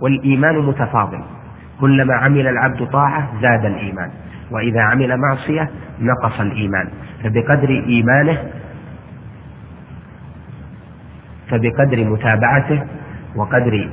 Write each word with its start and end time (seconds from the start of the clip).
والإيمان 0.00 0.58
متفاضل. 0.58 1.20
كلما 1.80 2.14
عمل 2.14 2.46
العبد 2.46 2.86
طاعة 2.86 3.28
زاد 3.42 3.64
الإيمان 3.64 4.10
وإذا 4.50 4.80
عمل 4.80 5.16
معصية 5.16 5.70
نقص 6.00 6.40
الإيمان. 6.40 6.88
فبقدر 7.24 7.68
إيمانه 7.68 8.38
فبقدر 11.50 12.04
متابعته 12.04 12.82
وقدر 13.36 13.90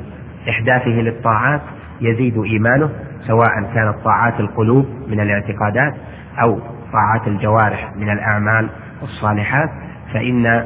إحداثه 0.50 0.92
للطاعات 0.92 1.62
يزيد 2.02 2.38
إيمانه 2.38 2.90
سواء 3.28 3.74
كانت 3.74 3.96
طاعات 4.04 4.40
القلوب 4.40 4.86
من 5.08 5.20
الاعتقادات 5.20 5.94
أو 6.42 6.60
طاعات 6.94 7.28
الجوارح 7.28 7.96
من 7.96 8.10
الأعمال 8.10 8.70
الصالحات 9.04 9.70
فإن 10.14 10.66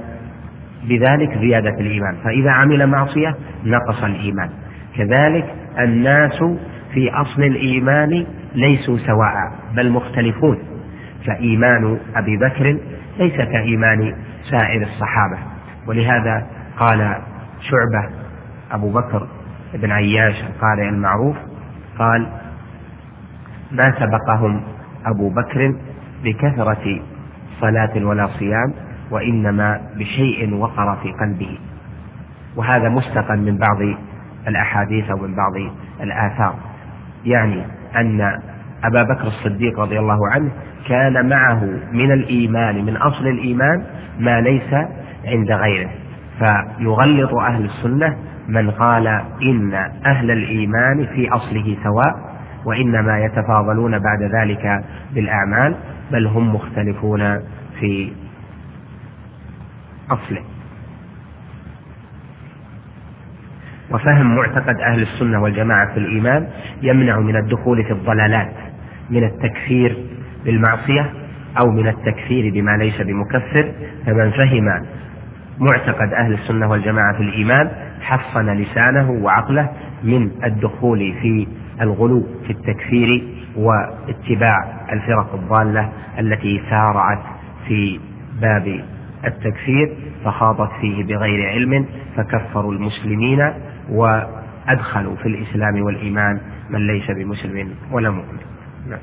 بذلك 0.83 1.37
زيادة 1.37 1.79
الإيمان. 1.79 2.15
فإذا 2.23 2.51
عمل 2.51 2.87
معصية 2.87 3.35
نقص 3.65 4.03
الإيمان. 4.03 4.49
كذلك 4.97 5.55
الناس 5.79 6.43
في 6.93 7.09
أصل 7.13 7.43
الإيمان 7.43 8.25
ليسوا 8.55 8.97
سواء 8.97 9.51
بل 9.75 9.91
مختلفون. 9.91 10.57
فإيمان 11.27 11.99
أبي 12.15 12.37
بكر 12.37 12.77
ليس 13.19 13.35
كإيمان 13.35 14.15
سائر 14.51 14.83
الصحابة. 14.83 15.37
ولهذا 15.87 16.47
قال 16.79 17.15
شعبة 17.59 18.09
أبو 18.71 18.91
بكر 18.91 19.27
بن 19.73 19.91
عياش 19.91 20.43
القارئ 20.43 20.89
المعروف 20.89 21.37
قال 21.99 22.27
ما 23.71 23.93
سبقهم 23.99 24.61
أبو 25.05 25.29
بكر 25.29 25.75
بكثرة 26.23 27.01
صلاة 27.61 28.05
ولا 28.05 28.27
صيام 28.27 28.73
وإنما 29.11 29.81
بشيء 29.95 30.53
وقر 30.53 30.95
في 30.95 31.11
قلبه. 31.11 31.59
وهذا 32.55 32.89
مستقى 32.89 33.37
من 33.37 33.57
بعض 33.57 33.77
الأحاديث 34.47 35.09
أو 35.09 35.17
من 35.17 35.35
بعض 35.35 35.53
الآثار. 36.01 36.55
يعني 37.25 37.63
أن 37.95 38.21
أبا 38.83 39.03
بكر 39.03 39.27
الصديق 39.27 39.79
رضي 39.79 39.99
الله 39.99 40.29
عنه 40.29 40.51
كان 40.87 41.29
معه 41.29 41.63
من 41.91 42.11
الإيمان 42.11 42.85
من 42.85 42.97
أصل 42.97 43.27
الإيمان 43.27 43.83
ما 44.19 44.41
ليس 44.41 44.73
عند 45.25 45.51
غيره. 45.51 45.89
فيغلط 46.39 47.33
أهل 47.33 47.65
السنة 47.65 48.17
من 48.47 48.71
قال 48.71 49.07
إن 49.41 49.73
أهل 50.05 50.31
الإيمان 50.31 51.05
في 51.05 51.29
أصله 51.29 51.77
سواء 51.83 52.29
وإنما 52.65 53.19
يتفاضلون 53.19 53.99
بعد 53.99 54.23
ذلك 54.23 54.83
بالأعمال 55.13 55.75
بل 56.11 56.27
هم 56.27 56.55
مختلفون 56.55 57.39
في 57.79 58.11
أصله. 60.11 60.41
وفهم 63.91 64.35
معتقد 64.35 64.75
أهل 64.79 65.01
السنة 65.01 65.41
والجماعة 65.41 65.93
في 65.93 65.99
الإيمان 65.99 66.47
يمنع 66.81 67.19
من 67.19 67.35
الدخول 67.35 67.83
في 67.83 67.91
الضلالات 67.91 68.53
من 69.09 69.23
التكفير 69.23 69.97
بالمعصية 70.45 71.09
أو 71.59 71.71
من 71.71 71.87
التكفير 71.87 72.51
بما 72.53 72.77
ليس 72.77 73.01
بمكفر. 73.01 73.71
فمن 74.05 74.31
فهم 74.31 74.85
معتقد 75.59 76.13
أهل 76.13 76.33
السنة 76.33 76.69
والجماعة 76.69 77.13
في 77.17 77.23
الإيمان 77.23 77.71
حصن 78.01 78.49
لسانه 78.49 79.11
وعقله 79.11 79.69
من 80.03 80.31
الدخول 80.43 80.99
في 81.21 81.47
الغلو 81.81 82.27
في 82.47 82.49
التكفير 82.49 83.23
واتباع 83.55 84.57
الفرق 84.91 85.33
الضالة 85.35 85.89
التي 86.19 86.61
سارعت 86.69 87.19
في 87.67 87.99
باب 88.41 88.81
التكفير 89.25 89.93
فخاضت 90.25 90.69
فيه 90.81 91.03
بغير 91.03 91.49
علم 91.49 91.85
فكفروا 92.17 92.73
المسلمين 92.73 93.53
وأدخلوا 93.91 95.15
في 95.15 95.25
الإسلام 95.25 95.81
والإيمان 95.81 96.39
من 96.69 96.87
ليس 96.87 97.11
بمسلم 97.11 97.75
ولا 97.91 98.09
مؤمن. 98.09 98.39
نعم. 98.89 98.99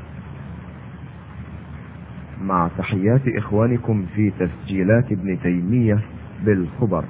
مع 2.42 2.68
تحيات 2.78 3.20
إخوانكم 3.36 4.06
في 4.14 4.32
تسجيلات 4.38 5.12
ابن 5.12 5.38
تيمية 5.42 5.98
بالخبر. 6.44 7.04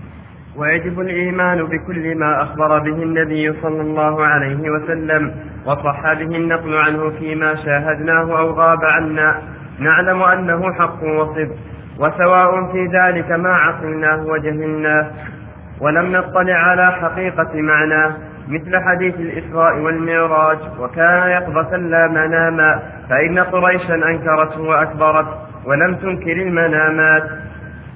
ويجب 0.56 1.00
الإيمان 1.00 1.62
بكل 1.62 2.18
ما 2.18 2.42
أخبر 2.42 2.78
به 2.78 3.02
النبي 3.02 3.52
صلى 3.62 3.80
الله 3.80 4.26
عليه 4.26 4.70
وسلم 4.70 5.34
وصح 5.66 6.12
به 6.12 6.36
النقل 6.36 6.74
عنه 6.76 7.10
فيما 7.10 7.54
شاهدناه 7.54 8.38
أو 8.38 8.50
غاب 8.50 8.84
عنا. 8.84 9.42
نعلم 9.78 10.22
أنه 10.22 10.72
حق 10.72 11.04
وصدق 11.04 11.56
وسواء 11.98 12.72
في 12.72 12.86
ذلك 12.86 13.30
ما 13.30 13.50
عقلناه 13.50 14.26
وجهلناه. 14.26 15.10
ولم 15.80 16.12
نطلع 16.12 16.54
على 16.54 16.92
حقيقة 16.92 17.50
معناه 17.54 18.12
مثل 18.48 18.76
حديث 18.76 19.14
الإسراء 19.14 19.78
والمعراج. 19.78 20.58
وكان 20.78 21.30
يقظة 21.30 21.76
لا 21.76 22.08
مناما 22.08 22.82
فإن 23.10 23.38
قريشا 23.38 23.94
أنكرته 23.94 24.60
وأكبرت 24.60 25.26
ولم 25.66 25.94
تنكر 25.94 26.32
المنامات. 26.32 27.22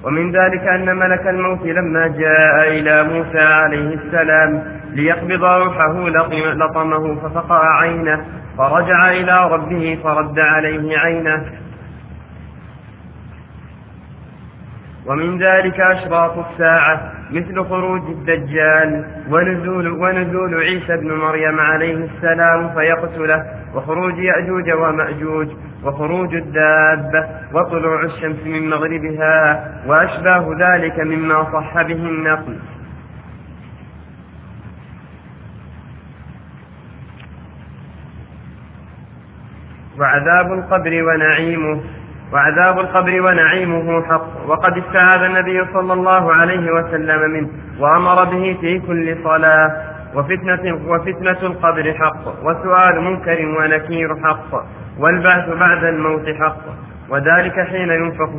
ومن 0.03 0.31
ذلك 0.31 0.67
أن 0.67 0.95
ملك 0.95 1.27
الموت 1.27 1.65
لما 1.65 2.07
جاء 2.07 2.67
إلى 2.67 3.03
موسى 3.03 3.39
عليه 3.39 3.95
السلام 3.95 4.63
ليقبض 4.93 5.43
روحه 5.43 6.09
لطمه 6.53 7.15
ففقع 7.15 7.81
عينه 7.81 8.25
فرجع 8.57 9.09
إلى 9.11 9.49
ربه 9.51 9.99
فرد 10.03 10.39
عليه 10.39 10.99
عينه. 10.99 11.60
ومن 15.05 15.37
ذلك 15.43 15.79
أشراط 15.79 16.37
الساعة 16.37 17.11
مثل 17.31 17.63
خروج 17.65 18.01
الدجال 18.09 19.05
ونزول, 19.29 19.87
ونزول 19.87 20.59
عيسى 20.59 20.97
بن 20.97 21.11
مريم 21.11 21.59
عليه 21.59 21.93
السلام 21.93 22.73
فيقتله 22.73 23.45
وخروج 23.75 24.17
يأجوج 24.17 24.71
ومأجوج 24.71 25.47
وخروج 25.83 26.35
الدابة 26.35 27.27
وطلوع 27.53 28.03
الشمس 28.03 28.45
من 28.45 28.69
مغربها 28.69 29.65
وأشباه 29.87 30.55
ذلك 30.59 30.99
مما 30.99 31.43
صح 31.43 31.81
به 31.81 31.93
النقل. 31.93 32.59
وعذاب 39.99 40.53
القبر 40.53 41.03
ونعيمه. 41.03 41.81
وعذاب 42.33 42.79
القبر 42.79 43.21
ونعيمه 43.21 44.03
حق. 44.03 44.49
وقد 44.49 44.77
استعاذ 44.77 45.21
النبي 45.21 45.65
صلى 45.73 45.93
الله 45.93 46.33
عليه 46.33 46.71
وسلم 46.71 47.31
منه 47.31 47.49
وأمر 47.79 48.23
به 48.23 48.57
في 48.61 48.79
كل 48.79 49.17
صلاة. 49.23 49.71
وفتنة, 50.15 50.79
وفتنة 50.87 51.41
القبر 51.43 51.93
حق. 51.93 52.27
وسؤال 52.43 53.01
منكر 53.01 53.45
ونكير 53.59 54.15
حق. 54.23 54.65
والبعث 54.99 55.49
بعد 55.49 55.83
الموت 55.83 56.29
حق. 56.29 56.91
وذلك 57.09 57.59
حين 57.59 57.89
ينفخ 57.89 58.29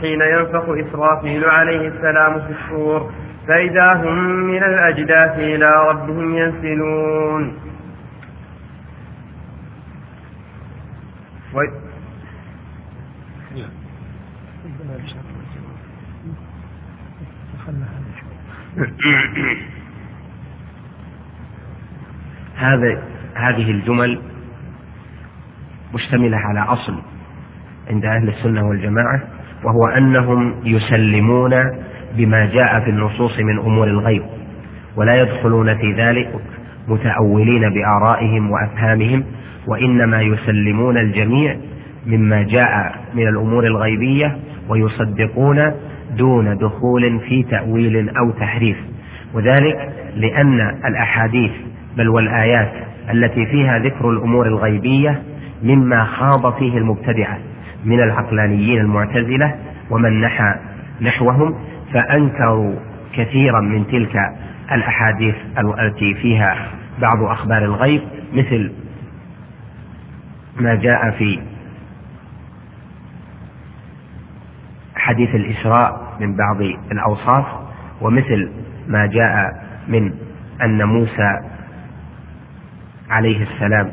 حين 0.00 0.20
ينفخ 0.20 0.64
إسرافيل 0.68 1.44
عليه 1.44 1.88
السلام 1.88 2.40
في 2.40 2.52
الصور 2.52 3.10
فإذا 3.48 3.92
هم 3.92 4.18
من 4.28 4.62
الأجداث 4.64 5.38
إلى 5.38 5.70
ربهم 5.88 6.36
ينسلون. 6.36 7.54
هذا 22.56 23.02
هذه 23.34 23.70
الجمل 23.70 24.20
مشتملة 25.94 26.36
على 26.36 26.60
أصل 26.60 26.94
عند 27.90 28.04
أهل 28.04 28.28
السنة 28.28 28.68
والجماعة 28.68 29.22
وهو 29.64 29.86
أنهم 29.86 30.54
يسلمون 30.64 31.50
بما 32.16 32.46
جاء 32.46 32.80
في 32.80 32.90
النصوص 32.90 33.38
من 33.38 33.58
أمور 33.58 33.86
الغيب 33.86 34.22
ولا 34.96 35.20
يدخلون 35.22 35.76
في 35.78 35.92
ذلك 35.92 36.30
متأولين 36.88 37.70
بآرائهم 37.70 38.50
وأفهامهم 38.50 39.24
وإنما 39.66 40.22
يسلمون 40.22 40.98
الجميع 40.98 41.56
مما 42.06 42.42
جاء 42.42 43.00
من 43.14 43.28
الأمور 43.28 43.66
الغيبية 43.66 44.36
ويصدقون 44.68 45.72
دون 46.16 46.58
دخول 46.58 47.20
في 47.20 47.42
تأويل 47.42 48.08
أو 48.16 48.30
تحريف. 48.30 48.76
وذلك 49.34 49.92
لأن 50.16 50.60
الأحاديث 50.84 51.52
بل 51.96 52.08
والآيات 52.08 52.72
التي 53.10 53.46
فيها 53.46 53.78
ذكر 53.78 54.10
الأمور 54.10 54.46
الغيبية 54.46 55.22
مما 55.62 56.04
خاض 56.04 56.54
فيه 56.58 56.78
المبتدعة 56.78 57.38
من 57.84 58.00
العقلانيين 58.00 58.80
المعتزلة 58.80 59.54
ومن 59.90 60.20
نحى 60.20 60.54
نحوهم 61.00 61.54
فأنكروا 61.92 62.74
كثيرا 63.14 63.60
من 63.60 63.86
تلك 63.86 64.16
الأحاديث 64.72 65.34
التي 65.58 66.14
فيها 66.14 66.56
بعض 67.00 67.22
أخبار 67.22 67.64
الغيب 67.64 68.00
مثل 68.34 68.72
ما 70.60 70.74
جاء 70.74 71.10
في 71.10 71.38
حديث 75.02 75.34
الإسراء 75.34 76.16
من 76.20 76.36
بعض 76.36 76.60
الأوصاف 76.92 77.44
ومثل 78.00 78.50
ما 78.88 79.06
جاء 79.06 79.52
من 79.88 80.12
أن 80.62 80.84
موسى 80.84 81.38
عليه 83.10 83.42
السلام 83.42 83.90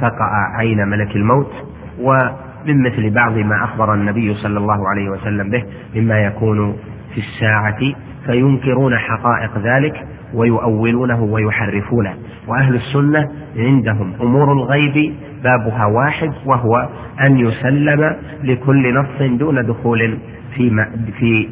فقع 0.00 0.56
عين 0.58 0.88
ملك 0.88 1.16
الموت 1.16 1.52
ومن 2.00 2.82
مثل 2.82 3.10
بعض 3.10 3.32
ما 3.32 3.64
أخبر 3.64 3.94
النبي 3.94 4.34
صلى 4.34 4.58
الله 4.58 4.88
عليه 4.88 5.10
وسلم 5.10 5.50
به 5.50 5.64
مما 5.94 6.18
يكون 6.20 6.76
في 7.14 7.18
الساعة 7.18 7.78
فينكرون 8.26 8.98
حقائق 8.98 9.58
ذلك 9.58 10.06
ويؤولونه 10.34 11.22
ويحرفونه. 11.22 12.14
وأهل 12.48 12.74
السنة 12.74 13.28
عندهم 13.56 14.14
أمور 14.20 14.52
الغيب 14.52 15.14
بابها 15.44 15.86
واحد 15.86 16.32
وهو 16.46 16.88
أن 17.20 17.38
يسلم 17.38 18.16
لكل 18.42 18.94
نص 18.94 19.38
دون 19.38 19.66
دخول 19.66 20.18
في 20.58 20.86
في 21.18 21.48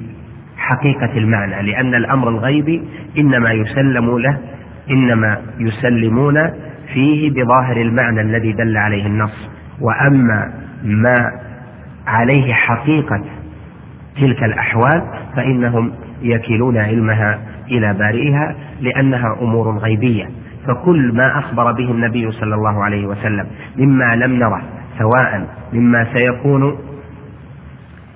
حقيقة 0.57 1.19
المعنى 1.19 1.63
لأن 1.63 1.95
الأمر 1.95 2.29
الغيبي 2.29 2.83
إنما 3.19 3.53
يسلم 3.53 4.19
له 4.19 4.39
إنما 4.91 5.39
يسلمون 5.59 6.51
فيه 6.95 7.31
بظاهر 7.31 7.77
المعنى 7.77 8.21
الذي 8.21 8.53
دل 8.53 8.77
عليه 8.77 9.07
النص. 9.07 9.51
وأما 9.81 10.53
ما 10.85 11.31
عليه 12.07 12.53
حقيقة 12.53 13.25
تلك 14.21 14.45
الأحوال 14.45 15.03
فإنهم 15.37 15.93
يكلون 16.23 16.79
علمها 16.79 17.39
إلى 17.71 17.95
بارئها 17.95 18.57
لأنها 18.81 19.37
أمور 19.43 19.79
غيبية. 19.79 20.27
فكل 20.67 21.13
ما 21.15 21.39
أخبر 21.39 21.73
به 21.73 21.91
النبي 21.91 22.31
صلى 22.31 22.55
الله 22.55 22.85
عليه 22.85 23.07
وسلم 23.07 23.47
مما 23.79 24.17
لم 24.17 24.33
نره 24.33 24.63
سواء 24.99 25.47
مما 25.73 26.07
سيكون 26.15 26.77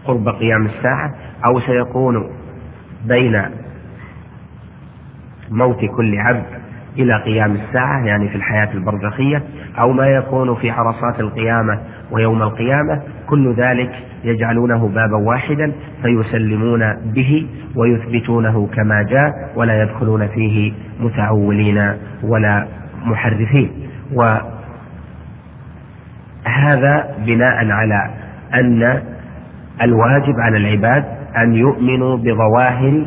قرب 0.04 0.28
قيام 0.28 0.66
الساعة 0.66 1.14
أو 1.44 1.60
سيكون 1.60 2.30
بين 3.04 3.42
موت 5.50 5.84
كل 5.84 6.18
عبد 6.18 6.60
إلى 6.98 7.22
قيام 7.22 7.56
الساعة 7.56 8.04
يعني 8.06 8.28
في 8.28 8.34
الحياة 8.36 8.68
البرزخية 8.74 9.42
أو 9.78 9.92
ما 9.92 10.06
يكون 10.08 10.54
في 10.54 10.70
عرصات 10.70 11.20
القيامة 11.20 11.78
ويوم 12.10 12.42
القيامة 12.42 13.02
كل 13.26 13.54
ذلك 13.54 13.90
يجعلونه 14.24 14.88
بابا 14.88 15.16
واحدا 15.16 15.72
فيسلمون 16.02 16.94
به 17.04 17.46
ويثبتونه 17.76 18.66
كما 18.74 19.02
جاء 19.02 19.52
ولا 19.56 19.82
يدخلون 19.82 20.26
فيه 20.28 20.72
متعولين 21.00 21.92
ولا 22.22 22.66
محرفين. 23.04 23.70
وهذا 24.14 24.44
بناء 27.26 27.70
على 27.70 28.10
أن 28.54 29.02
الواجب 29.82 30.34
على 30.40 30.56
العباد 30.56 31.04
أن 31.36 31.54
يؤمنوا 31.54 32.16
بظواهر 32.16 33.06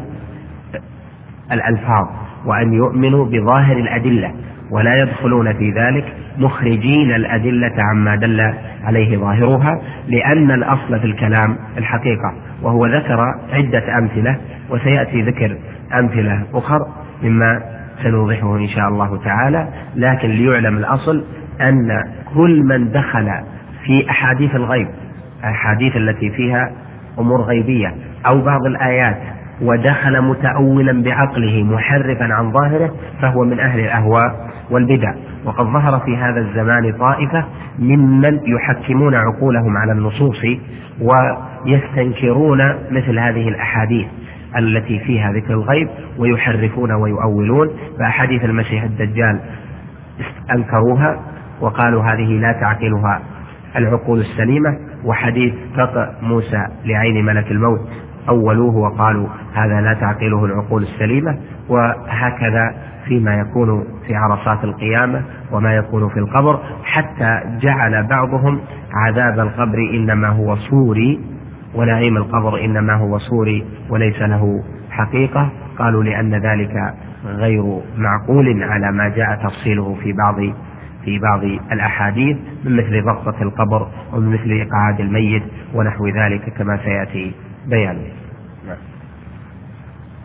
الألفاظ 1.52 2.08
وأن 2.46 2.74
يؤمنوا 2.74 3.26
بظاهر 3.26 3.78
الأدلة 3.78 4.32
ولا 4.72 5.02
يدخلون 5.02 5.54
في 5.54 5.72
ذلك 5.72 6.06
مخرجين 6.38 7.12
الأدلة 7.16 7.74
عما 7.78 8.16
دل 8.16 8.54
عليه 8.84 9.18
ظاهرها 9.18 9.82
لأن 10.08 10.52
الأصل 10.52 11.00
في 11.00 11.06
الكلام 11.06 11.58
الحقيقة 11.78 12.34
وهو 12.62 12.86
ذكر 12.86 13.20
عدة 13.54 13.98
أمثلة 13.98 14.38
وسيأتي 14.70 15.22
ذكر 15.22 15.58
أمثلة 16.00 16.44
أخر 16.54 16.80
مما 17.24 17.62
سنوضحه 18.04 18.56
إن 18.56 18.68
شاء 18.68 18.88
الله 18.88 19.24
تعالى 19.24 19.68
لكن 19.96 20.30
ليعلم 20.30 20.78
الأصل 20.78 21.24
أن 21.62 22.04
كل 22.36 22.64
من 22.64 22.92
دخل 22.92 23.32
في 23.86 24.10
أحاديث 24.10 24.56
الغيب 24.56 24.88
الأحاديث 25.44 25.96
التي 25.96 26.30
فيها 26.30 26.72
أمور 27.20 27.42
غيبية 27.42 27.96
أو 28.26 28.42
بعض 28.42 28.66
الآيات 28.66 29.18
ودخل 29.62 30.22
متأولا 30.22 31.04
بعقله 31.04 31.64
محرفا 31.64 32.34
عن 32.34 32.52
ظاهره 32.52 32.92
فهو 33.22 33.44
من 33.44 33.60
أهل 33.60 33.80
الأهواء 33.80 34.50
والبدع. 34.72 35.14
وقد 35.46 35.66
ظهر 35.66 36.00
في 36.00 36.18
هذا 36.18 36.40
الزمان 36.40 36.94
طائفة 36.98 37.46
ممن 37.80 38.40
يحكمون 38.46 39.16
عقولهم 39.16 39.78
على 39.78 39.92
النصوص 39.92 40.42
ويستنكرون 41.02 42.60
مثل 42.92 43.20
هذه 43.20 43.48
الأحاديث 43.48 44.08
التي 44.58 45.00
فيها 45.00 45.32
ذكر 45.32 45.54
الغيب 45.54 45.88
ويحرفون 46.18 46.92
ويؤولون. 46.92 47.70
فأحاديث 48.00 48.46
المسيح 48.46 48.84
الدجال 48.84 49.40
أنكروها 50.56 51.20
وقالوا 51.62 52.04
هذه 52.04 52.40
لا 52.40 52.52
تعقلها 52.52 53.22
العقول 53.76 54.20
السليمة. 54.20 54.93
وحديث 55.06 55.54
فقع 55.78 56.10
موسى 56.22 56.68
لعين 56.86 57.26
ملك 57.26 57.52
الموت. 57.52 57.80
أولوه 58.30 58.76
وقالوا 58.78 59.28
هذا 59.54 59.82
لا 59.82 59.94
تعقله 59.94 60.46
العقول 60.46 60.84
السليمة 60.84 61.38
وهكذا 61.70 62.76
فيما 63.06 63.36
يكون 63.40 63.84
في 64.08 64.16
عرصات 64.16 64.64
القيامة 64.64 65.22
وما 65.52 65.76
يكون 65.76 66.10
في 66.10 66.20
القبر. 66.20 66.60
حتى 66.84 67.40
جعل 67.62 68.04
بعضهم 68.08 68.60
عذاب 68.94 69.40
القبر 69.40 69.78
إنما 69.94 70.28
هو 70.28 70.56
صوري 70.56 71.20
ونعيم 71.76 72.18
القبر 72.18 72.66
إنما 72.66 72.94
هو 72.94 73.18
صوري 73.18 73.66
وليس 73.90 74.22
له 74.22 74.64
حقيقة. 74.92 75.50
قالوا 75.80 76.04
لأن 76.04 76.36
ذلك 76.36 76.94
غير 77.26 77.82
معقول 77.98 78.64
على 78.64 78.92
ما 78.92 79.10
جاء 79.10 79.36
تفصيله 79.44 79.96
في 80.04 80.14
بعض 80.14 80.36
في 81.06 81.20
بعض 81.20 81.44
الأحاديث 81.44 82.38
من 82.66 82.78
مثل 82.78 83.06
ضغطة 83.06 83.42
القبر 83.42 83.88
ومن 84.14 84.34
مثل 84.34 84.68
إقعاد 84.68 85.00
الميت 85.00 85.44
ونحو 85.74 86.08
ذلك 86.08 86.54
كما 86.58 86.78
سيأتي 86.78 87.34
بيانه. 87.68 88.08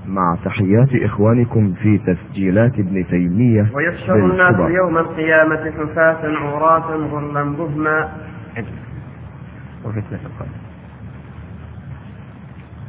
مع 0.08 0.36
تحيات 0.44 0.88
إخوانكم 0.94 1.74
في 1.82 1.98
تسجيلات 1.98 2.78
ابن 2.78 3.06
تيمية 3.06 3.66
ويحشر 3.74 4.14
الناس 4.14 4.70
يوم 4.70 4.98
القيامة 4.98 5.72
حفاة 5.78 6.36
عراة 6.36 6.96
غرلا 6.96 7.42
بهما. 7.42 8.08
وفتنة 9.84 10.20
القبر. 10.24 10.48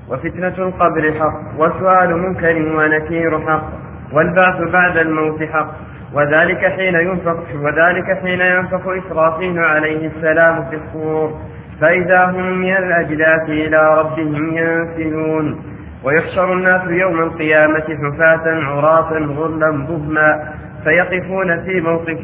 وفتنة 0.09 0.67
القبر 0.67 1.13
حق 1.19 1.59
وسؤال 1.59 2.17
منكر 2.17 2.75
ونكير 2.77 3.39
حق 3.39 3.69
والبعث 4.13 4.71
بعد 4.71 4.97
الموت 4.97 5.43
حق. 5.43 5.75
وذلك 6.13 6.65
حين 6.65 6.95
ينفخ 6.95 7.37
وذلك 7.61 8.19
حين 8.21 8.41
ينفخ 8.41 8.87
إسرافيل 8.87 9.59
عليه 9.59 10.07
السلام 10.07 10.65
في 10.69 10.75
الصور. 10.75 11.33
فإذا 11.81 12.25
هم 12.25 12.59
من 12.59 12.77
الأجداث 12.77 13.49
إلى 13.49 13.99
ربهم 13.99 14.57
ينسلون. 14.57 15.61
ويحشر 16.03 16.53
الناس 16.53 16.81
يوم 16.87 17.19
القيامة 17.19 17.83
حفاة 17.83 18.65
عراة 18.65 19.13
غرلا 19.13 19.71
بهما 19.71 20.53
فيقفون 20.83 21.63
في 21.63 21.81
موقف 21.81 22.17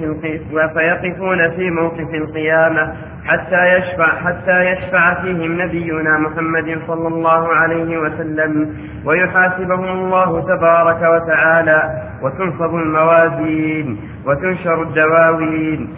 فيقفون 0.74 1.52
في 1.52 1.70
موقف 1.70 2.14
القيامة 2.14 2.94
حتى 3.26 3.78
يشفع 3.78 4.08
حتى 4.08 4.72
يشفع 4.72 5.14
فيهم 5.22 5.62
نبينا 5.62 6.18
محمد 6.18 6.80
صلى 6.88 7.08
الله 7.08 7.48
عليه 7.54 7.98
وسلم. 7.98 8.76
ويحاسبهم 9.06 9.90
الله 9.90 10.42
تبارك 10.42 11.02
وتعالى 11.02 12.02
وتنصب 12.22 12.76
الموازين 12.76 13.98
وتنشر 14.26 14.82
الدواوين 14.82 15.90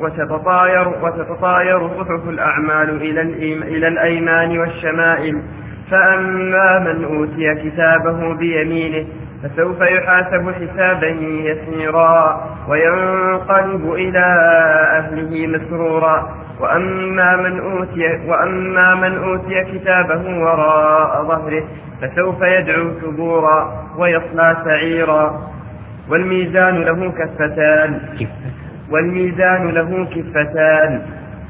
وتتطاير 0.00 0.88
وتتطاير 1.02 1.88
صحف 1.88 2.28
الأعمال 2.28 3.02
إلى 3.02 3.20
إلى 3.62 3.88
الأيمان 3.88 4.58
والشمائل. 4.58 5.42
فأما 5.90 6.78
من 6.78 7.04
أوتي 7.04 7.54
كتابه 7.54 8.34
بيمينه 8.34 9.06
فسوف 9.42 9.80
يحاسب 9.80 10.50
حسابا 10.52 11.06
يسيرا 11.48 12.44
وينقلب 12.68 13.92
إلى 13.92 14.24
أهله 14.98 15.46
مسرورا 15.46 16.28
وأما 16.60 17.36
من 17.36 17.60
أوتي 17.60 18.20
وأما 18.28 18.94
من 18.94 19.18
أوتي 19.18 19.64
كتابه 19.64 20.40
وراء 20.40 21.24
ظهره 21.24 21.64
فسوف 22.02 22.42
يدعو 22.42 22.90
ثبورا 22.90 23.86
ويصلى 23.98 24.56
سعيرا. 24.64 25.40
والميزان 26.10 26.74
له 26.82 27.10
كفتان. 27.10 28.00
والميزان 28.90 29.68
له 29.70 30.04
كفتان. 30.04 31.02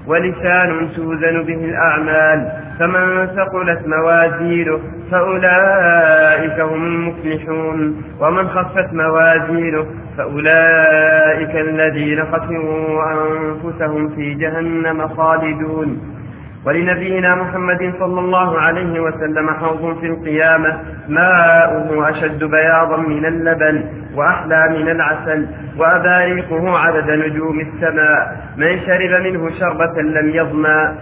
ولسان 0.09 0.88
توزن 0.97 1.43
به 1.43 1.65
الأعمال 1.65 2.53
فمن 2.79 3.27
ثقلت 3.27 3.87
موازينه 3.87 4.79
فأولئك 5.11 6.61
هم 6.61 6.87
المفلحون. 6.87 8.03
ومن 8.21 8.49
خفت 8.49 8.93
موازينه 8.93 9.87
فأولئك 10.17 11.57
الذين 11.57 12.25
خسروا 12.25 13.03
أنفسهم 13.12 14.09
في 14.09 14.35
جهنم 14.35 15.09
خالدون. 15.09 16.17
ولنبينا 16.67 17.35
محمد 17.35 17.95
صلى 17.99 18.21
الله 18.21 18.59
عليه 18.61 19.00
وسلم 19.00 19.50
حوض 19.50 19.99
في 20.00 20.07
القيامة 20.07 20.81
ماؤه 21.09 22.11
أشد 22.11 22.45
بياضا 22.45 22.97
من 22.97 23.27
اللبن 23.27 23.85
وأحلى 24.15 24.69
من 24.69 24.88
العسل 24.88 25.47
وأباريقه 25.79 26.79
عدد 26.79 27.11
نجوم 27.11 27.61
السماء. 27.61 28.37
من 28.57 28.81
شرب 28.87 29.23
منه 29.23 29.50
شربة 29.61 30.03
لم 30.03 30.31
يظمأ 30.31 30.99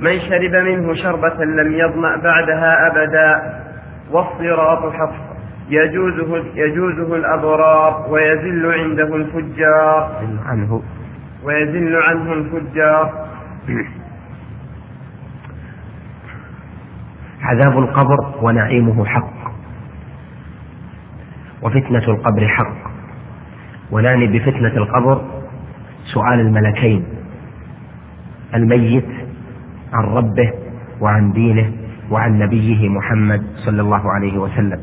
من 0.00 0.20
شرب 0.20 0.54
منه 0.54 0.94
شربة 0.94 1.44
لم 1.44 1.72
يظمأ 1.72 2.16
بعدها 2.16 2.86
أبدا. 2.86 3.60
والصراط 4.10 4.92
حفظ 4.92 5.30
يجوزه 5.70 6.44
يجوزه 6.54 7.16
الأبرار 7.16 8.06
ويزل 8.10 8.72
عنده 8.72 9.16
الفجار. 9.16 10.22
عنه. 10.46 10.82
ويزل 11.44 11.96
عنه 11.96 12.32
الفجار. 12.32 13.26
عذاب 17.42 17.78
القبر 17.78 18.34
ونعيمه 18.42 19.04
حق. 19.04 19.32
وفتنة 21.62 22.04
القبر 22.08 22.48
حق. 22.48 22.90
ونعني 23.90 24.26
بفتنة 24.26 24.76
القبر 24.76 25.22
سؤال 26.04 26.40
الملكين. 26.40 27.04
الميت 28.54 29.06
عن 29.92 30.04
ربه 30.04 30.52
وعن 31.00 31.32
دينه 31.32 31.72
وعن 32.10 32.38
نبيه 32.38 32.88
محمد 32.88 33.42
صلى 33.54 33.82
الله 33.82 34.12
عليه 34.12 34.38
وسلم. 34.38 34.80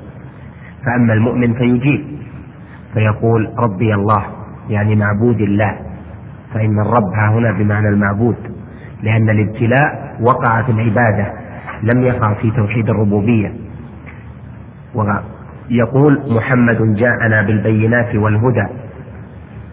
فأما 0.86 1.14
المؤمن 1.14 1.54
فيجيب. 1.54 2.06
فيقول 2.94 3.54
ربي 3.60 3.94
الله 3.94 4.24
يعني 4.70 4.96
معبود 4.96 5.42
الله. 5.42 5.78
فإن 6.54 6.80
الرب 6.80 7.14
ها 7.16 7.30
هنا 7.30 7.52
بمعنى 7.52 7.90
المعبود 7.90 8.36
لأن 9.04 9.30
الابتلاء 9.30 10.18
وقع 10.22 10.62
في 10.62 10.72
العبادة. 10.72 11.47
لم 11.84 12.02
يقع 12.02 12.34
في 12.34 12.52
توحيد 12.52 12.90
الربوبية. 12.90 13.54
ويقول 14.96 16.22
محمد 16.30 16.96
جاءنا 16.96 17.42
بالبينات 17.42 18.16
والهدى 18.16 18.68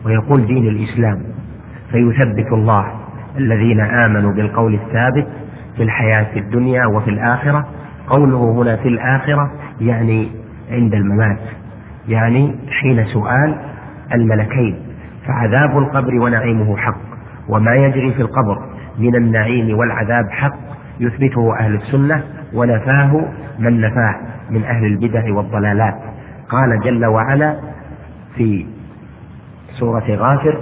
ويقول 0.06 0.46
دين 0.46 0.68
الإسلام 0.68 1.22
فيثبت 1.92 2.52
الله 2.52 2.86
الذين 3.38 3.80
آمنوا 3.80 4.32
بالقول 4.32 4.74
الثابت 4.74 5.26
في 5.76 5.82
الحياة 5.82 6.36
الدنيا 6.36 6.86
وفي 6.86 7.10
الآخرة. 7.10 7.68
قوله 8.08 8.52
هنا 8.52 8.76
في 8.76 8.88
الآخرة 8.88 9.50
يعني 9.80 10.30
عند 10.70 10.94
الممات 10.94 11.38
يعني 12.08 12.54
حين 12.80 13.04
سؤال 13.04 13.54
الملكين. 14.14 14.76
فعذاب 15.26 15.78
القبر 15.78 16.14
ونعيمه 16.14 16.76
حق 16.76 16.96
وما 17.48 17.74
يجري 17.74 18.12
في 18.12 18.22
القبر 18.22 18.58
من 18.98 19.14
النعيم 19.16 19.78
والعذاب 19.78 20.30
حق. 20.30 20.73
يثبته 21.00 21.58
أهل 21.58 21.74
السنة 21.74 22.22
ونفاه 22.54 23.24
من 23.58 23.80
نفاه 23.80 24.14
من 24.50 24.64
أهل 24.64 24.84
البدع 24.84 25.34
والضلالات. 25.34 25.94
قال 26.48 26.80
جل 26.80 27.06
وعلا 27.06 27.56
في 28.36 28.66
سورة 29.78 30.04
غافر 30.10 30.60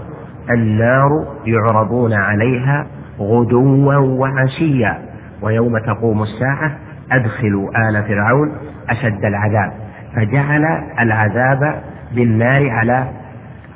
النار 0.51 1.11
يعرضون 1.47 2.13
عليها 2.13 2.87
غدوا 3.21 3.97
وعشيا 3.97 4.99
ويوم 5.43 5.79
تقوم 5.79 6.23
الساعة 6.23 6.73
أدخلوا 7.13 7.89
آل 7.89 8.03
فرعون 8.03 8.53
أشد 8.91 9.25
العذاب. 9.25 9.73
فجعل 10.17 10.65
العذاب 11.01 11.83
بالنار 12.15 12.71
على 12.71 13.09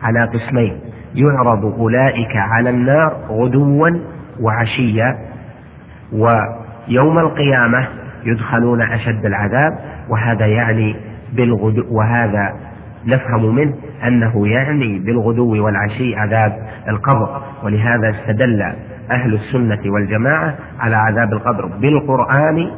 على 0.02 0.24
قسمين 0.24 0.80
يعرض 1.14 1.64
أولئك 1.64 2.36
على 2.36 2.70
النار 2.70 3.16
غدوا 3.28 3.90
وعشيا 4.40 5.18
ويوم 6.12 7.18
القيامة 7.18 7.88
يدخلون 8.24 8.82
أشد 8.82 9.26
العذاب 9.26 9.78
وهذا 10.08 10.46
يعني 10.46 10.96
بالغدو 11.32 11.84
وهذا 11.90 12.54
نفهم 13.06 13.54
منه 13.54 13.74
أنه 14.06 14.48
يعني 14.48 14.98
بالغدو 14.98 15.64
والعشي 15.64 16.16
عذاب 16.16 16.66
القبر. 16.88 17.42
ولهذا 17.62 18.10
استدل 18.10 18.62
أهل 19.10 19.34
السنة 19.34 19.80
والجماعة 19.86 20.54
على 20.80 20.96
عذاب 20.96 21.32
القبر 21.32 21.66
بالقرآن 21.66 22.70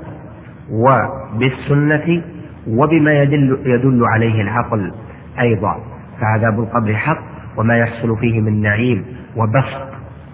وبالسنة 0.71 2.23
وبما 2.69 3.13
يدل, 3.23 3.59
يدل 3.65 4.05
عليه 4.05 4.43
العقل 4.43 4.93
أيضا. 5.41 5.77
فعذاب 6.21 6.61
القبر 6.61 6.95
حق 6.95 7.19
وما 7.57 7.79
يحصل 7.79 8.17
فيه 8.17 8.41
من 8.41 8.61
نعيم 8.63 9.05
وبسط 9.37 9.89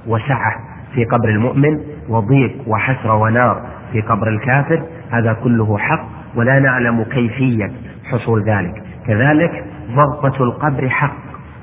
وسعة 0.07 0.57
في 0.95 1.05
قبر 1.05 1.29
المؤمن. 1.29 1.81
وضيق 2.09 2.53
وحسرة 2.67 3.15
ونار 3.15 3.63
في 3.93 4.01
قبر 4.01 4.29
الكافر 4.29 4.83
هذا 5.11 5.33
كله 5.33 5.79
حق 5.79 6.05
ولا 6.37 6.59
نعلم 6.59 7.03
كيفية 7.03 7.71
حصول 8.05 8.43
ذلك. 8.43 8.83
كذلك 9.07 9.65
ضغطة 9.95 10.45
القبر 10.45 10.89
حق 10.89 11.17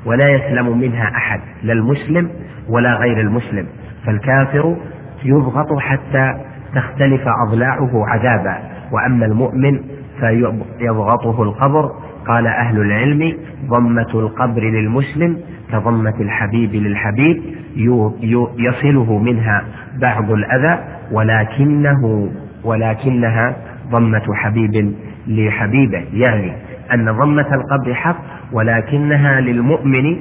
ولا 0.05 0.29
يسلم 0.29 0.77
منها 0.77 1.11
أحد 1.15 1.39
لا 1.63 1.73
المسلم 1.73 2.29
ولا 2.69 2.95
غير 2.95 3.19
المسلم. 3.19 3.65
فالكافر 4.05 4.75
يضغط 5.25 5.77
حتى 5.79 6.35
تختلف 6.75 7.21
أضلاعه 7.47 8.05
عذابا 8.07 8.57
وأما 8.91 9.25
المؤمن 9.25 9.79
فيضغطه 10.19 11.43
القبر. 11.43 11.91
قال 12.27 12.47
أهل 12.47 12.81
العلم 12.81 13.37
ضمة 13.69 14.09
القبر 14.13 14.61
للمسلم 14.61 15.37
كضمة 15.71 16.13
الحبيب 16.19 16.75
للحبيب 16.75 17.43
يصله 18.57 19.19
منها 19.19 19.63
بعض 19.99 20.31
الأذى 20.31 20.79
ولكنه 21.11 22.29
ولكنها 22.63 23.55
ضمة 23.91 24.33
حبيب 24.33 24.93
لحبيبه. 25.27 26.05
يعني 26.13 26.53
أن 26.93 27.05
ضمة 27.11 27.47
القبر 27.55 27.93
حق 27.93 28.17
ولكنها 28.51 29.41
للمؤمن 29.41 30.17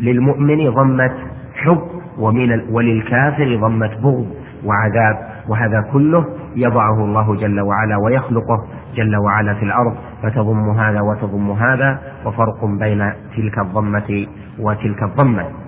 للمؤمن 0.00 0.70
ضمة 0.70 1.10
حب 1.54 1.82
ومن 2.18 2.60
وللكافر 2.70 3.56
ضمة 3.56 3.86
بغض 4.02 4.26
وعذاب. 4.64 5.16
وهذا 5.48 5.80
كله 5.92 6.24
يضعه 6.56 7.04
الله 7.04 7.36
جل 7.36 7.60
وعلا 7.60 7.96
ويخلقه 7.96 8.66
جل 8.96 9.16
وعلا 9.16 9.54
في 9.54 9.62
الأرض. 9.62 9.94
فتضم 10.22 10.70
هذا 10.70 11.00
وتضم 11.00 11.50
هذا 11.50 11.98
وفرق 12.24 12.64
بين 12.64 13.12
تلك 13.36 13.58
الضمة 13.58 14.26
وتلك 14.58 15.02
الضمة. 15.02 15.65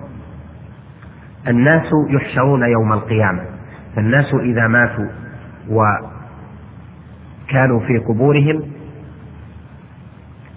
الناس 1.47 1.87
يحشرون 2.09 2.63
يوم 2.63 2.93
القيامة. 2.93 3.41
فالناس 3.95 4.33
إذا 4.33 4.67
ماتوا 4.67 5.07
وكانوا 5.69 7.79
في 7.79 7.97
قبورهم 7.97 8.63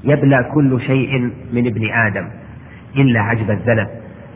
يبلى 0.04 0.50
كل 0.54 0.80
شيء 0.80 1.18
من 1.52 1.66
ابن 1.66 1.90
آدم 1.92 2.28
إلا 2.96 3.20
عجب 3.20 3.50
الذنب 3.50 3.88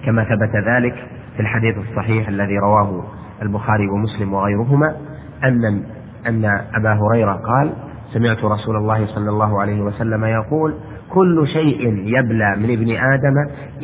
كما 0.05 0.25
ثبت 0.25 0.57
ذلك 0.57 0.95
في 1.37 1.41
الحديث 1.43 1.77
الصحيح 1.79 2.29
الذي 2.29 2.59
رواه 2.59 3.05
البخاري 3.43 3.89
ومسلم 3.89 4.35
وغيرهما 4.35 4.97
أن 5.45 5.83
أن 6.27 6.45
أبا 6.75 6.93
هريرة 6.93 7.33
قال 7.33 7.73
سمعت 8.13 8.45
رسول 8.45 8.77
الله 8.77 9.07
صلى 9.07 9.31
الله 9.31 9.61
عليه 9.61 9.81
وسلم 9.81 10.25
يقول 10.25 10.75
كل 11.11 11.47
شيء 11.47 11.89
يبلى 12.19 12.57
من 12.57 12.71
ابن 12.71 12.97
آدم 12.97 13.35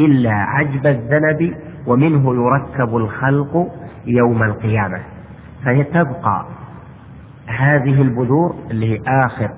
إلا 0.00 0.33
عجب 0.33 0.87
الذنب 0.87 1.54
ومنه 1.86 2.34
يركب 2.34 2.96
الخلق 2.96 3.68
يوم 4.06 4.42
القيامة 4.42 5.00
فهي 5.64 5.84
تبقى 5.84 6.46
هذه 7.46 8.02
البذور 8.02 8.54
اللي 8.70 8.92
هي 8.94 9.00
آخر 9.26 9.50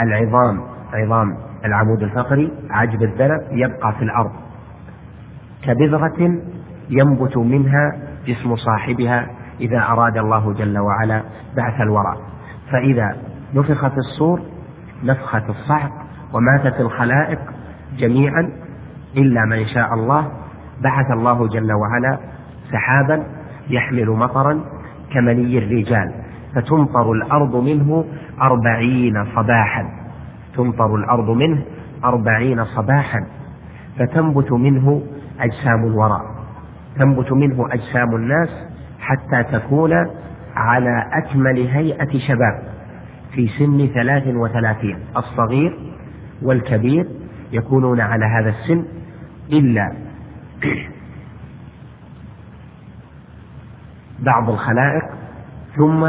العظام 0.00 0.60
عظام 0.92 1.36
العمود 1.64 2.02
الفقري 2.02 2.52
عجب 2.70 3.02
الذنب 3.02 3.40
يبقى 3.50 3.92
في 3.92 4.02
الأرض. 4.04 4.32
كبذرة 5.62 6.38
ينبت 6.90 7.36
منها 7.36 7.92
جسم 8.26 8.56
صاحبها 8.56 9.26
إذا 9.60 9.78
أراد 9.82 10.16
الله 10.16 10.52
جل 10.52 10.78
وعلا 10.78 11.22
بعث 11.56 11.80
الورى. 11.80 12.16
فإذا 12.72 13.16
نفخ 13.54 13.88
في 13.88 13.96
الصور 13.98 14.40
نفخة 15.04 15.42
الصعق 15.48 15.92
وماتت 16.32 16.80
الخلائق 16.80 17.38
جميعا 17.98 18.50
إلا 19.16 19.44
من 19.44 19.66
شاء 19.66 19.94
الله 19.94 20.32
بعث 20.82 21.10
الله 21.10 21.48
جل 21.48 21.72
وعلا 21.72 22.18
سحابا 22.72 23.26
يحمل 23.70 24.10
مطرا 24.10 24.60
كمني 25.12 25.58
الرجال 25.58 26.12
فتمطر 26.54 27.12
الأرض 27.12 27.56
منه 27.56 28.04
أربعين 28.42 29.24
صباحا 29.24 29.84
تمطر 30.56 30.94
الأرض 30.94 31.30
منه 31.30 31.62
أربعين 32.04 32.64
صباحا 32.64 33.26
فتنبت 33.98 34.52
منه 34.52 35.02
أجسام 35.40 35.84
الورى 35.84 36.20
تنبت 36.98 37.32
منه 37.32 37.68
أجسام 37.72 38.14
الناس 38.16 38.48
حتى 39.00 39.42
تكون 39.58 39.92
على 40.56 41.06
أكمل 41.12 41.66
هيئة 41.66 42.18
شباب 42.28 42.62
في 43.32 43.48
سن 43.58 43.86
ثلاث 43.94 44.26
وثلاثين 44.26 44.98
الصغير 45.16 45.78
والكبير 46.42 47.06
يكونون 47.52 48.00
على 48.00 48.24
هذا 48.24 48.48
السن 48.48 48.84
إلا 49.52 49.92
بعض 54.20 54.50
الخلائق 54.50 55.04
ثم 55.76 56.04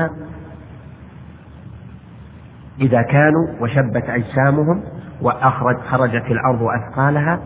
إذا 2.81 3.01
كانوا 3.01 3.47
وشبت 3.59 4.09
أجسامهم 4.09 4.83
وأخرج 5.21 5.77
خرجت 5.77 6.25
الأرض 6.31 6.63
أثقالها 6.63 7.39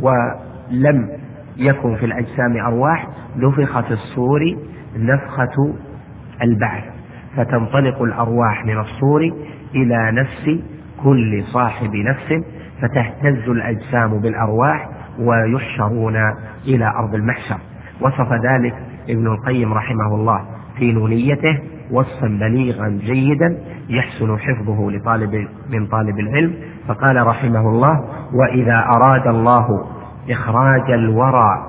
ولم 0.00 1.08
يكن 1.56 1.96
في 1.96 2.06
الأجسام 2.06 2.56
أرواح 2.56 3.06
نفخ 3.36 3.80
في 3.80 3.90
الصور 3.90 4.56
نفخة 4.96 5.74
البعث 6.42 6.84
فتنطلق 7.36 8.02
الأرواح 8.02 8.64
من 8.64 8.80
الصور 8.80 9.20
إلى 9.74 10.12
نفس 10.12 10.60
كل 11.04 11.44
صاحب 11.44 11.94
نفس 11.94 12.44
فتهتز 12.82 13.48
الأجسام 13.48 14.20
بالأرواح 14.20 14.88
ويحشرون 15.20 16.16
إلى 16.66 16.86
أرض 16.96 17.14
المحشر. 17.14 17.58
وصف 18.00 18.32
ذلك 18.32 18.74
ابن 19.08 19.26
القيم 19.26 19.74
رحمه 19.74 20.14
الله 20.14 20.40
في 20.78 20.92
نونيته 20.92 21.58
وصفا 21.90 22.26
بليغا 22.26 22.88
جيدا 22.88 23.58
يحسن 23.88 24.38
حفظه 24.38 24.90
لطالب 24.90 25.48
من 25.70 25.86
طالب 25.86 26.18
العلم. 26.18 26.54
فقال 26.88 27.26
رحمه 27.26 27.60
الله 27.60 28.04
وإذا 28.34 28.84
أراد 28.96 29.26
الله 29.26 29.86
إخراج 30.30 30.90
الورى 30.90 31.66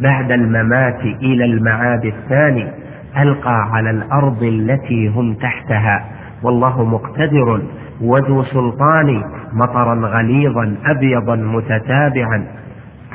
بعد 0.00 0.32
الممات 0.32 1.00
إلى 1.00 1.44
المعاد 1.44 2.04
الثاني 2.04 2.72
ألقى 3.18 3.70
على 3.72 3.90
الأرض 3.90 4.42
التي 4.42 5.08
هم 5.08 5.34
تحتها. 5.34 6.04
والله 6.42 6.84
مقتدر 6.84 7.62
وذو 8.00 8.42
سلطان 8.42 9.24
مطرا 9.52 9.94
غليظا 9.94 10.76
أبيضا 10.86 11.36
متتابعا. 11.36 12.46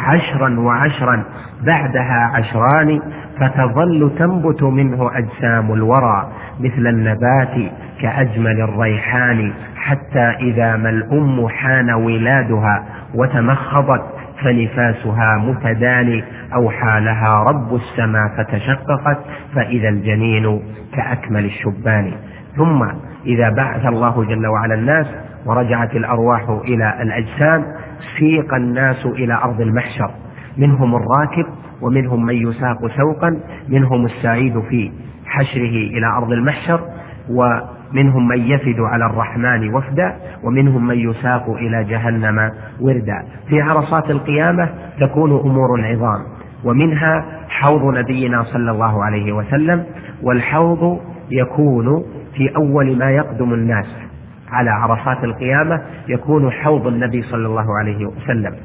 عشرا 0.05 0.59
وعشرا 0.59 1.23
بعدها 1.63 2.31
عشران 2.33 3.01
فتظل 3.39 4.11
تنبت 4.19 4.63
منه 4.63 5.11
أجسام 5.17 5.73
الورى 5.73 6.27
مثل 6.59 6.87
النبات 6.87 7.71
كأجمل 8.01 8.61
الريحان 8.61 9.53
حتى 9.75 10.29
إذا 10.41 10.75
ما 10.75 10.89
الأم 10.89 11.47
حان 11.47 11.89
ولادها 11.93 12.83
وتمخضت 13.15 14.01
فنفاسها 14.43 15.37
متداني 15.37 16.23
أوحى 16.53 16.99
لها 16.99 17.43
رب 17.43 17.75
السماء 17.75 18.27
فتشققت 18.37 19.17
فإذا 19.55 19.89
الجنين 19.89 20.61
كأكمل 20.93 21.45
الشبان. 21.45 22.11
ثم 22.57 22.85
إذا 23.25 23.49
بعث 23.49 23.85
الله 23.85 24.23
جل 24.23 24.47
وعلا 24.47 24.75
الناس 24.75 25.07
ورجعت 25.45 25.95
الأرواح 25.95 26.49
إلى 26.49 27.01
الأجسام 27.01 27.65
سيق 28.19 28.53
الناس 28.53 29.05
إلى 29.05 29.33
أرض 29.33 29.61
المحشر. 29.61 30.11
منهم 30.57 30.95
الراكب 30.95 31.45
ومنهم 31.81 32.25
من 32.25 32.35
يساق 32.35 32.87
سوقا 32.87 33.39
منهم 33.69 34.05
السعيد 34.05 34.59
في 34.59 34.91
حشره 35.25 35.75
إلى 35.97 36.07
أرض 36.17 36.31
المحشر 36.31 36.79
ومنهم 37.29 38.27
من 38.27 38.37
يفد 38.37 38.79
على 38.79 39.05
الرحمن 39.05 39.73
وفدا 39.73 40.15
ومنهم 40.43 40.87
من 40.87 40.97
يساق 40.97 41.49
إلى 41.49 41.83
جهنم 41.83 42.51
وردا. 42.81 43.25
في 43.49 43.61
عرصات 43.61 44.09
القيامة 44.09 44.69
تكون 44.99 45.31
أمور 45.31 45.85
عظام 45.85 46.19
ومنها 46.63 47.25
حوض 47.49 47.97
نبينا 47.97 48.43
صلى 48.43 48.71
الله 48.71 49.03
عليه 49.03 49.33
وسلم 49.33 49.83
والحوض 50.23 50.99
يكون 51.31 52.03
في 52.33 52.55
أول 52.55 52.97
ما 52.97 53.11
يقدم 53.11 53.53
الناس. 53.53 54.04
على 54.51 54.69
عرصات 54.69 55.23
القيامة 55.23 55.81
يكون 56.07 56.51
حوض 56.51 56.87
النبي 56.87 57.21
صلى 57.21 57.47
الله 57.47 57.77
عليه 57.77 58.05
وسلم 58.05 58.55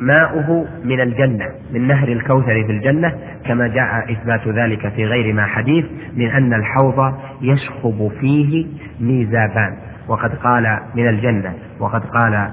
وماؤه 0.00 0.66
من 0.84 1.00
الجنة 1.00 1.46
من 1.72 1.86
نهر 1.86 2.08
الكوثر 2.08 2.64
في 2.64 2.72
الجنة 2.72 3.14
كما 3.46 3.68
جاء 3.68 4.12
إثبات 4.12 4.48
ذلك 4.48 4.88
في 4.88 5.04
غير 5.04 5.32
ما 5.34 5.46
حديث 5.46 5.84
من 6.16 6.26
أن 6.30 6.54
الحوض 6.54 7.14
يشخب 7.42 8.10
فيه 8.20 8.66
ميزابان 9.00 9.76
وقد 10.08 10.34
قال 10.34 10.78
من 10.94 11.08
الجنة 11.08 11.54
وقد 11.80 12.04
قال 12.04 12.50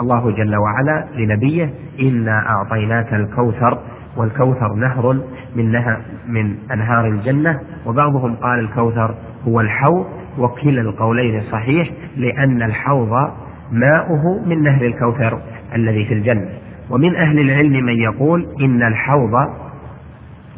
الله 0.00 0.30
جل 0.30 0.56
وعلا 0.56 1.04
لنبيه 1.16 1.70
إنا 2.00 2.48
أعطيناك 2.48 3.14
الكوثر 3.14 3.78
والكوثر 4.16 4.74
نهر 4.74 5.20
من 5.56 5.72
نهر 5.72 6.00
من 6.28 6.54
أنهار 6.72 7.06
الجنة 7.06 7.60
وبعضهم 7.86 8.34
قال 8.34 8.58
الكوثر 8.58 9.14
هو 9.48 9.60
الحوض 9.60 10.06
وكلا 10.38 10.80
القولين 10.80 11.42
صحيح 11.52 11.90
لأن 12.16 12.62
الحوض 12.62 13.30
ماؤه 13.72 14.44
من 14.46 14.62
نهر 14.62 14.86
الكوثر 14.86 15.38
الذي 15.74 16.04
في 16.04 16.14
الجنة. 16.14 16.48
ومن 16.90 17.16
أهل 17.16 17.38
العلم 17.38 17.72
من 17.86 17.96
يقول 18.02 18.46
إن 18.60 18.82
الحوض 18.82 19.48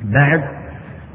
بعد 0.04 0.44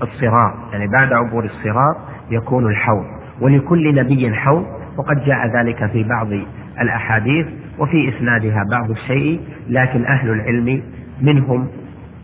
الصراط 0.02 0.54
يعني 0.74 0.88
بعد 0.88 1.14
عبور 1.14 1.44
الصراط 1.46 1.98
يكون 2.32 2.66
الحوض. 2.70 3.06
ولكل 3.42 3.96
نبي 3.96 4.34
حوض 4.34 4.66
وقد 4.98 5.26
جاء 5.26 5.48
ذلك 5.48 5.86
في 5.86 6.04
بعض 6.04 6.28
الأحاديث 6.82 7.48
وفي 7.80 8.10
إسنادها 8.10 8.64
بعض 8.72 8.90
الشيء 8.92 9.40
لكن 9.70 10.06
أهل 10.06 10.30
العلم 10.30 10.82
منهم 11.22 11.68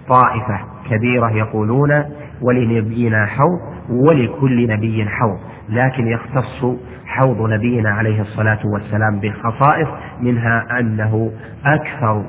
طائفة 0.07 0.59
كبيرة 0.89 1.31
يقولون 1.31 2.03
ولنبينا 2.41 3.25
حوض 3.25 3.59
ولكل 3.89 4.67
نبي 4.67 5.05
حوض 5.05 5.39
لكن 5.69 6.07
يختص 6.07 6.65
حوض 7.05 7.49
نبينا 7.49 7.89
عليه 7.89 8.21
الصلاة 8.21 8.59
والسلام 8.65 9.19
بخصائص 9.19 9.87
منها 10.21 10.79
أنه 10.79 11.31
أكثر 11.65 12.23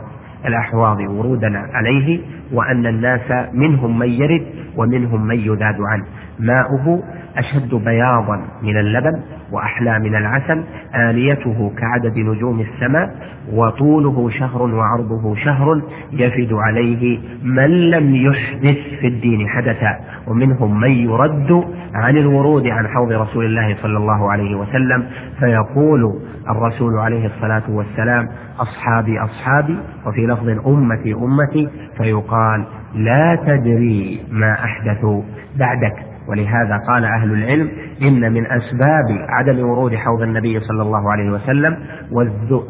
الأحواض 0.47 0.99
ورودا 1.01 1.59
عليه 1.73 2.21
وأن 2.53 2.87
الناس 2.87 3.49
منهم 3.53 3.99
من 3.99 4.09
يرد 4.09 4.47
ومنهم 4.77 5.27
من 5.27 5.41
يذاد 5.41 5.77
عنه. 5.81 6.05
ماؤه 6.41 7.03
أشد 7.37 7.75
بياضا 7.75 8.41
من 8.63 8.77
اللبن 8.77 9.21
وأحلى 9.53 9.99
من 9.99 10.15
العسل 10.17 10.65
آنيته 10.95 11.73
كعدد 11.79 12.19
نجوم 12.19 12.61
السماء 12.61 13.15
وطوله 13.53 14.31
شهر 14.31 14.63
وعرضه 14.63 15.35
شهر 15.37 15.83
يفد 16.13 16.53
عليه 16.53 17.19
من 17.43 17.91
لم 17.91 18.15
يحدث 18.15 18.77
في 19.01 19.07
الدين 19.07 19.49
حدثا 19.49 19.99
ومنهم 20.27 20.81
من 20.81 20.91
يرد 20.91 21.65
عن 21.95 22.17
الورود 22.17 22.67
عن 22.67 22.89
حوض 22.89 23.13
رسول 23.13 23.45
الله 23.45 23.77
صلى 23.83 23.97
الله 23.97 24.33
عليه 24.33 24.55
وسلم 24.55 25.07
فيقول 25.39 26.21
الرسول 26.51 26.99
عليه 26.99 27.27
الصلاة 27.27 27.63
والسلام 27.69 28.29
أصحابي 28.59 29.19
أصحابي 29.21 29.77
وفي 30.07 30.27
لفظ 30.27 30.49
أمتي 30.67 31.15
أمتي 31.15 31.69
فيقال 31.97 32.65
لا 32.95 33.39
تدري 33.47 34.21
ما 34.31 34.53
أحدثوا 34.53 35.23
بعدك. 35.59 36.16
ولهذا 36.29 36.77
قال 36.89 37.05
أهل 37.05 37.33
العلم 37.33 37.71
إن 38.03 38.33
من 38.33 38.47
أسباب 38.47 39.27
عدم 39.29 39.59
ورود 39.61 39.95
حوض 39.95 40.23
النبي 40.23 40.61
صلى 40.61 40.83
الله 40.83 41.13
عليه 41.13 41.31
وسلم 41.31 41.77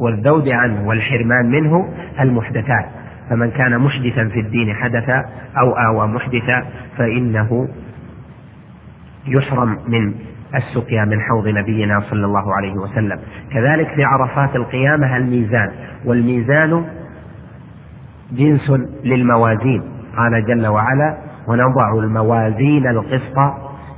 والذود 0.01 0.49
عنه 0.49 0.89
والحرمان 0.89 1.51
منه 1.51 1.89
المحدثات. 2.21 2.87
فمن 3.31 3.51
كان 3.51 3.79
محدثا 3.79 4.29
في 4.29 4.41
الدين 4.41 4.75
حدثا 4.75 5.25
أو 5.59 5.73
آوى 5.73 6.07
محدثا 6.09 6.65
فإنه 6.97 7.69
يحرم 9.29 9.79
من 9.89 10.15
السقيا 10.55 11.05
من 11.05 11.21
حوض 11.21 11.49
نبينا 11.49 12.01
صلى 12.01 12.27
الله 12.27 12.55
عليه 12.55 12.75
وسلم. 12.75 13.19
كذلك 13.53 13.89
في 13.89 14.05
عرفات 14.05 14.57
القيامة 14.57 15.17
الميزان. 15.17 15.71
والميزان 16.05 16.85
جنس 18.33 18.73
للموازين. 19.05 19.83
قال 20.17 20.47
جل 20.47 20.67
وعلا 20.67 21.17
ونضع 21.49 21.93
الموازين 21.99 22.87
القسط 22.87 23.39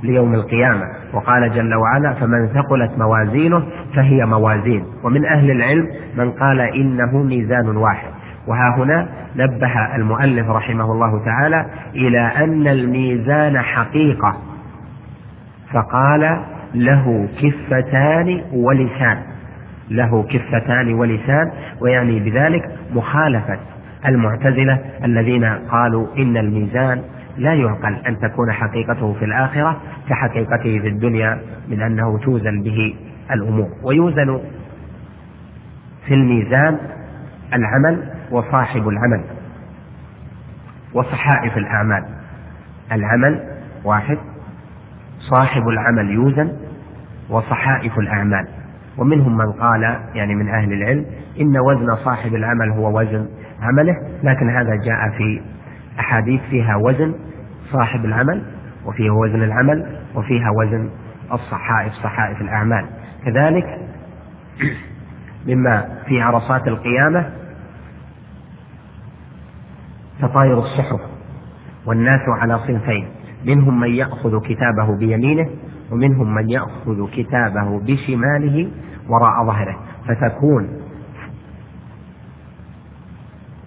ليوم 0.03 0.33
القيامة. 0.33 0.87
وقال 1.13 1.53
جل 1.53 1.75
وعلا 1.75 2.13
فمن 2.13 2.47
ثقلت 2.47 2.91
موازينه 2.97 3.63
فهي 3.95 4.25
موازين. 4.25 4.83
ومن 5.03 5.25
أهل 5.25 5.51
العلم 5.51 5.87
من 6.17 6.31
قال 6.31 6.59
إنه 6.61 7.17
ميزان 7.17 7.77
واحد. 7.77 8.07
وها 8.47 8.75
هنا 8.77 9.07
نبه 9.35 9.95
المؤلف 9.95 10.49
رحمه 10.49 10.91
الله 10.91 11.25
تعالى 11.25 11.65
إلى 11.95 12.19
أن 12.19 12.67
الميزان 12.67 13.59
حقيقة. 13.61 14.35
فقال 15.73 16.39
له 16.75 17.27
كفتان 17.41 18.41
ولسان. 18.53 19.17
له 19.91 20.23
كفتان 20.23 20.93
ولسان 20.93 21.51
ويعني 21.81 22.19
بذلك 22.19 22.69
مخالفة 22.93 23.57
المعتزلة 24.05 24.79
الذين 25.03 25.45
قالوا 25.45 26.07
إن 26.17 26.37
الميزان 26.37 27.01
لا 27.39 27.53
يعقل 27.53 27.95
أن 27.95 28.19
تكون 28.19 28.51
حقيقته 28.51 29.13
في 29.13 29.25
الآخرة 29.25 29.81
كحقيقته 30.09 30.79
في 30.79 30.87
الدنيا 30.87 31.41
من 31.67 31.81
أنه 31.81 32.17
توزن 32.19 32.61
به 32.61 32.95
الأمور. 33.31 33.69
ويوزن 33.83 34.41
في 36.07 36.13
الميزان 36.13 36.77
العمل 37.53 38.03
وصاحب 38.31 38.87
العمل 38.87 39.21
وصحائف 40.93 41.57
الأعمال. 41.57 42.05
العمل 42.91 43.43
واحد 43.83 44.17
صاحب 45.19 45.67
العمل 45.67 46.09
يوزن 46.09 46.51
وصحائف 47.29 47.99
الأعمال. 47.99 48.47
ومنهم 48.97 49.37
من 49.37 49.51
قال 49.51 49.99
يعني 50.13 50.35
من 50.35 50.49
أهل 50.49 50.73
العلم 50.73 51.05
إن 51.41 51.57
وزن 51.57 51.95
صاحب 51.95 52.35
العمل 52.35 52.69
هو 52.69 52.99
وزن 52.99 53.27
عمله 53.61 53.95
لكن 54.23 54.49
هذا 54.49 54.75
جاء 54.75 55.09
في 55.17 55.41
أحاديث 55.99 56.41
فيها 56.41 56.75
وزن 56.75 57.13
صاحب 57.71 58.05
العمل 58.05 58.43
وفيها 58.85 59.11
وزن 59.11 59.43
العمل 59.43 59.99
وفيها 60.15 60.49
وزن 60.51 60.89
الصحائف 61.33 61.93
صحائف 61.93 62.41
الأعمال. 62.41 62.85
كذلك 63.25 63.79
مما 65.47 65.97
في 66.07 66.21
عرصات 66.21 66.67
القيامة 66.67 67.29
تطاير 70.21 70.59
الصحف 70.59 70.99
والناس 71.85 72.21
على 72.27 72.59
صنفين. 72.59 73.07
منهم 73.45 73.79
من 73.79 73.89
يأخذ 73.89 74.41
كتابه 74.41 74.97
بيمينه 74.97 75.49
ومنهم 75.91 76.35
من 76.35 76.49
يأخذ 76.49 77.09
كتابه 77.11 77.79
بشماله 77.79 78.71
وراء 79.09 79.45
ظهره. 79.45 79.77
فتكون 80.07 80.78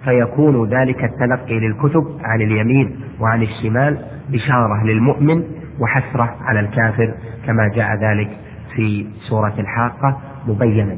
فيكون 0.04 0.68
ذلك 0.68 1.04
التلقي 1.04 1.58
للكتب 1.60 2.04
عن 2.24 2.40
اليمين 2.40 2.96
وعن 3.20 3.42
الشمال 3.42 3.98
بشارة 4.28 4.84
للمؤمن 4.84 5.42
وحسرة 5.80 6.36
على 6.40 6.60
الكافر 6.60 7.14
كما 7.46 7.68
جاء 7.74 7.94
ذلك 7.94 8.36
في 8.74 9.06
سورة 9.28 9.54
الحاقة 9.58 10.18
مبينا. 10.48 10.96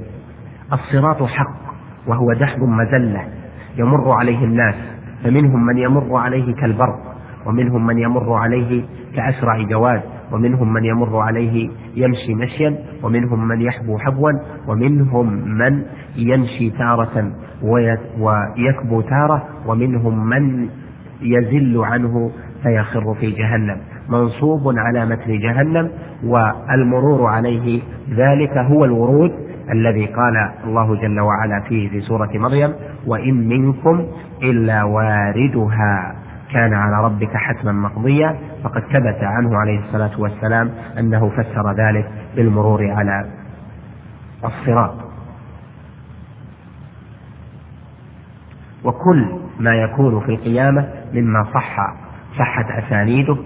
الصراط 0.72 1.22
حق 1.22 1.64
وهو 2.06 2.32
دحض 2.32 2.62
مزلة 2.62 3.24
يمر 3.76 4.12
عليه 4.12 4.44
الناس 4.44 4.74
فمنهم 5.24 5.66
من 5.66 5.78
يمر 5.78 6.16
عليه 6.16 6.54
كالبرق 6.54 7.14
ومنهم 7.46 7.86
من 7.86 7.98
يمر 7.98 8.32
عليه 8.34 8.82
كأسرع 9.16 9.62
جواد 9.62 10.02
ومنهم 10.32 10.72
من 10.72 10.84
يمر 10.84 11.18
عليه 11.20 11.70
يمشي 11.96 12.34
مشيا 12.34 12.78
ومنهم 13.02 13.48
من 13.48 13.60
يحبو 13.60 13.98
حبوا 13.98 14.30
ومنهم 14.68 15.26
من 15.58 15.82
يمشي 16.16 16.70
تارة 16.70 17.32
ويكبو 17.64 19.00
تارة 19.00 19.42
ومنهم 19.66 20.26
من 20.28 20.68
يزل 21.22 21.78
عنه 21.84 22.30
فيخر 22.62 23.14
في 23.14 23.30
جهنم. 23.30 23.76
منصوب 24.08 24.78
على 24.78 25.06
متن 25.06 25.38
جهنم 25.38 25.90
والمرور 26.24 27.26
عليه 27.26 27.82
ذلك 28.16 28.56
هو 28.56 28.84
الورود 28.84 29.32
الذي 29.72 30.06
قال 30.06 30.50
الله 30.64 30.96
جل 30.96 31.20
وعلا 31.20 31.60
فيه 31.60 31.88
في 31.88 32.00
سورة 32.00 32.30
مريم 32.34 32.72
وإن 33.06 33.48
منكم 33.48 34.06
إلا 34.42 34.84
واردها 34.84 36.14
كان 36.52 36.72
على 36.74 37.04
ربك 37.04 37.36
حتما 37.36 37.72
مقضيا 37.72 38.36
فقد 38.64 38.82
ثبت 38.82 39.18
عنه 39.24 39.56
عليه 39.58 39.78
الصلاة 39.78 40.20
والسلام 40.20 40.70
أنه 40.98 41.28
فسر 41.28 41.72
ذلك 41.72 42.06
بالمرور 42.36 42.90
على 42.90 43.24
الصراط. 44.44 44.94
وكل 48.84 49.26
ما 49.60 49.74
يكون 49.74 50.20
في 50.20 50.28
القيامة 50.28 50.88
مما 51.14 51.44
صح 51.54 51.94
صحت 52.38 52.70
أسانيده 52.70 53.36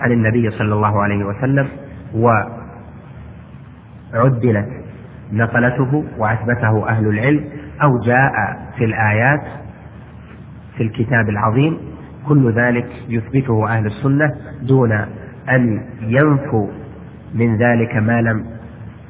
عن 0.00 0.12
النبي 0.12 0.50
صلى 0.50 0.74
الله 0.74 1.02
عليه 1.02 1.24
وسلم 1.24 1.68
وعدلت 4.14 4.68
نقلته 5.32 6.04
وأثبته 6.18 6.88
أهل 6.88 7.06
العلم 7.06 7.44
أو 7.82 8.00
جاء 8.06 8.32
في 8.78 8.84
الآيات 8.84 9.42
في 10.76 10.82
الكتاب 10.82 11.28
العظيم. 11.28 11.78
كل 12.28 12.52
ذلك 12.52 12.86
يثبته 13.08 13.68
أهل 13.68 13.86
السنة 13.86 14.34
دون 14.62 14.92
أن 15.50 15.82
ينفوا 16.00 16.68
من 17.34 17.56
ذلك 17.56 17.96
ما 17.96 18.22
لم 18.22 18.46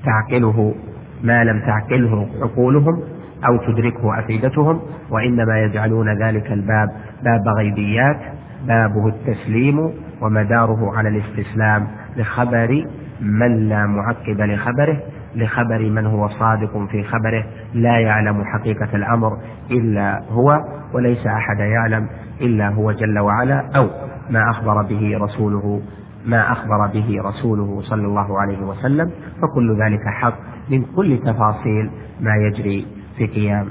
تعقله 0.05 0.75
ما 1.23 1.45
لم 1.45 1.61
تعقله 1.61 2.29
عقولهم. 2.43 3.03
أو 3.49 3.57
تدركه 3.57 4.19
أفئدتهم 4.19 4.81
وإنما 5.11 5.61
يجعلون 5.61 6.23
ذلك 6.23 6.53
الباب 6.53 6.89
باب 7.25 7.49
غيبيات 7.59 8.21
بابه 8.67 9.09
التسليم 9.09 9.91
ومداره 10.21 10.97
على 10.97 11.09
الاستسلام 11.09 11.87
لخبر 12.17 12.87
من 13.21 13.69
لا 13.69 13.87
معقب 13.87 14.41
لخبره 14.41 14.97
لخبر 15.37 15.91
من 15.91 16.07
هو 16.07 16.29
صادق 16.29 16.87
في 16.91 17.03
خبره 17.03 17.45
لا 17.75 17.99
يعلم 17.99 18.45
حقيقة 18.45 18.89
الأمر 18.95 19.39
إلا 19.71 20.23
هو 20.31 20.61
وليس 20.95 21.27
أحد 21.27 21.59
يعلم 21.59 22.07
إلا 22.41 22.69
هو 22.69 22.93
جل 22.93 23.19
وعلا 23.19 23.65
أو 23.77 23.89
ما 24.31 24.51
أخبر 24.51 24.83
به 24.83 25.19
رسوله 25.21 25.83
ما 26.27 26.53
أخبر 26.53 26.87
به 26.87 27.23
رسوله 27.25 27.81
صلى 27.83 28.07
الله 28.07 28.41
عليه 28.41 28.59
وسلم 28.63 29.11
فكل 29.43 29.83
ذلك 29.83 30.03
حق 30.07 30.35
من 30.71 30.85
كل 30.97 31.19
تفاصيل 31.19 31.91
ما 32.21 32.37
يجري 32.37 32.87
في 33.17 33.27
قيام 33.27 33.69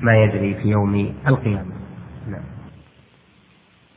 ما 0.00 0.16
يجري 0.16 0.54
في 0.54 0.68
يوم 0.68 1.14
القيامة. 1.28 1.72
نعم. 2.30 2.40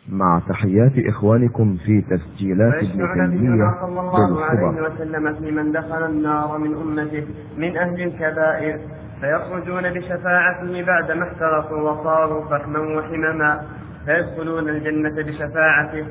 مع 0.10 0.42
تحيات 0.50 0.92
إخوانكم 0.98 1.78
في 1.86 2.02
تسجيلات 2.02 2.74
ابن 2.74 3.14
تيمية 3.14 3.72
صلى 3.82 4.00
الله 4.00 4.46
عليه 4.46 4.82
وسلم 4.82 5.36
في 5.36 5.52
من 5.52 5.72
دخل 5.72 6.06
النار 6.06 6.58
من 6.58 6.74
أمته 6.74 7.28
من 7.58 7.78
أهل 7.78 8.02
الكبائر. 8.02 8.80
فيخرجون 9.22 9.94
بشفاعته 9.94 10.84
بعدما 10.86 11.24
احترقوا 11.24 11.92
وصاروا 11.92 12.46
فحما 12.50 12.80
وحمما. 12.80 13.64
فيدخلون 14.06 14.70
الجنة 14.70 15.24
بشفاعته. 15.24 16.06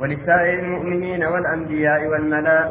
ولسائر 0.00 0.58
المؤمنين 0.64 1.24
والأنبياء 1.24 2.06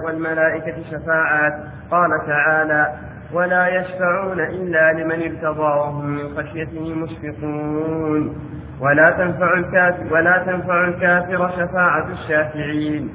والملائكة 0.05 0.83
شفاعات. 0.91 1.53
قال 1.91 2.09
تعالى 2.27 3.12
ولا 3.33 3.67
يشفعون 3.67 4.39
إلا 4.39 4.93
لمن 4.93 5.21
ارتضى 5.21 5.61
وهم 5.61 6.09
من 6.09 6.37
خشيته 6.37 6.95
مشفقون. 6.95 8.35
ولا 8.81 9.11
تنفع 9.11 9.53
الكافر 9.53 10.13
ولا 10.13 10.43
تنفع 10.45 10.87
الكافر 10.87 11.49
شفاعة 11.49 12.07
الشافعين. 12.11 13.09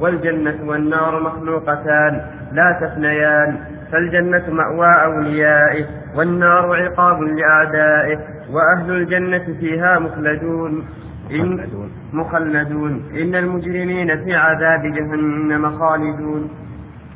والجنة 0.00 0.58
والنار 0.66 1.22
مخلوقتان 1.22 2.20
لا 2.52 2.78
تفنيان. 2.80 3.56
فالجنة 3.92 4.50
مأوى 4.50 5.04
أوليائه 5.04 5.84
والنار 6.16 6.82
عقاب 6.82 7.22
لأعدائه. 7.22 8.18
وأهل 8.52 8.90
الجنة 8.90 9.56
فيها 9.60 9.98
مخلدون. 9.98 10.84
إن 11.30 11.66
مخلدون. 12.12 13.02
إن 13.22 13.34
المجرمين 13.34 14.24
في 14.24 14.34
عذاب 14.34 14.82
جهنم 14.82 15.78
خالدون. 15.78 16.50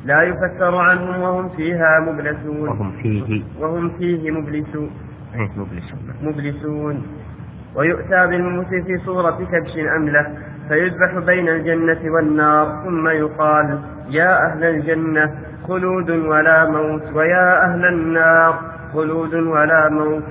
لا 0.07 0.21
يفتر 0.23 0.75
عنهم 0.75 1.21
وهم 1.21 1.49
فيها 1.49 1.99
مبلسون. 1.99 2.69
وهم 2.69 2.91
فيه. 3.01 3.43
وهم 3.59 3.89
فيه 3.89 4.31
مبلسون. 4.31 4.91
إيه، 5.35 5.49
مبلسون. 5.57 5.99
مبلسون. 6.21 7.07
ويؤتى 7.75 8.27
بالموت 8.27 8.67
في 8.67 8.97
صورة 9.05 9.39
كبش 9.51 9.77
أملة 9.97 10.27
فيذبح 10.69 11.17
بين 11.25 11.47
الجنة 11.49 12.11
والنار 12.13 12.83
ثم 12.85 13.07
يقال 13.07 13.79
يا 14.09 14.45
أهل 14.47 14.63
الجنة 14.63 15.35
خلود 15.67 16.09
ولا 16.09 16.69
موت. 16.69 17.03
ويا 17.13 17.65
أهل 17.65 17.85
النار 17.85 18.53
خلود 18.93 19.33
ولا 19.33 19.89
موت. 19.89 20.23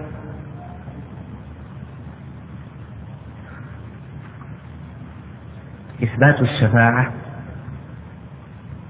إثبات 6.02 6.40
الشفاعة 6.40 7.12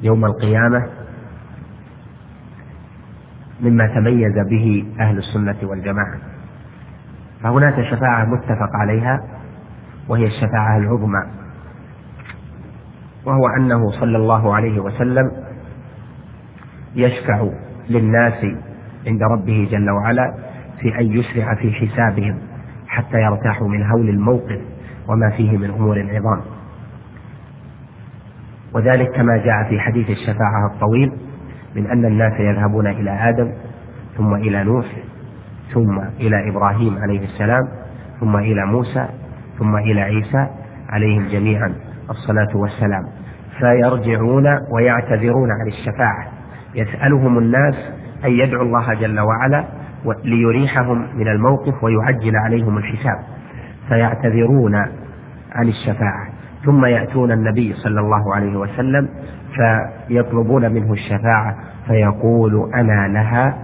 يوم 0.02 0.24
القيامة 0.24 0.86
مما 3.60 3.86
تميز 3.86 4.38
به 4.50 4.84
أهل 5.00 5.18
السنة 5.18 5.56
والجماعة. 5.62 6.18
فهناك 7.42 7.82
شفاعة 7.90 8.24
متفق 8.24 8.70
عليها 8.74 9.20
وهي 10.08 10.26
الشفاعة 10.26 10.76
العظمى 10.76 11.22
وهو 13.24 13.48
أنه 13.58 13.90
صلى 13.90 14.16
الله 14.16 14.54
عليه 14.54 14.80
وسلم 14.80 15.32
يشفع 16.94 17.48
للناس 17.90 18.46
عند 19.06 19.22
ربه 19.22 19.68
جل 19.70 19.90
وعلا 19.90 20.34
في 20.80 20.98
أن 21.00 21.12
يسرع 21.12 21.54
في 21.54 21.72
حسابهم 21.72 22.38
حتى 22.88 23.16
يرتاحوا 23.16 23.68
من 23.68 23.86
هول 23.86 24.08
الموقف 24.08 24.60
وما 25.08 25.30
فيه 25.30 25.56
من 25.56 25.70
أمور 25.70 25.96
العظام 26.00 26.40
وذلك 28.76 29.12
كما 29.12 29.36
جاء 29.36 29.68
في 29.68 29.80
حديث 29.80 30.10
الشفاعة 30.10 30.66
الطويل 30.74 31.12
من 31.76 31.86
أن 31.86 32.04
الناس 32.04 32.40
يذهبون 32.40 32.86
إلى 32.86 33.10
آدم 33.28 33.52
ثم 34.16 34.34
إلى 34.34 34.64
نوح 34.64 34.86
ثم 35.74 35.98
إلى 36.20 36.50
إبراهيم 36.50 36.98
عليه 36.98 37.24
السلام 37.24 37.68
ثم 38.20 38.36
إلى 38.36 38.66
موسى 38.66 39.08
ثم 39.58 39.76
إلى 39.76 40.00
عيسى 40.00 40.46
عليهم 40.88 41.26
جميعا 41.28 41.74
الصلاة 42.10 42.56
والسلام. 42.56 43.02
فيرجعون 43.58 44.46
ويعتذرون 44.72 45.50
عن 45.50 45.66
الشفاعة. 45.66 46.26
يسألهم 46.74 47.38
الناس 47.38 47.74
أن 48.24 48.30
يدعوا 48.30 48.62
الله 48.62 48.94
جل 48.94 49.20
وعلا 49.20 49.64
ليريحهم 50.24 51.06
من 51.16 51.28
الموقف 51.28 51.84
ويعجل 51.84 52.36
عليهم 52.36 52.78
الحساب. 52.78 53.18
فيعتذرون 53.88 54.74
عن 55.52 55.68
الشفاعة. 55.68 56.35
ثم 56.66 56.84
يأتون 56.84 57.32
النبي 57.32 57.72
صلى 57.74 58.00
الله 58.00 58.34
عليه 58.34 58.56
وسلم 58.56 59.08
فيطلبون 60.08 60.72
منه 60.72 60.92
الشفاعة 60.92 61.56
فيقول 61.86 62.70
أنا 62.74 63.08
لها 63.08 63.56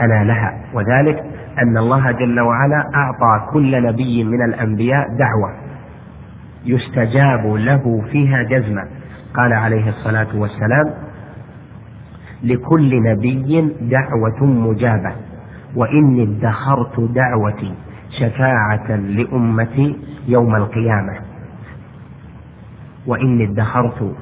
أنا 0.00 0.24
لها. 0.24 0.54
وذلك 0.74 1.24
أن 1.62 1.78
الله 1.78 2.10
جل 2.12 2.40
وعلا 2.40 2.84
أعطى 2.94 3.50
كل 3.52 3.82
نبي 3.82 4.24
من 4.24 4.42
الأنبياء 4.44 5.08
دعوة 5.08 5.52
يستجاب 6.64 7.46
له 7.46 8.02
فيها 8.12 8.42
جزما. 8.42 8.84
قال 9.34 9.52
عليه 9.52 9.88
الصلاة 9.88 10.26
والسلام 10.34 10.94
لكل 12.42 13.02
نبي 13.02 13.74
دعوة 13.80 14.44
مجابة 14.44 15.12
وإني 15.76 16.22
ادخرت 16.22 17.00
دعوتي 17.00 17.74
شفاعة 18.20 18.96
لأمتي 18.96 19.96
يوم 20.28 20.56
القيامة. 20.56 21.12
وإني 23.06 23.44
ادخرت 23.44 24.14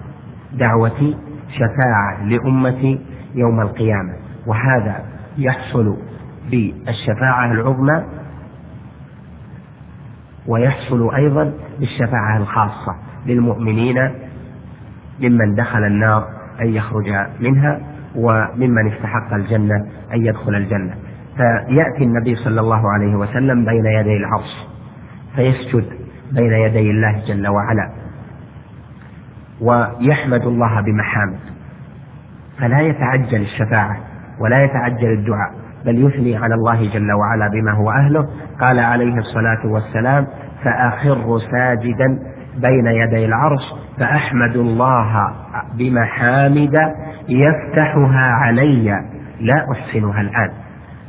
دعوتي 0.53 1.17
شفاعة 1.51 2.25
لأمتي 2.25 3.01
يوم 3.35 3.61
القيامة 3.61 4.13
وهذا 4.47 5.05
يحصل 5.39 5.97
بالشفاعة 6.51 7.53
العظمى 7.53 8.05
ويحصل 10.47 11.15
أيضا 11.15 11.53
بالشفاعة 11.81 12.37
الخاصة 12.37 12.97
للمؤمنين 13.27 14.11
ممن 15.21 15.55
دخل 15.55 15.85
النار 15.85 16.29
أن 16.61 16.67
يخرج 16.75 17.13
منها 17.41 17.81
وممن 18.17 18.93
استحق 18.93 19.33
الجنة 19.35 19.77
أن 20.15 20.27
يدخل 20.27 20.55
الجنة. 20.55 20.95
فيأتي 21.37 22.05
النبي 22.05 22.35
صلى 22.37 22.61
الله 22.61 22.91
عليه 22.93 23.17
وسلم 23.17 23.65
بين 23.65 23.87
يدي 23.87 24.17
العرش 24.17 24.67
فيسجد 25.37 25.85
بين 26.33 26.53
يدي 26.53 26.91
الله 26.91 27.23
جل 27.27 27.49
وعلا. 27.49 27.91
ويحمد 29.61 30.43
الله 30.43 30.81
بمحامد. 30.81 31.39
فلا 32.59 32.81
يتعجل 32.81 33.41
الشفاعة 33.41 33.97
ولا 34.41 34.65
يتعجل 34.65 35.13
الدعاء 35.13 35.51
بل 35.85 36.07
يثني 36.07 36.37
على 36.37 36.55
الله 36.55 36.93
جل 36.93 37.13
وعلا 37.13 37.49
بما 37.49 37.73
هو 37.73 37.91
أهله. 37.91 38.29
قال 38.61 38.79
عليه 38.79 39.15
الصلاة 39.19 39.67
والسلام 39.67 40.27
فأخر 40.65 41.39
ساجدا 41.39 42.19
بين 42.57 42.87
يدي 42.87 43.25
العرش 43.25 43.63
فأحمد 43.99 44.57
الله 44.57 45.33
بمحامد 45.75 46.75
يفتحها 47.29 48.33
علي 48.33 49.05
لا 49.41 49.67
أحسنها 49.73 50.21
الآن. 50.21 50.51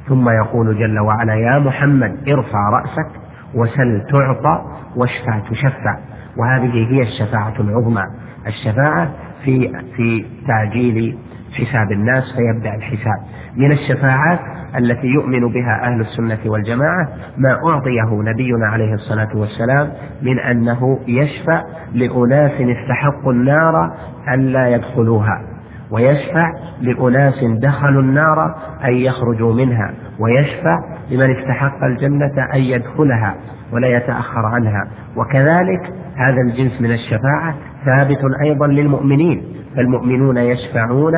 ثم 0.07 0.29
يقول 0.29 0.79
جل 0.79 0.99
وعلا 0.99 1.35
يا 1.35 1.59
محمد 1.59 2.29
ارفع 2.29 2.69
رأسك 2.69 3.09
وسل 3.55 4.01
تعطى 4.11 4.61
واشفع 4.95 5.39
تشفع. 5.39 5.97
وهذه 6.37 6.87
هي 6.91 7.01
الشفاعة 7.01 7.53
العظمى. 7.59 8.03
الشفاعة 8.47 9.11
في 9.45 9.71
في 9.95 10.25
تعجيل 10.47 11.17
حساب 11.57 11.91
الناس 11.91 12.23
فيبدأ 12.35 12.75
الحساب. 12.75 13.19
من 13.55 13.71
الشفاعات 13.71 14.39
التي 14.77 15.07
يؤمن 15.07 15.47
بها 15.51 15.83
أهل 15.83 16.01
السنة 16.01 16.39
والجماعة 16.45 17.07
ما 17.37 17.51
أعطيه 17.51 18.21
نبينا 18.31 18.67
عليه 18.67 18.93
الصلاة 18.93 19.37
والسلام 19.37 19.91
من 20.21 20.39
أنه 20.39 20.99
يشفع 21.07 21.63
لأناس 21.93 22.51
استحقوا 22.51 23.33
النار 23.33 23.91
ألا 24.33 24.67
يدخلوها. 24.67 25.56
ويشفع 25.91 26.53
لأناس 26.81 27.43
دخلوا 27.43 28.01
النار 28.01 28.55
أن 28.85 28.93
يخرجوا 28.93 29.53
منها 29.53 29.93
ويشفع 30.19 30.79
لمن 31.11 31.35
استحق 31.35 31.83
الجنة 31.83 32.53
أن 32.53 32.59
يدخلها 32.59 33.35
ولا 33.73 33.87
يتأخر 33.87 34.45
عنها. 34.45 34.87
وكذلك 35.15 35.93
هذا 36.15 36.41
الجنس 36.41 36.81
من 36.81 36.91
الشفاعة 36.91 37.55
ثابت 37.85 38.19
أيضا 38.41 38.67
للمؤمنين 38.67 39.43
فالمؤمنون 39.75 40.37
يشفعون 40.37 41.13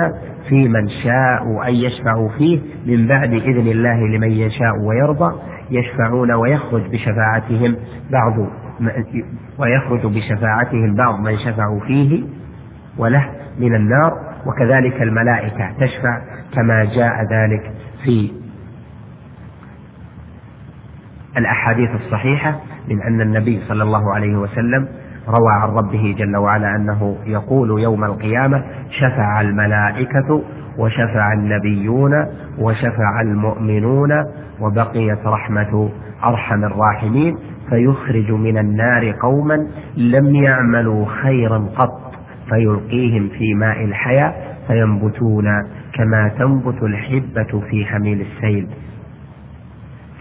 في 0.49 0.67
من 0.67 0.89
شاءوا 1.03 1.67
أن 1.67 1.73
يشفعوا 1.73 2.29
فيه 2.29 2.59
من 2.85 3.07
بعد 3.07 3.33
إذن 3.33 3.67
الله 3.67 4.07
لمن 4.07 4.31
يشاء 4.31 4.77
ويرضى 4.79 5.35
يشفعون 5.71 6.31
ويخرج 6.31 6.81
بشفاعتهم 6.91 7.75
بعض 8.11 8.33
ويخرج 9.59 10.05
بشفاعتهم 10.05 10.95
بعض 10.95 11.19
من 11.19 11.37
شفعوا 11.37 11.79
فيه 11.79 12.23
وله 12.97 13.25
من 13.59 13.75
النار. 13.75 14.28
وكذلك 14.45 15.01
الملائكة 15.01 15.71
تشفع 15.79 16.21
كما 16.53 16.83
جاء 16.83 17.23
ذلك 17.31 17.71
في 18.03 18.31
الأحاديث 21.37 21.89
الصحيحة 21.95 22.59
من 22.87 23.01
أن 23.01 23.21
النبي 23.21 23.61
صلى 23.67 23.83
الله 23.83 24.13
عليه 24.13 24.35
وسلم 24.35 24.87
روى 25.27 25.51
عن 25.61 25.69
ربه 25.69 26.15
جل 26.17 26.37
وعلا 26.37 26.75
أنه 26.75 27.17
يقول 27.25 27.81
يوم 27.81 28.03
القيامة 28.03 28.63
شفع 28.89 29.41
الملائكة 29.41 30.43
وشفع 30.77 31.33
النبيون 31.33 32.11
وشفع 32.59 33.21
المؤمنون 33.21 34.09
وبقيت 34.61 35.25
رحمة 35.25 35.89
أرحم 36.23 36.63
الراحمين 36.63 37.37
فيخرج 37.69 38.31
من 38.31 38.57
النار 38.57 39.11
قوما 39.21 39.67
لم 39.97 40.35
يعملوا 40.35 41.05
خيرا 41.23 41.57
قط. 41.75 42.08
فيلقيهم 42.49 43.29
في 43.29 43.53
ماء 43.53 43.85
الحياة 43.85 44.33
فينبتون 44.67 45.45
كما 45.93 46.31
تنبت 46.39 46.83
الحبة 46.83 47.61
في 47.69 47.85
حميل 47.85 48.21
السيل. 48.21 48.67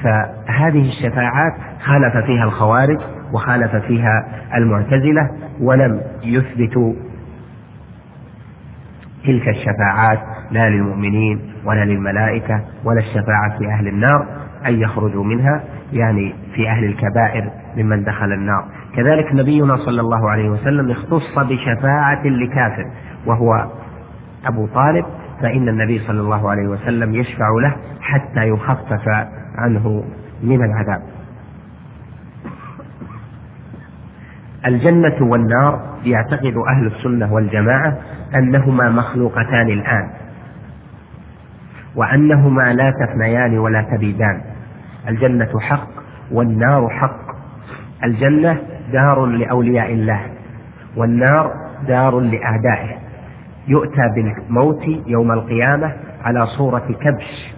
فهذه 0.03 0.89
الشفاعات 0.89 1.53
خالف 1.81 2.17
فيها 2.17 2.45
الخوارج 2.45 2.99
وخالف 3.33 3.77
فيها 3.77 4.27
المعتزلة 4.55 5.31
ولم 5.61 6.01
يثبتوا 6.23 6.95
تلك 9.25 9.49
الشفاعات 9.49 10.19
لا 10.51 10.71
للمؤمنين 10.71 11.41
ولا 11.65 11.85
للملائكة 11.85 12.61
ولا 12.85 12.99
الشفاعة 12.99 13.59
في 13.59 13.67
أهل 13.67 13.89
النار 13.89 14.27
أن 14.67 14.81
يخرجوا 14.81 15.25
منها 15.25 15.63
يعني 15.93 16.35
في 16.55 16.69
أهل 16.69 16.85
الكبائر 16.85 17.51
ممن 17.77 18.05
دخل 18.05 18.33
النار. 18.33 18.65
كذلك 18.97 19.35
نبينا 19.35 19.77
صلى 19.77 20.01
الله 20.01 20.31
عليه 20.31 20.49
وسلم 20.49 20.91
اختص 20.91 21.39
بشفاعة 21.39 22.27
لكافر 22.27 22.91
وهو 23.27 23.67
أبو 24.47 24.67
طالب 24.67 25.05
فإن 25.43 25.69
النبي 25.69 25.99
صلى 25.99 26.21
الله 26.21 26.51
عليه 26.51 26.69
وسلم 26.69 27.15
يشفع 27.15 27.49
له 27.63 27.77
حتى 28.01 28.49
يخفف 28.49 29.09
عنه 29.59 30.05
من 30.43 30.65
العذاب. 30.65 31.03
الجنة 34.67 35.17
والنار 35.21 35.99
يعتقد 36.05 36.55
أهل 36.69 36.87
السنة 36.87 37.33
والجماعة 37.33 37.99
أنهما 38.35 38.91
مخلوقتان 38.91 39.69
الآن 39.69 40.11
وأنهما 41.97 42.73
لا 42.73 42.91
تفنيان 42.91 43.59
ولا 43.59 43.83
تبيدان. 43.83 44.41
الجنة 45.09 45.61
حق 45.61 45.89
والنار 46.33 46.89
حق. 46.89 47.29
الجنة 48.05 48.59
دار 48.93 49.27
لأولياء 49.27 49.93
الله 49.93 50.21
والنار 50.97 51.53
دار 51.89 52.21
لأعدائه. 52.21 52.97
يؤتى 53.69 54.03
بالموت 54.15 54.83
يوم 55.07 55.33
القيامة 55.33 55.93
على 56.25 56.47
صورة 56.47 56.89
كبش 57.01 57.55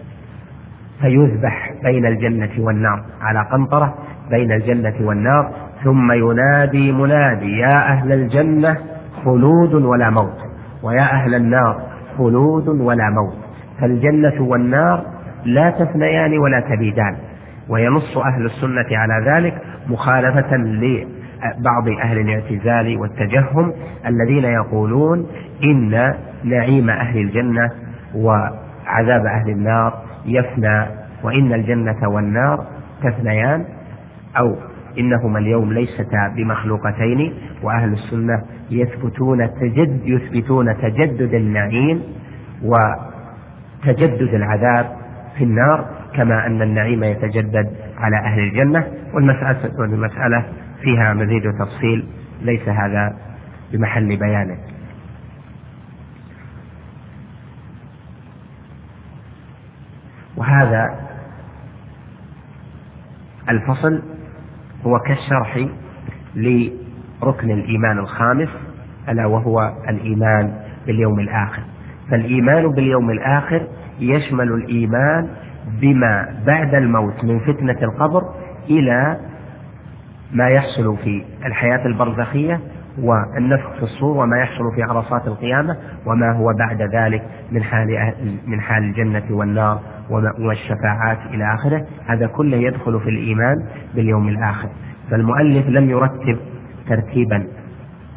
فيذبح 1.01 1.73
بين 1.83 2.07
الجنة 2.07 2.51
والنار 2.59 3.03
على 3.21 3.47
قنطرة 3.53 3.95
بين 4.31 4.53
الجنة 4.53 4.95
والنار 5.01 5.51
ثم 5.85 6.13
ينادي 6.13 6.93
منادي 6.93 7.59
يا 7.59 7.93
أهل 7.93 8.13
الجنة 8.13 8.77
خلود 9.25 9.75
ولا 9.75 10.11
موت. 10.11 10.39
ويا 10.83 11.03
أهل 11.03 11.35
النار 11.35 11.81
خلود 12.19 12.69
ولا 12.69 13.11
موت. 13.11 13.39
فالجنة 13.81 14.43
والنار 14.43 15.05
لا 15.45 15.71
تفنيان 15.71 16.39
ولا 16.39 16.61
تبيدان. 16.61 17.17
وينص 17.69 18.19
أهل 18.19 18.47
السنة 18.47 18.99
على 18.99 19.31
ذلك 19.31 19.63
مخالفة 19.89 20.57
لبعض 21.59 21.89
أهل 21.89 22.19
الاعتزال 22.19 22.97
والتجهم 22.97 23.73
الذين 24.07 24.45
يقولون 24.45 25.27
إن 25.65 26.15
نعيم 26.45 26.91
أهل 26.91 27.19
الجنة 27.19 27.71
وعذاب 28.15 29.27
أهل 29.27 29.51
النار 29.51 30.03
يفنى 30.27 30.87
وإن 31.23 31.53
الجنة 31.53 32.09
والنار 32.09 32.67
تفنيان 33.03 33.65
أو 34.39 34.57
إنهما 34.99 35.39
اليوم 35.39 35.73
ليستا 35.73 36.33
بمخلوقتين 36.37 37.33
وأهل 37.63 37.93
السنة 37.93 38.43
يثبتون 38.71 39.51
تجد 39.61 40.01
يثبتون 40.05 40.77
تجدد 40.77 41.35
النعيم 41.35 42.03
وتجدد 42.65 44.35
العذاب 44.35 44.87
في 45.39 45.45
النار 45.45 45.85
كما 46.15 46.47
أن 46.47 46.63
النعيم 46.63 47.05
يتجدد 47.05 47.71
على 47.99 48.17
أهل 48.17 48.39
الجنة. 48.41 48.87
والمسألة 49.15 49.57
والمسألة 49.79 50.45
فيها 50.83 51.15
مزيد 51.15 51.43
تفصيل 51.59 52.07
ليس 52.43 52.69
هذا 52.69 53.17
بمحل 53.73 54.17
بيانه. 54.17 54.59
وهذا 60.37 61.09
الفصل 63.49 64.03
هو 64.87 64.99
كالشرح 64.99 65.67
لركن 66.35 67.51
الإيمان 67.51 67.99
الخامس 67.99 68.49
ألا 69.09 69.27
وهو 69.27 69.73
الإيمان 69.89 70.55
باليوم 70.87 71.21
الآخر. 71.21 71.63
فالإيمان 72.11 72.69
باليوم 72.69 73.11
الآخر 73.11 73.67
يشمل 74.01 74.53
الإيمان 74.53 75.29
بما 75.81 76.43
بعد 76.47 76.75
الموت 76.75 77.25
من 77.25 77.39
فتنة 77.39 77.77
القبر 77.83 78.35
إلى 78.71 79.30
ما 80.33 80.49
يحصل 80.49 80.97
في 80.97 81.25
الحياة 81.47 81.87
البرزخية 81.87 82.61
والنفخ 83.03 83.71
في 83.77 83.83
الصور 83.83 84.17
وما 84.17 84.39
يحصل 84.39 84.75
في 84.75 84.83
عرصات 84.83 85.27
القيامة 85.27 85.77
وما 86.07 86.33
هو 86.33 86.53
بعد 86.59 86.83
ذلك 86.83 87.23
من 87.53 87.63
حال 87.63 88.13
من 88.47 88.61
حال 88.61 88.83
الجنة 88.83 89.23
والنار 89.31 89.81
والشفاعات 90.39 91.19
إلى 91.31 91.55
آخره. 91.55 91.87
هذا 92.07 92.27
كله 92.27 92.57
يدخل 92.57 93.01
في 93.01 93.11
الإيمان 93.11 93.57
باليوم 93.95 94.29
الآخر. 94.29 94.69
فالمؤلف 95.11 95.67
لم 95.69 95.91
يرتب 95.91 96.39
ترتيبا 96.89 97.47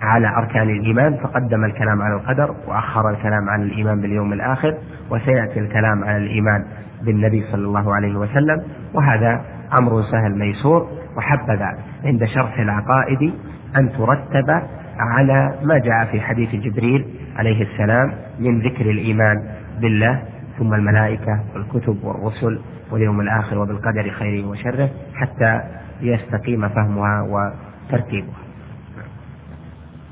على 0.01 0.27
أركان 0.27 0.69
الإيمان 0.69 1.17
فقدم 1.17 1.65
الكلام 1.65 2.01
على 2.01 2.13
القدر 2.15 2.55
وأخر 2.67 3.09
الكلام 3.09 3.49
عن 3.49 3.61
الإيمان 3.61 4.01
باليوم 4.01 4.33
الآخر 4.33 4.77
وسيأتي 5.09 5.59
الكلام 5.59 6.03
على 6.03 6.17
الإيمان 6.17 6.65
بالنبي 7.01 7.43
صلى 7.51 7.65
الله 7.67 7.95
عليه 7.95 8.15
وسلم 8.15 8.63
وهذا 8.93 9.41
أمر 9.77 10.01
سهل 10.03 10.39
ميسور 10.39 10.87
وحبذا 11.17 11.77
عند 12.05 12.25
شرح 12.25 12.59
العقائد 12.59 13.33
أن 13.77 13.89
ترتب 13.91 14.61
على 14.99 15.53
ما 15.63 15.77
جاء 15.77 16.05
في 16.11 16.21
حديث 16.21 16.55
جبريل 16.55 17.05
عليه 17.35 17.63
السلام 17.63 18.13
من 18.39 18.59
ذكر 18.59 18.89
الإيمان 18.89 19.43
بالله 19.81 20.21
ثم 20.59 20.73
الملائكة 20.73 21.39
والكتب 21.55 22.03
والرسل 22.03 22.59
واليوم 22.91 23.21
الآخر 23.21 23.57
وبالقدر 23.57 24.09
خيره 24.09 24.47
وشره 24.47 24.89
حتى 25.15 25.61
يستقيم 26.01 26.69
فهمها 26.69 27.21
وترتيبها. 27.21 28.52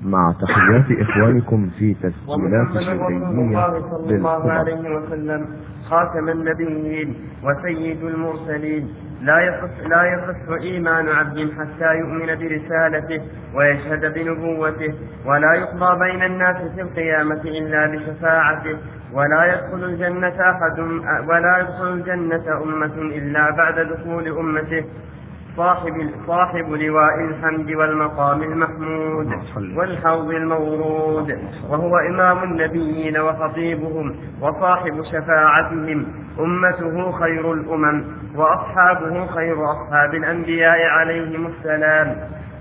مع 0.02 0.34
تحيات 0.42 0.86
إخوانكم 1.02 1.70
في 1.80 1.94
تسجيلات 1.94 2.68
الشيخية 2.76 3.20
صلى 3.92 4.16
الله 4.16 4.52
عليه 4.52 4.96
وسلم 4.96 5.46
خاتم 5.90 6.30
النبيين 6.30 7.16
وسيد 7.44 8.04
المرسلين. 8.04 8.90
لا 9.22 9.40
يخص 9.40 9.88
لا 9.90 10.04
يخص 10.04 10.62
إيمان 10.64 11.10
عبد 11.10 11.52
حتى 11.58 11.90
يؤمن 12.00 12.26
برسالته 12.26 13.22
ويشهد 13.56 14.14
بنبوته 14.14 14.94
ولا 15.26 15.54
يقضى 15.54 16.00
بين 16.00 16.24
الناس 16.24 16.58
في 16.76 16.82
القيامة 16.82 17.42
إلا 17.46 17.88
بشفاعته. 17.92 18.78
ولا 19.14 19.46
يدخل 19.54 19.84
الجنة 19.84 20.38
أحد 20.52 20.80
ولا 21.30 21.58
يدخل 21.60 21.94
الجنة 21.94 22.64
أمة 22.64 22.96
إلا 22.96 23.52
بعد 23.58 23.80
دخول 23.80 24.28
أمته. 24.28 24.84
صاحب 25.58 26.10
صاحب 26.28 26.72
لواء 26.72 27.20
الحمد 27.20 27.72
والمقام 27.72 28.44
المحمود 28.44 29.30
والحوض 29.78 30.30
المورود 30.32 31.38
وهو 31.70 31.98
إمام 31.98 32.44
النبيين 32.44 33.18
وخطيبهم 33.18 34.16
وصاحب 34.42 35.04
شفاعتهم. 35.04 36.06
أمته 36.40 37.12
خير 37.12 37.54
الأمم 37.54 38.04
وأصحابه 38.36 39.26
خير 39.26 39.72
أصحاب 39.72 40.16
الأنبياء 40.16 40.86
عليهم 40.86 41.48
السلام. 41.48 42.16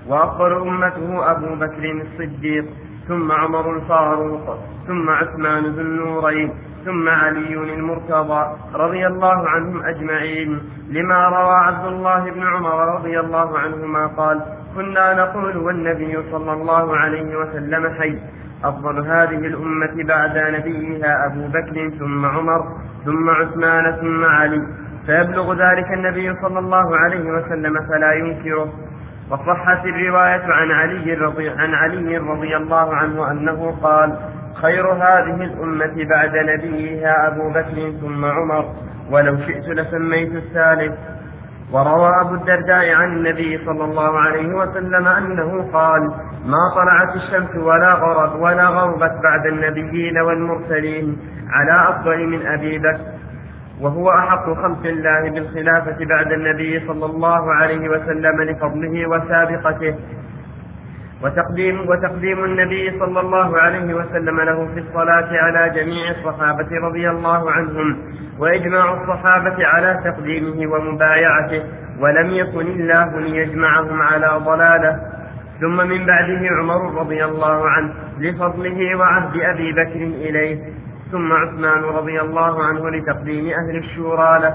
وأفضل 0.09 0.53
أمته 0.53 1.31
أبو 1.31 1.55
بكر 1.55 2.03
الصديق 2.03 2.65
ثم 3.09 3.33
عمر 3.33 3.77
الفاروق 3.77 4.59
ثم 4.87 5.11
عثمان 5.11 5.65
ذو 5.65 5.81
النورين 5.81 6.51
ثم 6.85 7.09
علي 7.09 7.55
المرتضى 7.55 8.43
رضي 8.75 9.07
الله 9.07 9.49
عنهم 9.49 9.83
أجمعين. 9.83 10.61
لما 10.91 11.29
روى 11.29 11.55
عبد 11.55 11.87
الله 11.87 12.31
بن 12.31 12.43
عمر 12.47 12.95
رضي 12.97 13.21
الله 13.21 13.59
عنهما 13.59 14.07
قال 14.07 14.41
كنا 14.77 15.15
نقول 15.15 15.57
والنبي 15.57 16.19
صلى 16.33 16.53
الله 16.53 16.97
عليه 16.97 17.37
وسلم 17.37 17.95
حي. 17.99 18.19
أفضل 18.65 18.99
هذه 18.99 19.47
الأمة 19.47 20.05
بعد 20.05 20.39
نبيها 20.39 21.27
أبو 21.27 21.47
بكر 21.49 21.91
ثم 21.99 22.27
عمر 22.27 22.65
ثم 23.05 23.31
عثمان 23.31 23.97
ثم 24.01 24.25
علي. 24.25 24.63
فيبلغ 25.07 25.53
ذلك 25.53 25.93
النبي 25.93 26.35
صلى 26.43 26.59
الله 26.59 26.97
عليه 26.97 27.31
وسلم 27.33 27.75
فلا 27.89 28.13
ينكره. 28.13 28.69
وصحت 29.31 29.85
الرواية 29.87 30.45
عن 30.53 30.71
علي 30.71 31.15
رضي 31.15 31.51
عن 31.51 31.75
علي 31.75 32.17
رضي 32.19 32.57
الله 32.57 32.95
عنه 32.95 33.31
أنه 33.31 33.77
قال 33.83 34.17
خير 34.55 34.93
هذه 34.93 35.45
الأمة 35.45 36.05
بعد 36.11 36.37
نبيها 36.37 37.29
أبو 37.29 37.51
بكر 37.51 37.93
ثم 38.01 38.25
عمر 38.25 38.65
ولو 39.11 39.37
شئت 39.47 39.69
لسميت 39.69 40.35
الثالث. 40.35 40.95
وروى 41.73 42.21
أبو 42.21 42.35
الدرداء 42.35 42.95
عن 42.95 43.13
النبي 43.13 43.59
صلى 43.67 43.85
الله 43.85 44.19
عليه 44.19 44.55
وسلم 44.55 45.07
أنه 45.09 45.71
قال 45.73 46.03
ما 46.47 46.59
طلعت 46.75 47.17
الشمس 47.17 47.57
ولا 47.57 47.95
غرب 47.95 48.41
ولا 48.41 48.67
غربت 48.69 49.13
بعد 49.23 49.47
النبيين 49.47 50.19
والمرسلين 50.19 51.19
على 51.51 51.89
أفضل 51.89 52.27
من 52.27 52.47
أبي 52.47 52.79
بكر. 52.79 53.01
وهو 53.81 54.11
أحق 54.11 54.45
خلق 54.45 54.87
الله 54.87 55.31
بالخلافة 55.31 56.05
بعد 56.05 56.33
النبي 56.33 56.87
صلى 56.87 57.07
الله 57.07 57.53
عليه 57.55 57.89
وسلم 57.89 58.43
لفضله 58.43 59.07
وسابقته. 59.09 59.95
وتقديم 61.25 61.89
وتقديم 61.89 62.45
النبي 62.45 62.99
صلى 62.99 63.21
الله 63.21 63.59
عليه 63.59 63.95
وسلم 63.95 64.41
له 64.41 64.67
في 64.75 64.81
الصلاة 64.81 65.29
على 65.33 65.71
جميع 65.71 66.11
الصحابة 66.11 66.69
رضي 66.87 67.11
الله 67.11 67.51
عنهم 67.51 67.97
وإجماع 68.39 68.93
الصحابة 69.03 69.67
على 69.67 70.01
تقديمه 70.05 70.73
ومبايعته 70.73 71.63
ولم 72.01 72.31
يكن 72.31 72.67
الله 72.67 73.21
ليجمعهم 73.21 74.03
على 74.03 74.31
ضلالة. 74.45 75.01
ثم 75.61 75.77
من 75.77 76.07
بعده 76.07 76.41
عمر 76.59 77.01
رضي 77.01 77.25
الله 77.25 77.69
عنه 77.69 77.93
لفضله 78.19 78.97
وعهد 78.97 79.41
أبي 79.41 79.73
بكر 79.73 80.03
إليه. 80.29 80.80
ثم 81.13 81.33
عثمان 81.33 81.83
رضي 81.83 82.21
الله 82.21 82.65
عنه 82.65 82.91
لتقديم 82.91 83.47
أهل 83.47 83.77
الشورى 83.77 84.39
له 84.43 84.55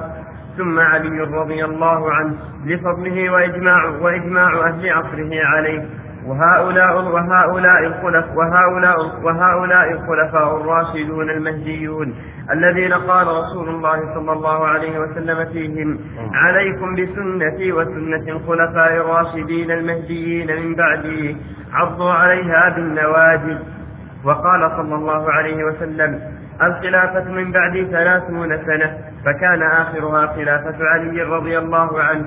ثم 0.57 0.79
علي 0.79 1.19
رضي 1.19 1.65
الله 1.65 2.11
عنه 2.11 2.35
لفضله 2.65 3.29
وإجماع, 3.29 3.85
وإجماع 4.01 4.67
أهل 4.67 4.89
عصره 4.89 5.45
عليه. 5.45 5.85
وهؤلاء 6.25 7.01
وهؤلاء 7.01 7.79
الخلف 7.85 8.25
وهؤلاء 8.35 8.97
وهؤلاء 9.23 9.91
الخلفاء 9.91 10.57
الراشدون 10.57 11.29
المهديون 11.29 12.15
الذين 12.51 12.93
قال 12.93 13.27
رسول 13.27 13.69
الله 13.69 14.13
صلى 14.13 14.31
الله 14.31 14.67
عليه 14.67 14.99
وسلم 14.99 15.45
فيهم 15.45 15.99
عليكم 16.33 16.95
بسنتي 16.95 17.71
وسنة 17.71 18.25
الخلفاء 18.27 18.93
الراشدين 18.93 19.71
المهديين 19.71 20.47
من 20.61 20.75
بعدي 20.75 21.37
عضوا 21.73 22.11
عليها 22.11 22.69
بالنواجذ. 22.69 23.57
وقال 24.25 24.71
صلى 24.77 24.95
الله 24.95 25.31
عليه 25.31 25.63
وسلم 25.63 26.19
الخلافة 26.61 27.23
من 27.23 27.51
بعدي 27.51 27.85
ثلاثون 27.85 28.65
سنة 28.65 28.97
فكان 29.25 29.63
آخرها 29.63 30.27
خلافة 30.27 30.75
علي 30.85 31.21
رضي 31.21 31.57
الله 31.57 32.01
عنه. 32.01 32.25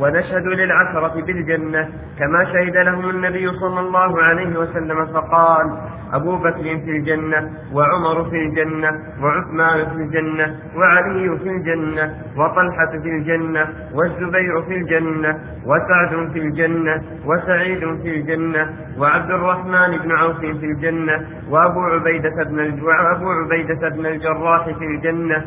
ونشهد 0.00 0.46
للعشرة 0.46 1.20
بالجنة 1.26 1.88
كما 2.18 2.44
شهد 2.44 2.76
لهم 2.76 3.10
النبي 3.10 3.48
صلى 3.48 3.80
الله 3.80 4.22
عليه 4.22 4.58
وسلم 4.58 5.06
فقال 5.06 5.66
أبو 6.12 6.36
بكر 6.36 6.62
في 6.62 6.90
الجنة 6.90 7.50
وعمر 7.72 8.30
في 8.30 8.36
الجنة 8.36 8.90
وعثمان 9.22 9.86
في 9.90 9.96
الجنة 9.96 10.56
وعلي 10.76 11.38
في 11.38 11.48
الجنة 11.48 12.14
وطلحة 12.36 12.90
في 13.02 13.08
الجنة 13.08 13.68
والزبير 13.94 14.62
في 14.62 14.74
الجنة 14.76 15.38
وسعد 15.66 16.30
في 16.32 16.38
الجنة 16.38 17.02
وسعيد 17.26 17.78
في 18.02 18.16
الجنة 18.16 18.70
وعبد 18.98 19.30
الرحمن 19.30 19.98
بن 20.04 20.12
عوف 20.16 20.36
في 20.40 20.66
الجنة 20.66 21.26
وأبو 21.50 21.80
عبيدة 21.80 22.44
بن 22.44 22.58
وأبو 22.82 23.30
عبيدة 23.30 23.88
بن 23.88 24.06
الجراح 24.06 24.64
في 24.64 24.84
الجنة 24.84 25.44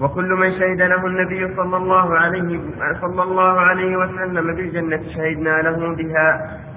وكل 0.00 0.30
من 0.34 0.50
شهد 0.52 0.82
له 0.82 1.06
النبي 1.06 1.54
صلى 1.56 1.76
الله 1.76 2.18
عليه 2.18 2.60
صلى 3.00 3.22
الله 3.22 3.60
عليه 3.60 3.96
وسلم 3.96 4.54
بالجنة 4.56 5.02
شهدنا 5.14 5.62
له 5.62 5.94
بها 5.96 6.28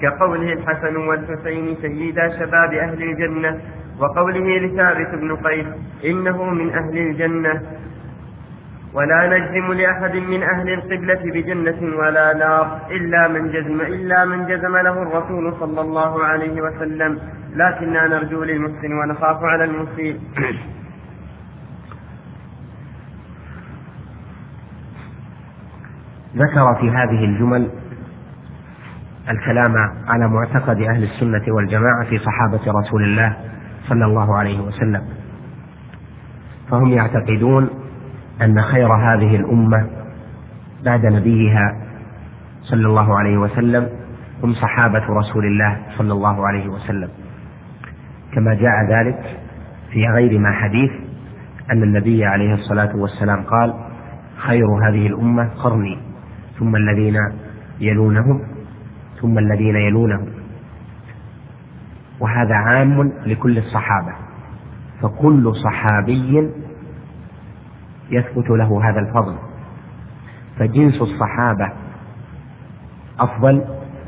كقوله 0.01 0.53
الحسن 0.53 0.95
والحسين 0.95 1.75
سيدا 1.81 2.29
شباب 2.39 2.73
أهل 2.73 3.03
الجنة 3.03 3.51
وقوله 3.99 4.47
لثابت 4.59 5.15
بن 5.21 5.35
قيس 5.35 5.67
إنه 6.05 6.43
من 6.43 6.69
أهل 6.69 6.97
الجنة. 6.97 7.61
ولا 8.93 9.27
نجزم 9.37 9.73
لأحد 9.73 10.15
من 10.15 10.43
أهل 10.43 10.69
القبلة 10.73 11.21
بجنة 11.35 11.97
ولا 11.97 12.33
نار 12.33 12.79
إلا 12.91 13.27
من 13.27 13.51
جزم 13.51 13.81
إلا 13.81 14.25
من 14.25 14.45
جزم 14.45 14.77
له 14.77 15.01
الرسول 15.01 15.53
صلى 15.59 15.81
الله 15.81 16.23
عليه 16.23 16.61
وسلم. 16.61 17.19
لكننا 17.55 18.07
نرجو 18.07 18.43
للمحسن 18.43 18.93
ونخاف 18.93 19.43
على 19.43 19.63
المسيء 19.63 20.15
ذكر 26.35 26.75
في 26.75 26.89
هذه 26.89 27.25
الجمل 27.25 27.69
الكلام 29.29 29.75
على 30.07 30.27
معتقد 30.27 30.81
أهل 30.81 31.03
السنة 31.03 31.55
والجماعة 31.55 32.05
في 32.09 32.17
صحابة 32.17 32.79
رسول 32.79 33.03
الله 33.03 33.37
صلى 33.87 34.05
الله 34.05 34.37
عليه 34.37 34.59
وسلم. 34.59 35.01
فهم 36.69 36.87
يعتقدون 36.87 37.69
أن 38.41 38.61
خير 38.61 38.93
هذه 38.93 39.35
الأمة 39.35 39.87
بعد 40.85 41.05
نبيها 41.05 41.75
صلى 42.61 42.87
الله 42.87 43.19
عليه 43.19 43.37
وسلم 43.37 43.89
هم 44.43 44.53
صحابة 44.53 45.05
رسول 45.09 45.45
الله 45.45 45.77
صلى 45.97 46.13
الله 46.13 46.47
عليه 46.47 46.67
وسلم. 46.67 47.09
كما 48.33 48.53
جاء 48.53 48.85
ذلك 48.89 49.39
في 49.91 50.07
غير 50.07 50.39
ما 50.39 50.51
حديث 50.51 50.91
أن 51.71 51.83
النبي 51.83 52.25
عليه 52.25 52.53
الصلاة 52.53 52.95
والسلام 52.95 53.43
قال 53.43 53.73
خير 54.37 54.65
هذه 54.89 55.07
الأمة 55.07 55.49
قرني. 55.63 56.10
ثم 56.61 56.75
الذين 56.75 57.17
يلونهم 57.79 58.41
ثم 59.21 59.37
الذين 59.37 59.75
يلونهم. 59.75 60.27
وهذا 62.19 62.55
عام 62.55 63.11
لكل 63.25 63.57
الصحابة 63.57 64.13
فكل 65.01 65.55
صحابي 65.55 66.49
يثبت 68.09 68.49
له 68.49 68.89
هذا 68.89 68.99
الفضل. 68.99 69.35
فجنس 70.59 71.01
الصحابة 71.01 71.71
أفضل 73.19 73.65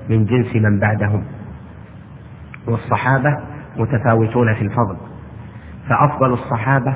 من 0.10 0.26
جنس 0.26 0.56
من 0.56 0.80
بعدهم. 0.80 1.24
والصحابة 2.68 3.38
متفاوتون 3.78 4.54
في 4.54 4.62
الفضل 4.62 4.98
فأفضل 5.90 6.34
الصحابة 6.34 6.96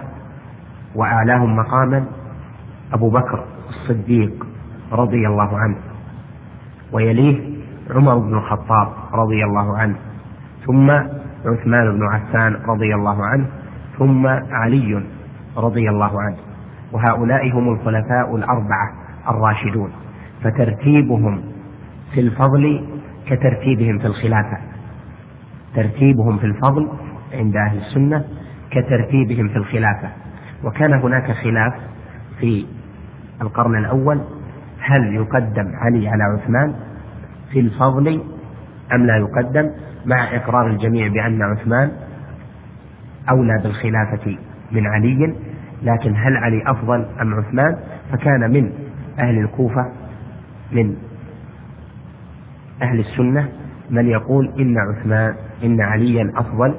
وأعلاهم 0.96 1.56
مقاما 1.56 2.06
أبو 2.94 3.10
بكر 3.10 3.46
الصديق. 3.70 4.57
رضي 4.92 5.28
الله 5.28 5.58
عنه. 5.58 5.76
ويليه 6.92 7.58
عمر 7.90 8.18
بن 8.18 8.34
الخطاب 8.34 8.88
رضي 9.14 9.44
الله 9.44 9.78
عنه. 9.78 9.96
ثم 10.66 10.92
عثمان 11.46 11.98
بن 11.98 12.04
عفان 12.04 12.54
رضي 12.54 12.96
الله 12.96 13.26
عنه. 13.26 13.46
ثم 13.98 14.28
علي 14.52 15.04
رضي 15.58 15.90
الله 15.90 16.22
عنه. 16.22 16.38
وهؤلاء 16.92 17.52
هم 17.52 17.74
الخلفاء 17.74 18.36
الأربعة 18.36 18.94
الراشدون. 19.30 19.92
فترتيبهم 20.44 21.42
في 22.14 22.20
الفضل 22.20 22.88
كترتيبهم 23.26 24.00
في 24.00 24.06
الخلافة. 24.06 24.58
ترتيبهم 25.76 26.38
في 26.38 26.46
الفضل 26.46 26.90
عند 27.34 27.56
أهل 27.56 27.78
السنة 27.78 28.26
كترتيبهم 28.72 29.48
في 29.48 29.56
الخلافة. 29.56 30.10
وكان 30.64 30.94
هناك 30.94 31.32
خلاف 31.32 31.74
في 32.40 32.66
القرن 33.42 33.76
الأول 33.76 34.22
هل 34.88 35.16
يقدم 35.16 35.72
علي 35.76 36.08
على 36.10 36.24
عثمان 36.24 36.76
في 37.52 37.60
الفضل 37.60 38.24
أم 38.94 39.06
لا 39.06 39.18
يقدم 39.18 39.72
مع 40.06 40.36
إقرار 40.36 40.68
الجميع 40.68 41.08
بأن 41.08 41.42
عثمان 41.42 41.92
أولى 43.30 43.60
بالخلافة 43.64 44.38
من 44.72 44.88
علي؟ 44.88 45.34
لكن 45.84 46.14
هل 46.16 46.38
علي 46.38 46.64
أفضل 46.72 47.06
أم 47.22 47.34
عثمان؟ 47.34 47.78
فكان 48.12 48.52
من 48.52 48.72
أهل 49.20 49.38
الكوفة 49.40 49.92
من 50.72 50.96
أهل 52.82 53.00
السنة 53.00 53.50
من 53.90 54.08
يقول 54.08 54.52
إن 54.60 54.78
عثمان 54.78 55.36
إن 55.64 55.82
عليا 55.82 56.32
أفضل 56.36 56.76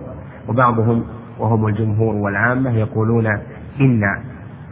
وبعضهم 0.48 1.04
وهم 1.38 1.66
الجمهور 1.66 2.14
والعامة 2.14 2.70
يقولون 2.70 3.26
إن 3.80 4.04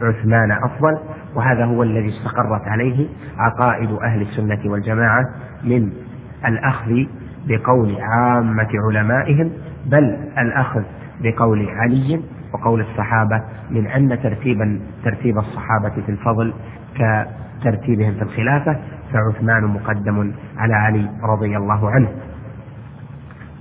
عثمان 0.01 0.51
أفضل. 0.51 0.97
وهذا 1.37 1.65
هو 1.65 1.83
الذي 1.83 2.09
استقرت 2.09 2.67
عليه 2.67 3.07
عقائد 3.37 3.91
أهل 3.91 4.21
السنة 4.21 4.59
والجماعة 4.71 5.25
من 5.63 5.89
الأخذ 6.45 7.03
بقول 7.47 7.95
عامة 8.01 8.67
علمائهم 8.87 9.51
بل 9.85 10.17
الأخذ 10.37 10.81
بقول 11.21 11.69
علي 11.69 12.21
وقول 12.53 12.81
الصحابة 12.81 13.41
من 13.69 13.87
أن 13.87 14.21
ترتيبا 14.23 14.79
ترتيب 15.03 15.37
الصحابة 15.37 15.89
في 16.05 16.09
الفضل 16.09 16.53
كترتيبهم 16.95 18.13
في 18.13 18.21
الخلافة 18.21 18.77
فعثمان 19.13 19.63
مقدم 19.63 20.31
على 20.57 20.73
علي 20.73 21.09
رضي 21.23 21.57
الله 21.57 21.89
عنه. 21.89 22.07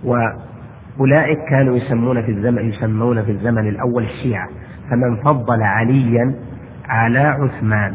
وأولئك 0.05 1.39
كانوا 1.49 1.77
يسمون 1.77 2.23
في 2.23 2.31
الزمن 2.31 2.69
يسمون 2.69 3.23
في 3.23 3.31
الزمن 3.31 3.69
الأول 3.69 4.03
الشيعة 4.05 4.49
فمن 4.91 5.17
فضل 5.17 5.63
عليا 5.63 6.35
على 6.89 7.19
عثمان. 7.19 7.95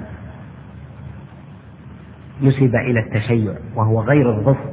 نسب 2.41 2.75
إلى 2.75 2.99
التشيع 2.99 3.53
وهو 3.75 4.01
غير 4.01 4.29
الظفر 4.29 4.69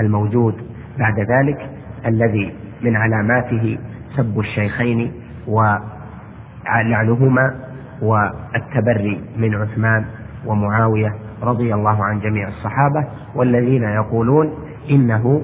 الموجود 0.00 0.54
بعد 0.98 1.20
ذلك 1.20 1.70
الذي 2.06 2.52
من 2.82 2.96
علاماته 2.96 3.78
سب 4.16 4.38
الشيخين 4.40 5.12
ولعنهما 5.46 7.54
والتبري 8.02 9.20
من 9.36 9.54
عثمان 9.54 10.04
ومعاوية 10.46 11.14
رضي 11.42 11.74
الله 11.74 12.04
عن 12.04 12.20
جميع 12.20 12.48
الصحابة 12.48 13.04
والذين 13.34 13.82
يقولون 13.82 14.52
إنه 14.90 15.42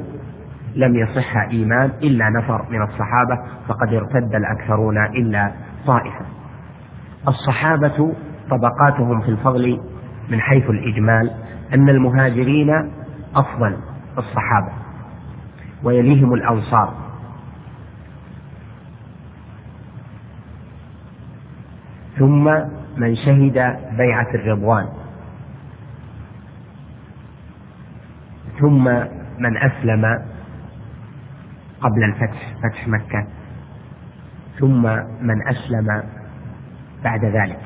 لم 0.77 0.97
يصح 0.97 1.37
إيمان 1.37 1.91
إلا 2.03 2.31
نفر 2.31 2.65
من 2.71 2.83
الصحابة 2.83 3.39
فقد 3.69 3.95
ارتد 3.95 4.35
الأكثرون 4.35 4.99
إلا 4.99 5.53
طائفة. 5.87 6.25
الصحابة 7.29 8.15
طبقاتهم 8.51 9.21
في 9.21 9.29
الفضل 9.29 9.81
من 10.29 10.41
حيث 10.41 10.71
الإجمال 10.71 11.31
أن 11.75 11.89
المهاجرين 11.89 12.71
أفضل 13.35 13.77
الصحابة 14.19 14.73
ويليهم 15.83 16.35
الأنصار. 16.35 16.95
ثم 22.19 22.45
من 22.97 23.17
شهد 23.17 23.77
بيعة 23.97 24.29
الرضوان. 24.35 24.89
ثم 28.61 28.85
من 29.39 29.57
أسلم 29.57 30.23
قبل 31.81 32.05
الفتح 32.05 32.55
فتح 32.63 32.89
مكة. 32.89 33.27
ثم 34.59 34.83
من 35.21 35.49
أسلم 35.49 36.03
بعد 37.05 37.25
ذلك. 37.25 37.61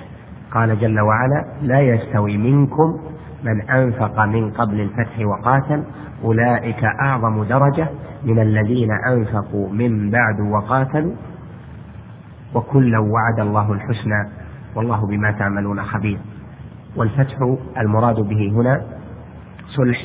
قال 0.51 0.81
جل 0.81 1.01
وعلا 1.01 1.45
لا 1.63 1.81
يستوي 1.81 2.37
منكم 2.37 3.01
من 3.45 3.71
أنفق 3.71 4.25
من 4.25 4.51
قبل 4.51 4.81
الفتح 4.81 5.19
وقاتل 5.27 5.85
أولئك 6.25 6.85
أعظم 6.85 7.45
درجة 7.45 7.89
من 8.25 8.39
الذين 8.39 8.91
أنفقوا 8.91 9.69
من 9.73 10.11
بعد 10.11 10.41
وقاتلوا. 10.41 11.13
وكلا 12.55 12.99
وعد 12.99 13.41
الله 13.41 13.73
الحسنى 13.73 14.29
والله 14.75 15.07
بما 15.07 15.31
تعملون 15.31 15.83
خبير. 15.83 16.19
والفتح 16.97 17.57
المراد 17.79 18.21
به 18.21 18.53
هنا 18.53 18.83
صلح 19.67 19.99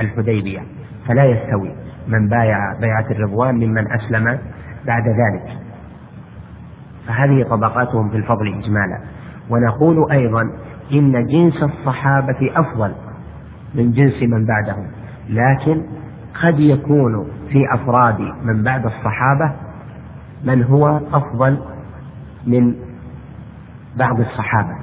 الحديبية. 0.00 0.60
فلا 1.08 1.24
يستوي 1.24 1.70
من 2.08 2.28
بايع 2.28 2.58
بيعة 2.80 3.06
الرضوان 3.10 3.54
ممن 3.54 3.92
أسلم 3.92 4.38
بعد 4.86 5.08
ذلك. 5.08 5.58
فهذه 7.06 7.42
طبقاتهم 7.42 8.10
في 8.10 8.16
الفضل 8.16 8.48
إجمالا. 8.48 9.00
ونقول 9.50 10.12
أيضا 10.12 10.42
إن 10.92 11.26
جنس 11.26 11.62
الصحابة 11.62 12.50
أفضل 12.56 12.92
من 13.74 13.92
جنس 13.92 14.22
من 14.22 14.46
بعدهم. 14.46 14.86
لكن 15.28 15.82
قد 16.42 16.60
يكون 16.60 17.26
في 17.48 17.74
أفراد 17.74 18.20
من 18.42 18.62
بعد 18.62 18.86
الصحابة 18.86 19.52
من 20.44 20.62
هو 20.64 21.00
أفضل 21.12 21.58
من 22.46 22.74
بعض 23.96 24.20
الصحابة. 24.20 24.76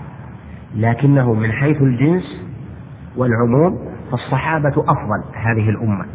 لكنه 0.75 1.33
من 1.33 1.51
حيث 1.51 1.81
الجنس 1.81 2.43
والعموم 3.17 3.79
فالصحابة 4.11 4.73
أفضل 4.77 5.23
هذه 5.35 5.69
الأمة. 5.69 6.05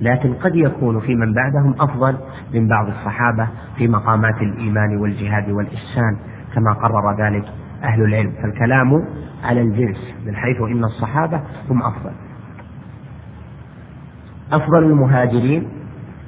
لكن 0.00 0.34
قد 0.34 0.56
يكون 0.56 1.00
في 1.00 1.14
من 1.14 1.34
بعدهم 1.34 1.74
أفضل 1.80 2.16
من 2.54 2.68
بعض 2.68 2.88
الصحابة 2.88 3.48
في 3.76 3.88
مقامات 3.88 4.42
الإيمان 4.42 4.96
والجهاد 4.96 5.50
والإحسان 5.50 6.16
كما 6.54 6.72
قرر 6.72 7.16
ذلك 7.26 7.44
أهل 7.82 8.02
العلم. 8.02 8.32
فالكلام 8.42 9.04
على 9.44 9.60
الجنس 9.60 10.14
من 10.26 10.36
حيث 10.36 10.60
إن 10.60 10.84
الصحابة 10.84 11.40
هم 11.70 11.82
أفضل. 11.82 12.10
أفضل 14.52 14.78
المهاجرين 14.84 15.68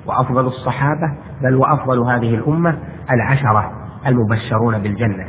وأفضل 0.07 0.47
الصحابة 0.47 1.13
بل 1.43 1.55
وأفضل 1.55 1.99
هذه 1.99 2.35
الأمة 2.35 2.79
العشرة 3.11 3.73
المبشرون 4.07 4.79
بالجنة. 4.79 5.27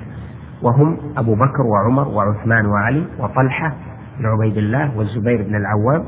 وهم 0.62 0.98
أبو 1.18 1.36
بكر 1.36 1.62
وعمر 1.62 2.08
وعثمان 2.08 2.66
وعلي 2.66 3.06
وطلحة 3.20 3.76
بن 4.20 4.26
عبيد 4.26 4.58
الله 4.58 4.98
والزبير 4.98 5.42
بن 5.42 5.56
العوام. 5.56 6.04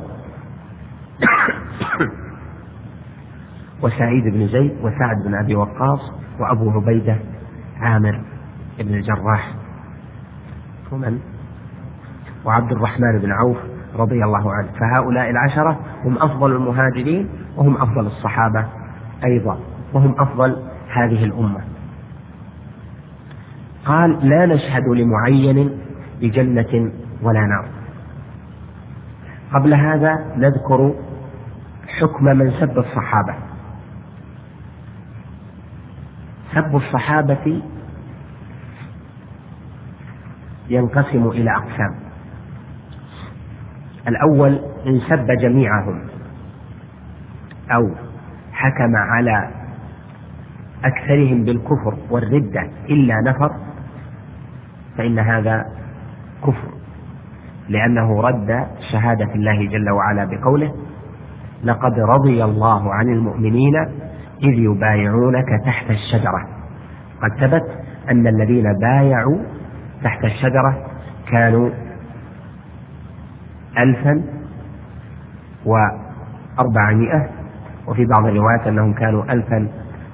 وسعيد 3.81 4.23
بن 4.23 4.47
زيد 4.47 4.71
وسعد 4.81 5.23
بن 5.25 5.35
أبي 5.35 5.55
وقاص 5.55 6.11
وأبو 6.39 6.71
عبيدة 6.71 7.17
عامر 7.79 8.21
بن 8.79 8.93
الجراح. 8.93 9.53
ومن؟ 10.91 11.19
وعبد 12.45 12.71
الرحمن 12.71 13.19
بن 13.19 13.31
عوف 13.31 13.57
رضي 13.95 14.23
الله 14.23 14.53
عنه. 14.53 14.67
فهؤلاء 14.79 15.29
العشرة 15.29 15.79
هم 16.05 16.17
أفضل 16.17 16.51
المهاجرين 16.51 17.29
وهم 17.57 17.77
أفضل 17.77 18.05
الصحابة 18.05 18.65
أيضا 19.25 19.59
وهم 19.93 20.15
أفضل 20.17 20.57
هذه 20.93 21.23
الأمة. 21.23 21.61
قال 23.85 24.29
لا 24.29 24.45
نشهد 24.45 24.87
لمعين 24.87 25.77
بجنة 26.21 26.91
ولا 27.21 27.41
نار. 27.41 27.65
قبل 29.53 29.73
هذا 29.73 30.33
نذكر 30.37 30.93
حكم 31.99 32.25
من 32.25 32.51
سب 32.51 32.77
الصحابة. 32.77 33.52
سب 36.55 36.75
الصحابة 36.75 37.61
ينقسم 40.69 41.27
إلى 41.27 41.51
أقسام. 41.51 41.95
الأول 44.07 44.59
إن 44.87 44.99
سب 44.99 45.27
جميعهم 45.41 45.99
أو 47.71 47.89
حكم 48.53 48.95
على 48.95 49.49
أكثرهم 50.85 51.43
بالكفر 51.43 51.97
والردة 52.09 52.69
إلا 52.89 53.15
نفر 53.21 53.51
فإن 54.97 55.19
هذا 55.19 55.65
كفر 56.43 56.73
لأنه 57.69 58.21
رد 58.21 58.67
شهادة 58.91 59.33
الله 59.35 59.65
جل 59.67 59.89
وعلا 59.89 60.25
بقوله 60.25 60.73
لقد 61.63 61.99
رضي 61.99 62.43
الله 62.43 62.93
عن 62.93 63.09
المؤمنين 63.09 63.73
إذ 64.43 64.53
يبايعونك 64.53 65.61
تحت 65.65 65.89
الشجرة. 65.89 66.47
قد 67.21 67.31
ثبت 67.39 67.63
أن 68.11 68.27
الذين 68.27 68.73
بايعوا 68.73 69.37
تحت 70.03 70.23
الشجرة 70.25 70.85
كانوا 71.31 71.69
ألفا 73.77 74.23
وأربعمائة 75.65 77.29
وفي 77.87 78.05
بعض 78.05 78.25
الروايات 78.25 78.67
أنهم 78.67 78.93
كانوا 78.93 79.23
ألفا 79.33 79.67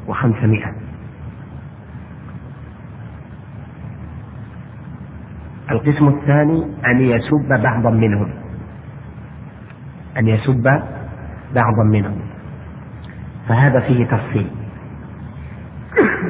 وخمسمائة. 0.08 0.74
القسم 5.72 6.08
الثاني 6.08 6.66
أن 6.86 7.02
يسب 7.02 7.62
بعضا 7.64 7.90
منهم. 7.90 8.30
أن 10.18 10.28
يسب 10.28 10.82
بعضا 11.56 11.84
منهم. 11.84 12.29
فهذا 13.50 13.80
فيه 13.80 14.06
تفصيل. 14.06 14.48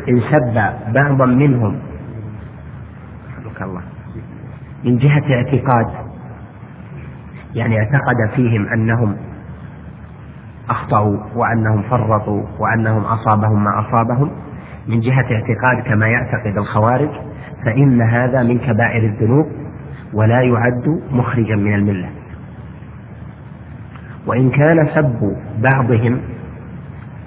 إن 0.09 0.22
سب 0.32 0.53
بعضا 0.93 1.26
منهم 1.26 1.80
الله 3.61 3.82
من 4.84 4.97
جهة 4.97 5.24
اعتقاد 5.36 5.88
يعني 7.55 7.80
اعتقد 7.80 8.30
فيهم 8.36 8.67
أنهم 8.67 9.17
أخطأوا 10.70 11.17
وأنهم 11.36 11.82
فرطوا 11.82 12.43
وأنهم 12.59 13.03
أصابهم 13.03 13.63
ما 13.63 13.80
أصابهم 13.80 14.32
من 14.88 14.99
جهة 14.99 15.26
اعتقاد 15.32 15.84
كما 15.86 16.07
يعتقد 16.07 16.57
الخوارج 16.57 17.09
فإن 17.65 18.01
هذا 18.01 18.43
من 18.43 18.59
كبائر 18.59 19.03
الذنوب 19.05 19.45
ولا 20.13 20.41
يعد 20.41 21.01
مخرجا 21.11 21.55
من 21.55 21.74
الملة. 21.74 22.09
وإن 24.28 24.49
كان 24.49 24.88
سب 24.95 25.38
بعضهم 25.61 26.20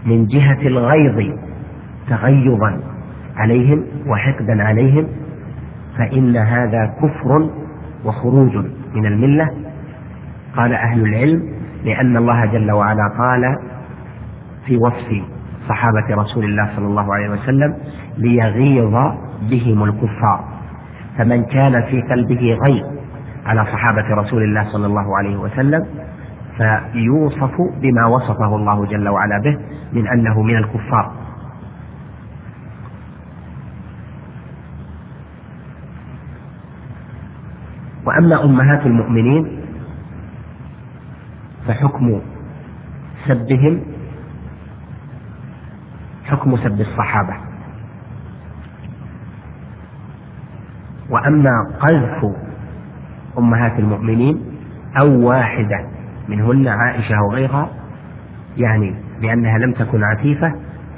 من 0.07 0.27
جهة 0.27 0.61
الغيظ 0.67 1.33
تغيظا 2.09 2.81
عليهم 3.37 3.85
وحقدا 4.07 4.63
عليهم 4.65 5.07
فإن 5.99 6.37
هذا 6.37 6.87
كفر 7.03 7.51
وخروج 8.05 8.57
من 8.95 9.07
الملة. 9.07 9.49
قال 10.57 10.73
أهل 10.75 11.01
العلم 11.03 11.43
لأن 11.85 12.17
الله 12.17 12.45
جل 12.47 12.73
وعلا 12.73 13.09
قال 13.19 13.57
في 14.67 14.77
وصف 14.77 15.23
صحابة 15.69 16.23
رسول 16.23 16.45
الله 16.45 16.71
صلى 16.77 16.87
الله 16.87 17.15
عليه 17.15 17.29
وسلم 17.31 17.75
ليغيظ 18.19 18.95
بهم 19.51 19.85
الكفار. 19.85 20.45
فمن 21.19 21.45
كان 21.45 21.83
في 21.83 22.03
قلبه 22.03 22.59
غيظ 22.67 22.87
على 23.47 23.65
صحابة 23.65 24.15
رسول 24.15 24.43
الله 24.43 24.65
صلى 24.65 24.87
الله 24.87 25.19
عليه 25.19 25.37
وسلم 25.37 25.87
فيوصف 26.57 27.55
بما 27.81 28.07
وصفه 28.07 28.57
الله 28.57 28.87
جل 28.87 29.09
وعلا 29.09 29.39
به 29.39 29.59
من 29.93 30.09
أنه 30.09 30.43
من 30.43 30.57
الكفار. 30.57 31.13
وأما 38.05 38.45
أمهات 38.45 38.87
المؤمنين 38.87 39.61
فحكم 41.67 42.21
سبهم 43.29 43.81
حكم 46.25 46.57
سب 46.57 46.81
الصحابة. 46.81 47.35
وأما 51.11 51.51
قذف 51.81 52.37
أمهات 53.39 53.79
المؤمنين 53.79 54.41
أو 55.01 55.21
واحدة 55.29 55.92
منهن 56.29 56.69
عائشة 56.69 57.15
وغيرها 57.23 57.71
يعني 58.57 58.95
لأنها 59.21 59.59
لم 59.59 59.73
تكن 59.73 60.05
عفيفة 60.05 60.53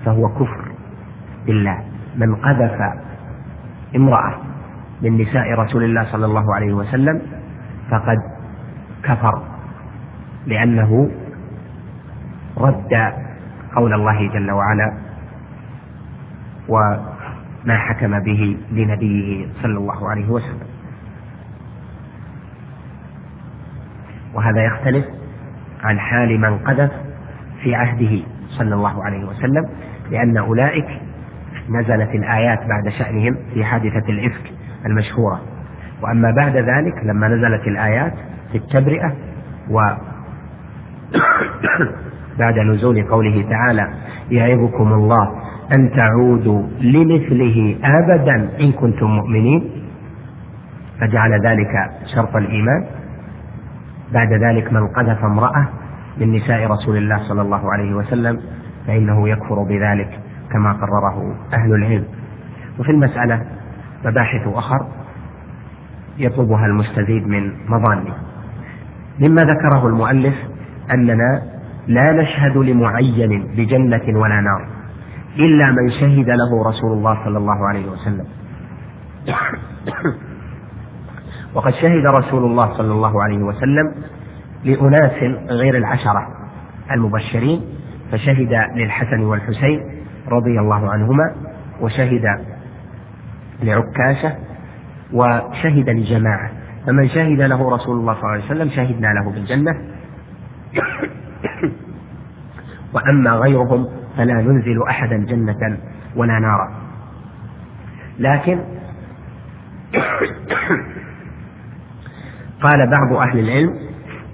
فهو 0.05 0.29
كفر 0.29 0.65
بالله. 1.47 1.79
من 2.17 2.35
قذف 2.35 2.81
امرأة 3.97 4.35
من 5.03 5.19
نساء 5.19 5.53
رسول 5.53 5.85
الله 5.85 6.05
صلى 6.13 6.27
الله 6.27 6.55
عليه 6.55 6.73
وسلم 6.73 7.23
فقد 7.91 8.19
كفر 9.03 9.43
لأنه 10.47 11.11
رد 12.59 13.13
قول 13.77 13.95
الله 13.95 14.29
جل 14.29 14.51
وعلا 14.51 14.93
وما 16.69 17.77
حكم 17.79 18.19
به 18.19 18.57
لنبيه 18.73 19.47
صلى 19.63 19.79
الله 19.79 20.11
عليه 20.11 20.31
وسلم. 20.31 20.64
وهذا 24.35 24.65
يختلف 24.65 25.05
عن 25.83 25.99
حال 25.99 26.41
من 26.41 26.59
قذف 26.59 26.91
في 27.63 27.75
عهده 27.75 28.23
صلى 28.49 28.75
الله 28.75 29.05
عليه 29.05 29.25
وسلم 29.25 29.69
لأن 30.11 30.37
أولئك 30.37 30.87
نزلت 31.71 32.15
الآيات 32.15 32.59
بعد 32.59 32.89
شأنهم 32.89 33.37
في 33.55 33.65
حادثة 33.65 34.09
الإفك 34.09 34.53
المشهورة. 34.87 35.41
وأما 36.03 36.31
بعد 36.31 36.57
ذلك 36.57 37.05
لما 37.05 37.29
نزلت 37.29 37.67
الآيات 37.67 38.13
في 38.53 38.59
التبرئة 38.59 39.13
و 39.71 39.81
بعد 42.39 42.59
نزول 42.59 43.03
قوله 43.03 43.45
تعالى 43.51 43.89
يعظكم 44.31 44.93
الله 44.93 45.43
أن 45.73 45.91
تعودوا 45.91 46.63
لمثله 46.81 47.77
أبدا 47.85 48.49
إن 48.61 48.73
كنتم 48.73 49.07
مؤمنين 49.07 49.71
فجعل 51.01 51.47
ذلك 51.47 51.91
شرط 52.15 52.37
الإيمان. 52.37 52.87
بعد 54.15 54.33
ذلك 54.33 54.73
من 54.73 54.89
قذف 54.89 55.25
امرأة 55.25 55.69
من 56.21 56.33
نساء 56.33 56.67
رسول 56.67 56.97
الله 56.97 57.29
صلى 57.29 57.43
الله 57.43 57.73
عليه 57.73 57.95
وسلم 57.95 58.41
فإنه 58.87 59.29
يكفر 59.29 59.63
بذلك 59.63 60.21
كما 60.53 60.73
قرره 60.73 61.35
أهل 61.55 61.75
العلم. 61.75 62.05
وفي 62.79 62.91
المسألة 62.91 63.47
مباحث 64.05 64.49
أخر 64.49 64.87
يطلبها 66.19 66.67
المستزيد 66.67 67.27
من 67.27 67.53
مظانه 67.69 68.15
مما 69.21 69.43
ذكره 69.45 69.87
المؤلف 69.87 70.35
أننا 70.93 71.43
لا 71.89 72.13
نشهد 72.13 72.57
لمعين 72.57 73.47
بجنة 73.57 74.21
ولا 74.21 74.41
نار 74.41 74.67
إلا 75.39 75.71
من 75.71 75.91
شهد 75.91 76.29
له 76.31 76.69
رسول 76.69 76.93
الله 76.93 77.25
صلى 77.25 77.39
الله 77.39 77.69
عليه 77.69 77.87
وسلم. 77.91 78.27
وقد 81.55 81.73
شهد 81.73 82.07
رسول 82.07 82.45
الله 82.45 82.73
صلى 82.73 82.93
الله 82.93 83.23
عليه 83.23 83.39
وسلم 83.39 83.95
لأناس 84.65 85.23
غير 85.51 85.77
العشرة 85.77 86.29
المبشرين 86.91 87.61
فشهد 88.13 88.53
للحسن 88.75 89.21
والحسين 89.21 90.03
رضي 90.29 90.61
الله 90.61 90.91
عنهما 90.91 91.35
وشهد 91.81 92.25
لعكاشة 93.63 94.37
وشهد 95.13 95.89
لجماعة. 95.89 96.51
فمن 96.87 97.09
شهد 97.09 97.41
له 97.41 97.71
رسول 97.71 97.97
الله 97.97 98.15
صلى 98.15 98.23
الله 98.23 98.33
عليه 98.33 98.45
وسلم 98.45 98.71
شهدنا 98.71 99.07
له 99.07 99.31
بالجنة. 99.31 99.75
وأما 102.95 103.31
غيرهم 103.31 103.89
فلا 104.17 104.35
ننزل 104.35 104.83
أحدا 104.89 105.17
جنة 105.17 105.79
ولا 106.17 106.39
نارا. 106.39 106.73
لكن 108.19 108.61
قال 112.65 112.91
بعض 112.91 113.13
أهل 113.13 113.39
العلم 113.39 113.79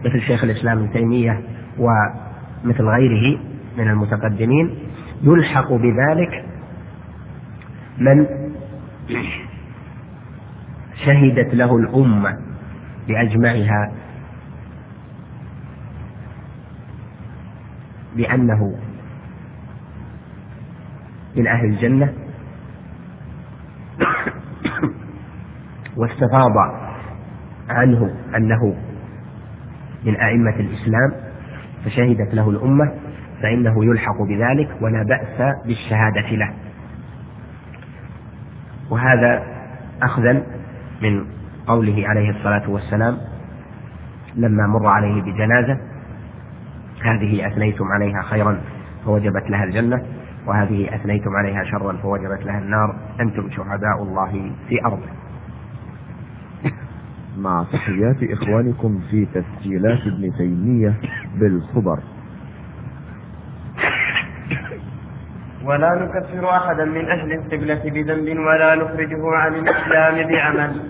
مثل 0.05 0.21
شيخ 0.21 0.45
الإسلام 0.45 0.79
ابن 0.79 0.93
تيمية 0.93 1.41
ومثل 1.79 2.85
غيره 2.85 3.39
من 3.79 3.89
المتقدمين 3.89 4.79
يلحق 5.23 5.73
بذلك 5.73 6.45
من 7.99 8.27
شهدت 11.05 11.55
له 11.55 11.77
الأمة 11.77 12.39
بأجمعها 13.09 13.93
بأنه 18.17 18.79
من 21.37 21.47
أهل 21.47 21.65
الجنة 21.65 22.13
واستفاض 25.97 26.53
عنه 27.71 28.15
أنه 28.37 28.75
من 30.05 30.17
أئمة 30.17 30.55
الإسلام 30.61 31.13
فشهدت 31.85 32.35
له 32.35 32.51
الأمة 32.51 32.93
فإنه 33.43 33.85
يلحق 33.85 34.23
بذلك 34.23 34.69
ولا 34.81 35.03
بأس 35.03 35.57
بالشهادة 35.67 36.31
له. 36.31 36.53
وهذا 38.91 39.43
أخذا 40.03 40.43
من 41.03 41.25
قوله 41.67 42.09
عليه 42.09 42.31
الصلاة 42.31 42.71
والسلام 42.71 43.19
لما 44.37 44.67
مر 44.67 44.87
عليه 44.87 45.23
بجنازة 45.23 45.79
هذه 47.05 47.47
أثنيتم 47.47 47.85
عليها 47.85 48.23
خيرا 48.23 48.61
فوجبت 49.05 49.51
لها 49.51 49.65
الجنة 49.65 50.03
وهذه 50.47 50.95
أثنيتم 50.95 51.31
عليها 51.31 51.65
شرا 51.65 51.97
فوجبت 51.97 52.47
لها 52.47 52.59
النار 52.59 52.97
أنتم 53.21 53.51
شهداء 53.51 54.03
الله 54.03 54.53
في 54.69 54.85
أرضه. 54.85 55.20
مع 57.43 57.65
تحيات 57.73 58.17
إخوانكم 58.23 59.01
في 59.11 59.27
تسجيلات 59.35 60.01
ابن 60.07 60.33
تيمية 60.39 60.95
بالخبر. 61.41 61.99
ولا 65.65 65.95
نكفر 65.95 66.51
أحدا 66.51 66.85
من 66.85 67.11
أهل 67.11 67.33
القبلة 67.33 67.83
بذنب 67.85 68.39
ولا 68.39 68.75
نخرجه 68.75 69.23
عن 69.35 69.55
الإسلام 69.55 70.29
بعمل. 70.29 70.81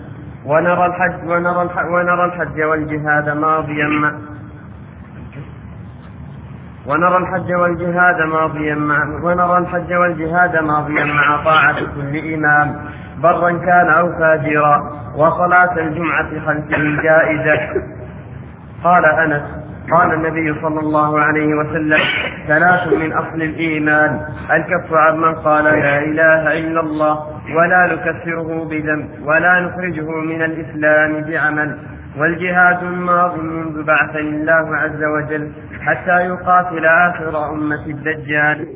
ونرى 0.45 0.85
الحج 0.85 1.29
ونرى 1.29 1.61
الحج, 1.61 1.85
ونرى 1.85 2.25
الحج 2.25 2.61
والجهاد 2.61 3.29
ماضيا 3.29 3.87
ونرى 6.87 7.17
الحج 7.17 7.53
والجهاد 7.53 8.21
ماضيا 8.21 8.75
مع 8.75 9.03
ونرى 9.23 9.57
الحج 9.57 9.93
والجهاد 9.93 10.55
ماضيا 10.63 11.05
مع 11.05 11.43
طاعة 11.43 11.79
كل 11.95 12.33
إمام. 12.33 12.75
برا 13.23 13.51
كان 13.51 13.89
أو 13.89 14.11
فاجرا 14.11 14.91
وصلاة 15.15 15.77
الجمعة 15.77 16.29
خلفه 16.45 17.01
جائزة 17.03 17.83
قال 18.83 19.05
أنس 19.05 19.61
قال 19.91 20.13
النبي 20.13 20.61
صلى 20.61 20.79
الله 20.79 21.19
عليه 21.19 21.55
وسلم 21.55 21.99
ثلاث 22.47 22.87
من 22.93 23.13
أصل 23.13 23.41
الإيمان 23.41 24.21
الكف 24.51 24.93
عن 24.93 25.17
من 25.17 25.35
قال 25.35 25.63
لا 25.63 25.97
إله 25.99 26.59
إلا 26.59 26.79
الله 26.79 27.27
ولا 27.55 27.93
نكفره 27.93 28.65
بذنب 28.69 29.09
ولا 29.25 29.59
نخرجه 29.59 30.09
من 30.11 30.41
الإسلام 30.41 31.23
بعمل 31.23 31.77
والجهاد 32.17 32.83
الماض 32.83 33.39
منذ 33.39 33.83
بعثني 33.83 34.19
الله 34.29 34.75
عز 34.77 35.03
وجل 35.03 35.51
حتى 35.81 36.25
يقاتل 36.25 36.85
آخر 36.85 37.51
أمة 37.51 37.85
الدجال. 37.85 38.67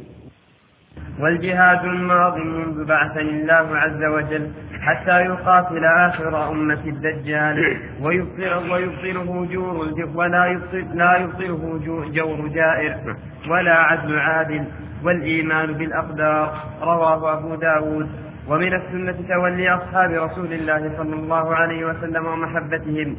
والجهاد 1.20 1.86
الماضي 1.86 2.44
منذ 2.44 2.86
بعثني 2.86 3.30
الله 3.30 3.78
عز 3.78 4.04
وجل 4.04 4.52
حتى 4.82 5.22
يقاتل 5.22 5.86
آخر 5.86 6.52
أمة 6.52 6.84
الدجال. 6.86 7.78
ويبطل 8.02 8.72
ويبطله 8.72 9.46
جور 9.52 9.94
ولا 10.16 10.46
يبطل 10.46 10.98
لا 10.98 11.18
يبطله 11.18 11.80
جور 12.14 12.48
جائر 12.48 13.16
ولا 13.50 13.76
عدل 13.76 14.20
عادل 14.20 14.64
والإيمان 15.04 15.74
بالأقدار. 15.74 16.64
رواه 16.82 17.34
أبو 17.34 17.56
داود. 17.56 18.10
ومن 18.48 18.74
السنة 18.74 19.18
تولي 19.30 19.70
أصحاب 19.70 20.12
رسول 20.12 20.54
الله 20.54 20.92
صلى 20.98 21.16
الله 21.16 21.56
عليه 21.56 21.86
وسلم 21.86 22.26
ومحبتهم. 22.26 23.16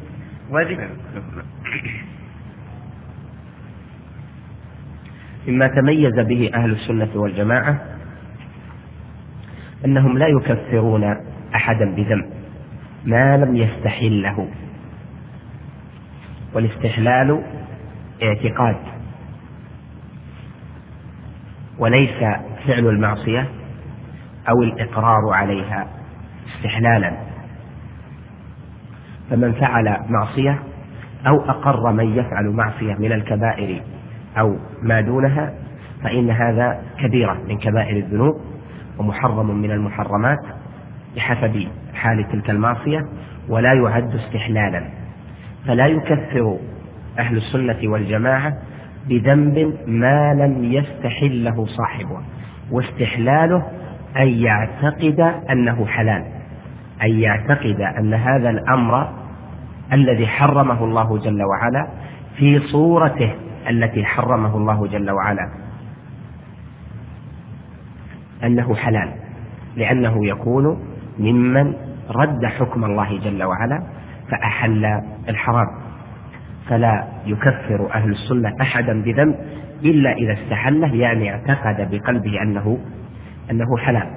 وذكر 0.51 0.89
مما 5.47 5.67
تميز 5.67 6.19
به 6.19 6.51
أهل 6.53 6.71
السنة 6.71 7.09
والجماعة 7.15 7.79
أنهم 9.85 10.17
لا 10.17 10.27
يكفرون 10.27 11.03
أحدا 11.55 11.95
بذنب 11.95 12.29
ما 13.05 13.37
لم 13.37 13.55
يستحله 13.55 14.47
والاستحلال 16.53 17.43
اعتقاد. 18.23 18.75
وليس 21.79 22.19
فعل 22.67 22.87
المعصية 22.87 23.47
أو 24.49 24.63
الإقرار 24.63 25.33
عليها 25.33 25.87
استحلالا. 26.55 27.11
فمن 29.29 29.53
فعل 29.53 29.97
معصية 30.09 30.59
أو 31.27 31.41
أقر 31.49 31.91
من 31.91 32.17
يفعل 32.17 32.45
معصية 32.45 32.93
من 32.93 33.11
الكبائر 33.11 33.81
أو 34.39 34.55
ما 34.81 35.01
دونها 35.01 35.53
فإن 36.03 36.29
هذا 36.29 36.79
كبيرة 36.99 37.37
من 37.47 37.57
كبائر 37.57 37.97
الذنوب 37.97 38.35
ومحرم 38.97 39.61
من 39.61 39.71
المحرمات 39.71 40.39
بحسب 41.15 41.67
حال 41.93 42.27
تلك 42.31 42.49
المعصية 42.49 43.05
ولا 43.49 43.73
يعد 43.73 44.15
استحلالا. 44.15 44.83
فلا 45.67 45.87
يكفر 45.87 46.57
أهل 47.19 47.37
السنة 47.37 47.77
والجماعة 47.83 48.53
بذنب 49.09 49.73
ما 49.87 50.33
لم 50.33 50.63
يستحله 50.63 51.65
صاحبه 51.65 52.19
واستحلاله 52.71 53.63
أن 54.17 54.27
يعتقد 54.27 55.19
أنه 55.49 55.85
حلال 55.85 56.23
أن 57.03 57.19
يعتقد 57.19 57.81
أن 57.81 58.13
هذا 58.13 58.49
الأمر 58.49 59.09
الذي 59.93 60.27
حرمه 60.27 60.83
الله 60.83 61.17
جل 61.17 61.43
وعلا 61.43 61.87
في 62.37 62.59
صورته 62.59 63.33
التي 63.69 64.05
حرمه 64.05 64.57
الله 64.57 64.87
جل 64.87 65.11
وعلا. 65.11 65.49
أنه 68.43 68.75
حلال 68.75 69.13
لأنه 69.75 70.27
يكون 70.27 70.83
ممن 71.19 71.73
رد 72.09 72.45
حكم 72.45 72.85
الله 72.85 73.19
جل 73.19 73.43
وعلا 73.43 73.83
فأحل 74.31 75.01
الحرام. 75.29 75.67
فلا 76.69 77.07
يكفر 77.25 77.89
أهل 77.93 78.09
السنة 78.09 78.53
أحدا 78.61 79.01
بذنب 79.01 79.35
إلا 79.85 80.11
إذا 80.13 80.33
استحله 80.33 80.95
يعني 80.95 81.31
اعتقد 81.31 81.91
بقلبه 81.91 82.41
أنه 82.41 82.79
أنه 83.51 83.77
حلال. 83.77 84.07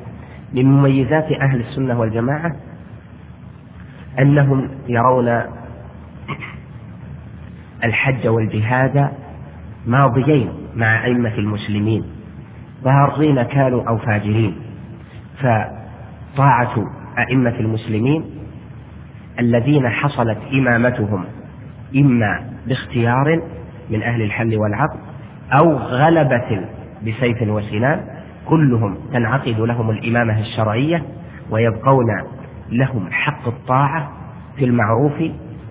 من 0.55 0.65
مميزات 0.65 1.33
أهل 1.33 1.61
السنة 1.61 2.01
والجماعة 2.01 2.57
أنهم 4.19 4.71
يرون 4.89 5.43
الحج 7.85 8.29
والجهاد 8.29 9.11
ماضيين 9.87 10.51
مع 10.77 11.05
أئمة 11.05 11.35
المسلمين 11.39 12.05
بارين 12.85 13.43
كانوا 13.43 13.89
أو 13.89 13.99
فاجرين. 13.99 14.57
فطاعة 15.39 16.75
أئمة 17.19 17.55
المسلمين 17.61 18.25
الذين 19.39 19.89
حصلت 19.89 20.39
إمامتهم 20.55 21.25
إما 21.97 22.51
باختيار 22.67 23.43
من 23.91 24.03
أهل 24.03 24.23
الحل 24.23 24.57
والعقد 24.57 24.99
أو 25.53 25.77
غلبة 25.77 26.61
بسيف 27.03 27.43
وسنان 27.43 28.01
كلهم 28.49 28.99
تنعقد 29.13 29.61
لهم 29.61 29.91
الإمامة 29.91 30.41
الشرعية 30.41 31.03
ويبقون 31.51 32.07
لهم 32.71 33.09
حق 33.11 33.49
الطاعة 33.49 34.13
في 34.57 34.65
المعروف 34.65 35.23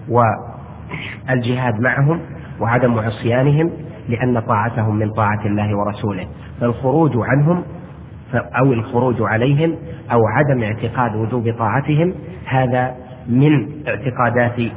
والجهاد 0.10 1.80
معهم 1.80 2.22
وعدم 2.60 2.99
عصيانهم 2.99 3.72
لأن 4.09 4.39
طاعتهم 4.39 4.95
من 4.95 5.09
طاعة 5.09 5.45
الله 5.45 5.77
ورسوله. 5.77 6.27
فالخروج 6.61 7.11
عنهم 7.15 7.63
أو 8.33 8.73
الخروج 8.73 9.15
عليهم 9.21 9.75
أو 10.11 10.19
عدم 10.27 10.63
اعتقاد 10.63 11.15
وجوب 11.15 11.53
طاعتهم 11.57 12.13
هذا 12.45 12.95
من 13.27 13.69
اعتقادات 13.87 14.71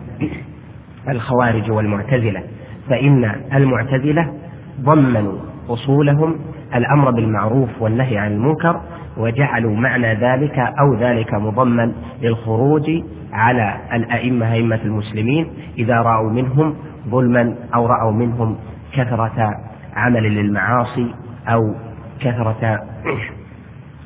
الخوارج 1.09 1.71
والمعتزلة. 1.71 2.43
فإن 2.89 3.25
المعتزلة 3.55 4.33
ضمنوا 4.81 5.39
أصولهم 5.69 6.39
الأمر 6.75 7.11
بالمعروف 7.11 7.69
والنهي 7.83 8.19
عن 8.19 8.33
المنكر 8.33 8.81
وجعلوا 9.17 9.77
معنى 9.77 10.15
ذلك 10.15 10.59
أو 10.59 10.95
ذلك 10.95 11.35
مضمن 11.35 11.93
للخروج 12.23 12.91
على 13.33 13.77
الأئمة 13.93 14.53
أئمة 14.53 14.81
المسلمين 14.85 15.47
إذا 15.79 15.95
رأوا 15.97 16.31
منهم 16.31 16.75
ظلما 17.09 17.55
أو 17.75 17.87
رأوا 17.87 18.13
منهم 18.13 18.57
كثرة 18.93 19.57
عمل 19.97 20.23
للمعاصي 20.23 21.15
أو 21.49 21.75
كثرة 22.21 22.81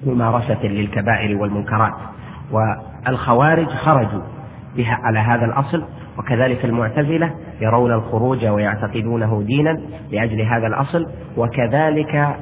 ممارسة 0.07 0.63
للكبائر 0.67 1.37
والمنكرات. 1.37 1.95
والخوارج 2.53 3.67
خرجوا 3.67 4.23
بها 4.77 4.99
على 5.03 5.19
هذا 5.19 5.45
الأصل 5.45 5.85
وكذلك 6.19 6.65
المعتزلة 6.65 7.35
يرون 7.61 7.93
الخروج 7.93 8.45
ويعتقدونه 8.45 9.43
دينا 9.43 9.81
لأجل 10.13 10.41
هذا 10.41 10.67
الأصل. 10.67 11.07
وكذلك 11.37 12.37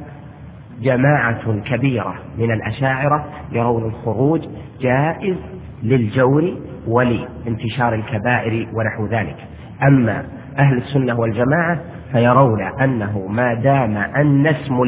جماعة 0.83 1.61
كبيرة 1.61 2.15
من 2.39 2.53
الأشاعرة 2.53 3.25
يرون 3.53 3.85
الخروج 3.85 4.41
جائز 4.81 5.37
للجور 5.83 6.55
ولانتشار 6.87 7.95
الكبائر 7.95 8.69
ونحو 8.73 9.07
ذلك. 9.07 9.37
أما 9.83 10.25
أهل 10.59 10.77
السنة 10.77 11.21
والجماعة 11.21 11.81
فيرون 12.15 12.63
أنه 12.63 13.27
ما 13.29 13.55
دام 13.55 13.97
النسم, 13.97 14.83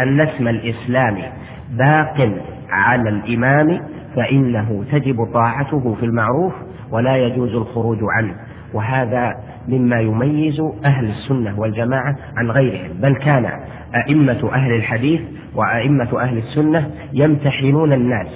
النسم 0.00 0.48
الإسلامي 0.48 1.24
باق 1.70 2.30
على 2.70 3.08
الإمام 3.08 3.80
فإنه 4.16 4.84
تجب 4.92 5.24
طاعته 5.34 5.94
في 5.94 6.06
المعروف 6.06 6.52
ولا 6.90 7.16
يجوز 7.16 7.54
الخروج 7.54 7.98
عنه. 8.02 8.34
وهذا 8.74 9.34
مما 9.68 10.00
يميز 10.00 10.60
أهل 10.84 11.08
السنة 11.10 11.60
والجماعة 11.60 12.16
عن 12.36 12.50
غيرهم. 12.50 12.90
بل 13.00 13.14
كان 13.16 13.46
أئمة 13.94 14.50
أهل 14.52 14.72
الحديث 14.72 15.20
وأئمة 15.54 16.20
أهل 16.22 16.38
السنة 16.38 16.90
يمتحنون 17.12 17.92
الناس 17.92 18.26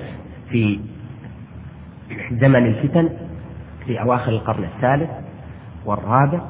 في 0.50 0.80
زمن 2.32 2.66
الفتن 2.66 3.08
في 3.86 4.00
أواخر 4.00 4.32
القرن 4.32 4.64
الثالث 4.64 5.10
والرابع 5.86 6.40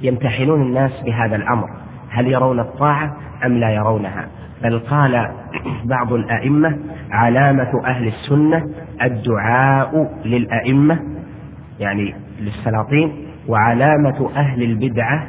يمتحنون 0.00 0.62
الناس 0.62 1.02
بهذا 1.06 1.36
الأمر 1.36 1.70
هل 2.10 2.26
يرون 2.28 2.60
الطاعة 2.60 3.16
أم 3.44 3.52
لا 3.52 3.70
يرونها؟ 3.70 4.28
بل 4.62 4.78
قال 4.78 5.30
بعض 5.84 6.12
الأئمة 6.12 6.78
علامة 7.10 7.82
أهل 7.84 8.06
السنة 8.06 8.66
الدعاء 9.02 10.20
للأئمة 10.24 10.98
يعني 11.80 12.14
للسلاطين 12.40 13.12
وعلامة 13.48 14.30
أهل 14.36 14.62
البدعة 14.62 15.26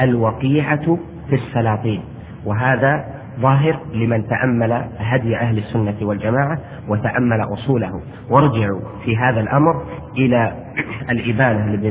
الوقيعة 0.00 0.98
في 1.28 1.34
السلاطين. 1.34 2.00
وهذا 2.44 3.04
ظاهر 3.40 3.80
لمن 3.94 4.26
تأمل 4.28 4.84
هدي 4.98 5.36
أهل 5.36 5.58
السنة 5.58 5.96
والجماعة 6.02 6.58
وتأمل 6.88 7.40
أصوله. 7.40 8.00
وارجعوا 8.30 8.80
في 9.04 9.16
هذا 9.16 9.40
الأمر 9.40 9.82
إلى 10.16 10.52
الإبانة 11.10 11.66
لابن 11.70 11.86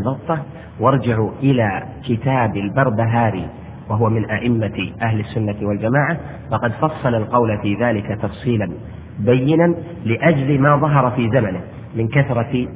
وارجعوا 0.80 1.32
إلى 1.43 1.84
كتاب 2.07 2.57
البربهاري 2.57 3.49
وهو 3.89 4.09
من 4.09 4.30
أئمة 4.30 4.91
أهل 5.01 5.19
السنة 5.19 5.55
والجماعة 5.61 6.17
فقد 6.51 6.71
فصل 6.71 7.15
القول 7.15 7.57
في 7.61 7.76
ذلك 7.76 8.19
تفصيلا 8.21 8.71
بينا 9.19 9.76
لأجل 10.05 10.59
ما 10.61 10.78
ظهر 10.78 11.11
في 11.11 11.30
زمنه 11.30 11.61
من 11.95 12.07
كثرة 12.07 12.67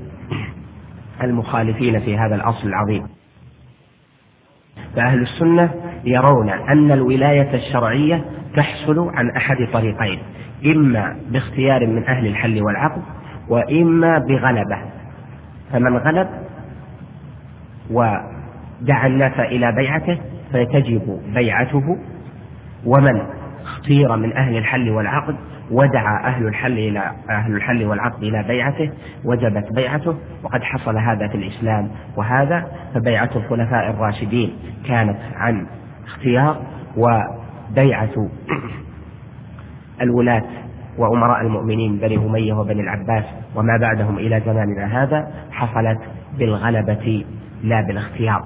المخالفين 1.23 1.99
في 1.99 2.17
هذا 2.17 2.35
الأصل 2.35 2.67
العظيم. 2.67 3.07
فأهل 4.95 5.21
السنة 5.21 5.71
يرون 6.05 6.49
أن 6.49 6.91
الولاية 6.91 7.53
الشرعية 7.55 8.25
تحصل 8.55 9.09
عن 9.13 9.29
أحد 9.29 9.67
طريقين 9.73 10.19
إما 10.65 11.15
باختيار 11.29 11.87
من 11.87 12.03
أهل 12.03 12.27
الحل 12.27 12.61
والعقد 12.61 13.01
وإما 13.49 14.19
بغلبة. 14.19 14.77
فمن 15.71 15.97
غلب 15.97 16.27
ودعا 17.91 19.07
الناس 19.07 19.39
إلى 19.39 19.71
بيعته 19.71 20.17
فتجب 20.53 21.19
بيعته. 21.33 21.97
ومن 22.85 23.21
اختير 23.63 24.15
من 24.15 24.33
أهل 24.37 24.57
الحل 24.57 24.89
والعقد 24.89 25.35
ودعا 25.71 26.27
أهل 26.27 26.47
الحل 26.47 26.71
إلى 26.77 27.11
أهل 27.29 27.55
الحل 27.55 27.85
والعقد 27.85 28.23
إلى 28.23 28.43
بيعته 28.43 28.91
وجبت 29.25 29.73
بيعته 29.73 30.15
وقد 30.43 30.63
حصل 30.63 30.97
هذا 30.97 31.27
في 31.27 31.35
الإسلام. 31.35 31.89
وهذا 32.17 32.67
فبيعة 32.93 33.29
الخلفاء 33.35 33.89
الراشدين 33.89 34.53
كانت 34.87 35.17
عن 35.35 35.65
اختيار 36.05 36.61
وبيعة 36.97 38.29
الولاة 40.01 40.43
وأمراء 40.97 41.41
المؤمنين 41.41 41.97
بني 41.97 42.17
أمية 42.17 42.53
وبني 42.53 42.81
العباس 42.81 43.23
وما 43.55 43.77
بعدهم 43.77 44.17
إلى 44.17 44.41
زماننا 44.45 45.03
هذا 45.03 45.27
حصلت 45.51 45.99
بالغلبة 46.39 47.25
لا 47.63 47.81
بالاختيار. 47.81 48.43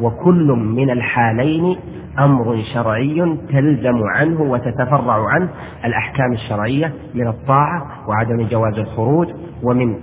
وكل 0.00 0.46
من 0.52 0.90
الحالين 0.90 1.76
أمر 2.18 2.62
شرعي 2.74 3.36
تلزم 3.48 4.02
عنه 4.16 4.40
وتتفرع 4.40 5.28
عنه 5.28 5.48
الأحكام 5.84 6.32
الشرعية 6.32 6.92
من 7.14 7.28
الطاعة 7.28 8.08
وعدم 8.08 8.46
جواز 8.48 8.78
الخروج 8.78 9.28
ومن 9.62 9.96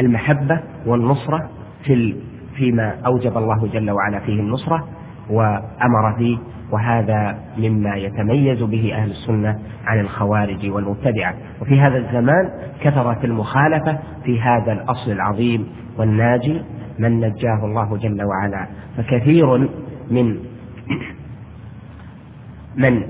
المحبة 0.00 0.60
والنصرة 0.86 1.50
في 1.84 2.16
فيما 2.54 2.94
أوجب 3.06 3.36
الله 3.38 3.66
جل 3.72 3.90
وعلا 3.90 4.20
فيه 4.20 4.40
النصرة 4.40 4.88
وأمر 5.30 6.14
فيه 6.18 6.38
وهذا 6.72 7.38
مما 7.58 7.96
يتميز 7.96 8.62
به 8.62 8.94
أهل 8.94 9.10
السنة 9.10 9.58
عن 9.86 10.00
الخوارج 10.00 10.70
والمبتدعة. 10.70 11.34
وفي 11.60 11.80
هذا 11.80 11.98
الزمان 11.98 12.50
كثرت 12.80 13.24
المخالفة 13.24 13.98
في 14.24 14.40
هذا 14.40 14.72
الأصل 14.72 15.10
العظيم 15.10 15.66
والناجي 15.98 16.62
من 16.98 17.20
نجاه 17.20 17.64
الله 17.64 17.96
جل 17.96 18.22
وعلا. 18.22 18.66
فكثير 18.96 19.58
من 20.10 20.36
من 22.76 23.02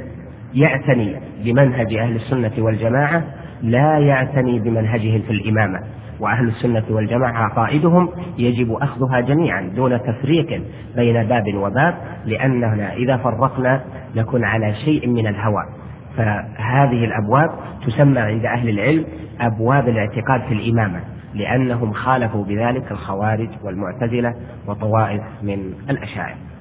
يعتني 0.55 1.17
بمنهج 1.45 1.95
أهل 1.95 2.17
السنة 2.17 2.53
والجماعة 2.59 3.25
لا 3.63 3.99
يعتني 3.99 4.59
بمنهجهم 4.59 5.23
في 5.23 5.31
الإمامة. 5.31 5.81
وأهل 6.21 6.49
السنة 6.49 6.85
والجماعة 6.91 7.45
عقائدهم 7.45 8.09
يجب 8.39 8.73
أخذها 8.73 9.21
جميعا 9.21 9.61
دون 9.77 10.01
تفريق 10.03 10.63
بين 10.97 11.23
باب 11.23 11.55
وباب 11.55 11.95
لأننا 12.25 12.93
إذا 12.93 13.17
فرقنا 13.17 13.81
نكون 14.17 14.45
على 14.45 14.75
شيء 14.75 15.09
من 15.09 15.27
الهوى. 15.27 15.63
فهذه 16.17 17.05
الأبواب 17.05 17.51
تسمى 17.87 18.21
عند 18.21 18.45
أهل 18.45 18.69
العلم 18.69 19.05
أبواب 19.41 19.89
الاعتقاد 19.89 20.41
في 20.49 20.55
الإمامة 20.55 21.01
لأنهم 21.35 21.93
خالفوا 21.93 22.45
بذلك 22.45 22.93
الخوارج 22.93 23.49
والمعتزلة 23.65 24.35
وطوائف 24.67 25.23
من 25.43 25.73
الأشاعرة 25.91 26.52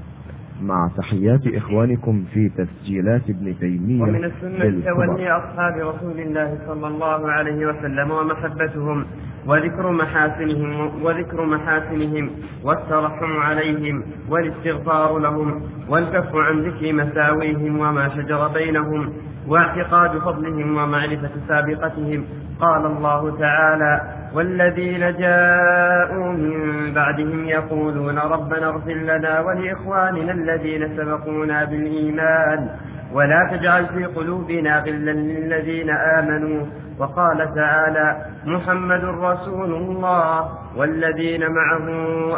مع 0.61 0.89
تحيات 0.97 1.47
إخوانكم 1.47 2.23
في 2.33 2.49
تسجيلات 2.49 3.21
ابن 3.29 3.59
تيمية 3.59 4.01
ومن 4.03 4.23
السنة 4.25 4.85
تولي 4.85 5.31
أصحاب 5.31 5.73
رسول 5.77 6.19
الله 6.19 6.57
صلى 6.67 6.87
الله 6.87 7.31
عليه 7.31 7.65
وسلم 7.65 8.11
ومحبتهم 8.11 9.05
وذكر 9.47 9.91
محاسنهم 9.91 11.03
وذكر 11.03 11.45
محاسنهم 11.45 12.29
والترحم 12.63 13.37
عليهم 13.39 14.03
والاستغفار 14.29 15.17
لهم 15.19 15.61
والكف 15.89 16.35
عن 16.35 16.59
ذكر 16.61 16.93
مساويهم 16.93 17.79
وما 17.79 18.09
شجر 18.09 18.47
بينهم 18.47 19.13
واعتقاد 19.47 20.17
فضلهم 20.17 20.77
ومعرفة 20.77 21.29
سابقتهم. 21.47 22.25
قال 22.59 22.85
الله 22.85 23.37
تعالى 23.39 24.01
والذين 24.35 25.17
جاءوا 25.17 26.31
من 26.31 26.93
بعدهم 26.93 27.45
يقولون 27.45 28.17
ربنا 28.19 28.69
اغفر 28.69 28.93
لنا 28.93 29.39
ولإخواننا 29.39 30.31
الذين 30.31 30.97
سبقونا 30.97 31.65
بالإيمان 31.65 32.69
ولا 33.13 33.49
تجعل 33.51 33.85
في 33.85 34.05
قلوبنا 34.05 34.79
غلا 34.79 35.11
للذين 35.11 35.89
آمنوا. 35.89 36.65
وقال 36.99 37.55
تعالى 37.55 38.25
محمد 38.45 39.03
رسول 39.03 39.73
الله 39.73 40.49
والذين 40.77 41.41
معه 41.51 41.87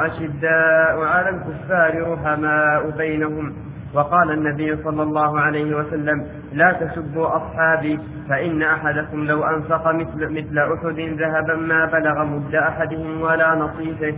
أشداء 0.06 1.02
على 1.02 1.30
الكفار 1.30 2.14
رحماء 2.14 2.90
بينهم. 2.98 3.54
وقال 3.94 4.32
النبي 4.32 4.84
صلى 4.84 5.04
الله 5.04 5.40
عليه 5.40 5.76
وسلم 5.76 6.26
لا 6.54 6.72
تسبوا 6.74 7.28
أصحابي 7.38 8.00
فإن 8.30 8.62
أحدكم 8.62 9.26
لو 9.26 9.44
أنفق 9.44 9.92
مثل, 9.92 10.30
مثل 10.30 10.58
أحد 10.60 11.00
ذهبا 11.00 11.56
ما 11.56 11.86
بلغ 11.86 12.24
مد 12.26 12.56
أحدهم 12.56 13.22
ولا 13.22 13.56
نصيفه 13.56 14.16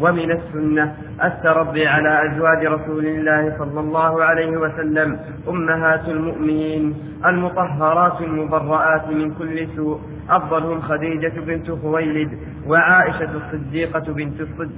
ومن 0.00 0.30
السنة 0.30 0.96
التربي 1.24 1.86
على 1.86 2.32
أزواج 2.32 2.66
رسول 2.66 3.06
الله 3.06 3.56
صلى 3.58 3.80
الله 3.80 4.24
عليه 4.24 4.56
وسلم 4.56 5.18
أمهات 5.48 6.08
المؤمنين 6.08 6.94
المطهرات 7.26 8.20
المبرآت 8.20 9.08
من 9.08 9.34
كل 9.34 9.66
سوء. 9.76 10.00
أفضلهم 10.30 10.80
خديجة 10.80 11.32
بنت 11.40 11.70
خويلد 11.70 12.30
وعائشة 12.66 13.30
الصديقة 13.36 14.12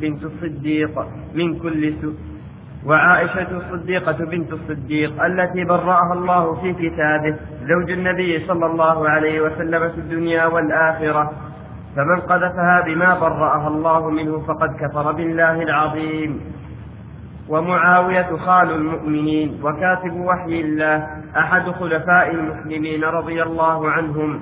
بنت 0.01 0.23
الصديق 0.25 1.07
من 1.35 1.59
كل 1.59 1.95
سوء. 2.03 2.15
وعائشة 2.87 3.49
الصديقة 3.51 4.24
بنت 4.24 4.53
الصديق 4.53 5.24
التي 5.24 5.64
برأها 5.64 6.12
الله 6.12 6.55
في 6.55 6.72
كتابه 6.72 7.37
زوج 7.62 7.91
النبي 7.91 8.47
صلى 8.47 8.66
الله 8.66 9.09
عليه 9.09 9.41
وسلم 9.41 9.89
في 9.89 9.99
الدنيا 9.99 10.47
والآخرة. 10.47 11.32
فمن 11.97 12.20
قذفها 12.20 12.80
بما 12.87 13.18
برأها 13.18 13.68
الله 13.68 14.11
منه 14.11 14.39
فقد 14.39 14.76
كفر 14.80 15.12
بالله 15.12 15.62
العظيم. 15.62 16.41
ومعاوية 17.49 18.37
خال 18.37 18.70
المؤمنين 18.70 19.61
وكاتب 19.62 20.14
وحي 20.16 20.61
الله 20.61 21.07
أحد 21.37 21.70
خلفاء 21.70 22.30
المسلمين 22.30 23.05
رضي 23.05 23.43
الله 23.43 23.91
عنهم. 23.91 24.41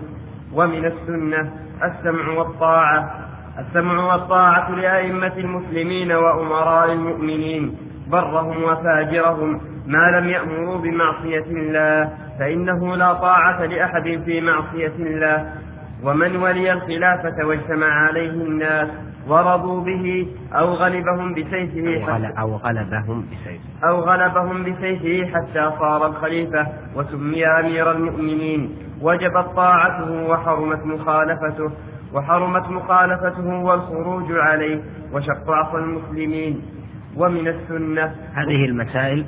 ومن 0.54 0.84
السنة 0.84 1.50
السمع 1.84 2.38
والطاعة. 2.38 3.10
السمع 3.58 4.12
والطاعة 4.12 4.70
لأئمة 4.70 5.36
المسلمين 5.36 6.12
وأمراء 6.12 6.92
المؤمنين. 6.92 7.91
برهم 8.10 8.62
وفاجرهم 8.62 9.60
ما 9.86 10.20
لم 10.20 10.28
يأمروا 10.28 10.78
بمعصية 10.78 11.44
الله 11.46 12.10
فإنه 12.38 12.96
لا 12.96 13.12
طاعة 13.12 13.64
لأحد 13.64 14.22
في 14.24 14.40
معصية 14.40 14.94
الله. 14.98 15.52
ومن 16.04 16.36
ولي 16.36 16.72
الخلافة 16.72 17.46
واجتمع 17.46 17.86
عليه 17.86 18.30
الناس 18.30 18.88
ورضوا 19.28 19.80
به 19.80 20.26
أو 20.52 20.66
غلبهم 20.66 21.34
بسيفه 21.34 22.06
حتى 22.06 22.40
أو 22.40 22.56
غلبهم 22.56 23.26
بسيفه. 23.26 23.88
أو 23.88 24.00
غلبهم 24.00 24.62
بسيفه 24.62 25.32
حتى 25.34 25.70
صار 25.78 26.06
الخليفة 26.06 26.66
وسمي 26.96 27.46
أمير 27.46 27.90
المؤمنين. 27.90 28.76
وجبت 29.02 29.46
طاعته 29.56 30.28
وحرمت 30.28 30.86
مخالفته 30.86 31.70
وحرمت 32.14 32.68
مخالفته 32.68 33.48
والخروج 33.48 34.32
عليه 34.32 34.80
وشق 35.12 35.50
عصا 35.50 35.78
المسلمين. 35.78 36.62
ومن 37.16 37.48
السنة. 37.48 38.14
هذه 38.34 38.64
المسائل 38.64 39.26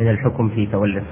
من 0.00 0.10
الحكم 0.10 0.48
في 0.48 0.66
تولي 0.66 1.02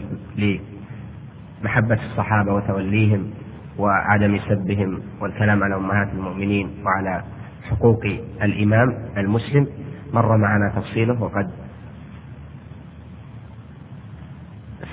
لمحبة 1.62 1.94
الصحابة 1.94 2.52
وتوليهم 2.54 3.30
وعدم 3.78 4.38
سبهم 4.38 5.00
والكلام 5.20 5.62
على 5.64 5.74
أمهات 5.76 6.08
المؤمنين 6.14 6.70
وعلى 6.84 7.22
حقوق 7.70 8.04
الإمام 8.42 8.98
المسلم. 9.16 9.66
مر 10.12 10.36
معنا 10.36 10.72
تفصيله 10.76 11.22
وقد 11.22 11.50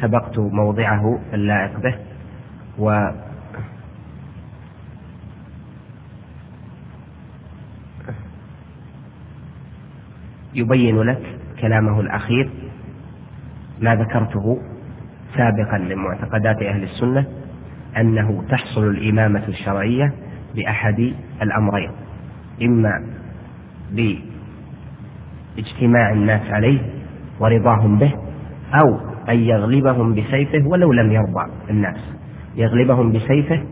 سبقت 0.02 0.40
موضعه 0.40 1.20
اللائق 1.34 1.80
به. 1.80 1.96
و 2.80 3.12
يبين 10.56 11.02
لك 11.02 11.22
كلامه 11.62 12.00
الأخير 12.00 12.50
ما 13.82 13.96
ذكرته 13.96 14.58
سابقا 15.38 15.78
من 15.78 15.96
معتقدات 15.96 16.62
أهل 16.62 16.84
السنة 16.84 17.26
أنه 17.98 18.44
تحصل 18.50 18.84
الإمامة 18.84 19.48
الشرعية 19.48 20.14
بأحد 20.56 21.14
الأمرين 21.42 21.92
إما 22.62 22.92
باجتماع 25.56 26.12
الناس 26.12 26.52
عليه 26.52 26.80
ورضاهم 27.40 28.00
به 28.00 28.14
أو 28.74 29.00
أن 29.30 29.40
يغلبهم 29.40 30.16
بسيفه 30.16 30.68
ولو 30.68 30.94
لم 30.94 31.12
يرضى 31.12 31.52
الناس. 31.70 31.98
يغلبهم 32.56 33.12
بسيفه 33.12 33.64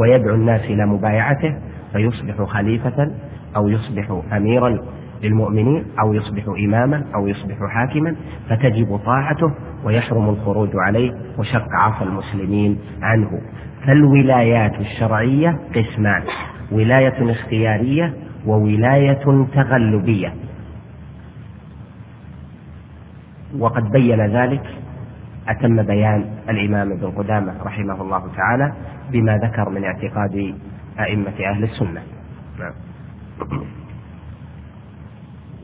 ويدعو 0.00 0.34
الناس 0.34 0.60
إلى 0.60 0.86
مبايعته 0.86 1.56
فيصبح 1.92 2.42
خليفة 2.42 3.10
أو 3.56 3.68
يصبح 3.68 4.20
أميرا 4.32 4.78
للمؤمنين 5.22 5.84
أو 6.00 6.14
يصبح 6.14 6.44
إماما 6.64 7.04
أو 7.14 7.26
يصبح 7.28 7.56
حاكما 7.74 8.16
فتجب 8.48 8.96
طاعته 8.96 9.54
ويحرم 9.84 10.28
الخروج 10.28 10.70
عليه 10.74 11.12
وشق 11.38 11.68
عصا 11.72 12.04
المسلمين 12.04 12.78
عنه. 13.02 13.40
فالولايات 13.86 14.80
الشرعية 14.80 15.58
قسمان 15.74 16.22
ولاية 16.72 17.32
اختيارية 17.32 18.14
وولاية 18.46 19.46
تغلبية. 19.54 20.34
وقد 23.58 23.90
بين 23.90 24.20
ذلك 24.20 24.62
أتم 25.48 25.82
بيان 25.82 26.24
الإمام 26.48 26.92
ابن 26.92 27.10
قدامة 27.10 27.62
رحمه 27.62 28.02
الله 28.02 28.22
تعالى 28.36 28.72
بما 29.12 29.38
ذكر 29.38 29.68
من 29.68 29.84
اعتقاد 29.84 30.54
أئمة 31.00 31.34
أهل 31.50 31.64
السنة. 31.64 32.02
نعم. 32.58 32.72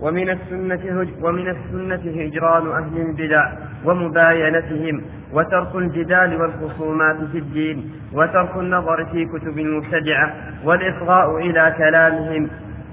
ومن 0.00 0.30
السنة 0.30 1.06
ومن 1.22 1.48
السنة 1.48 2.22
هجران 2.22 2.66
أهل 2.70 2.96
البدع 3.00 3.52
ومباينتهم 3.84 5.02
وترك 5.32 5.74
الجدال 5.74 6.40
والخصومات 6.40 7.16
في 7.32 7.38
الدين 7.38 7.90
وترك 8.12 8.56
النظر 8.56 9.04
في 9.12 9.24
كتب 9.24 9.58
المبتدعة 9.58 10.34
والإصغاء 10.64 11.36
إلى 11.38 11.74
كلامهم 11.78 12.48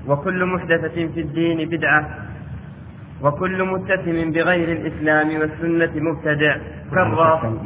وكل 0.08 0.45
محدثة 0.45 1.08
في 1.14 1.20
الدين 1.22 1.70
بدعة. 1.70 2.10
وكل 3.24 3.63
متسم 3.63 4.32
بغير 4.32 4.72
الإسلام 4.72 5.28
والسنة 5.39 5.91
مبتدع. 5.95 6.55
كالرافضة 6.91 7.59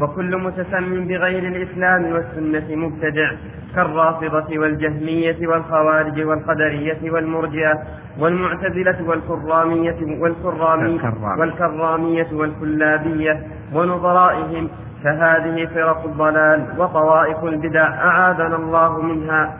وكل 0.00 0.36
متسم 0.36 1.08
بغير 1.08 1.42
الإسلام 1.46 2.12
والسنة 2.12 2.76
مبتدع. 2.76 3.30
كالرافضة 3.74 4.58
والجهمية 4.58 5.46
والخوارج 5.46 6.20
والقدرية 6.20 7.12
والمرجئة 7.12 7.82
والمعتزلة 8.18 8.98
والكرامية 9.08 10.20
والكرامية 10.20 11.00
والكرامية 11.38 12.28
والكلابية 12.32 13.42
ونظرائهم. 13.74 14.68
فهذه 15.04 15.66
فرق 15.74 16.04
الضلال 16.04 16.66
وطوائف 16.78 17.44
البدع 17.44 17.86
أعاذنا 17.88 18.56
الله 18.56 19.02
منها. 19.02 19.58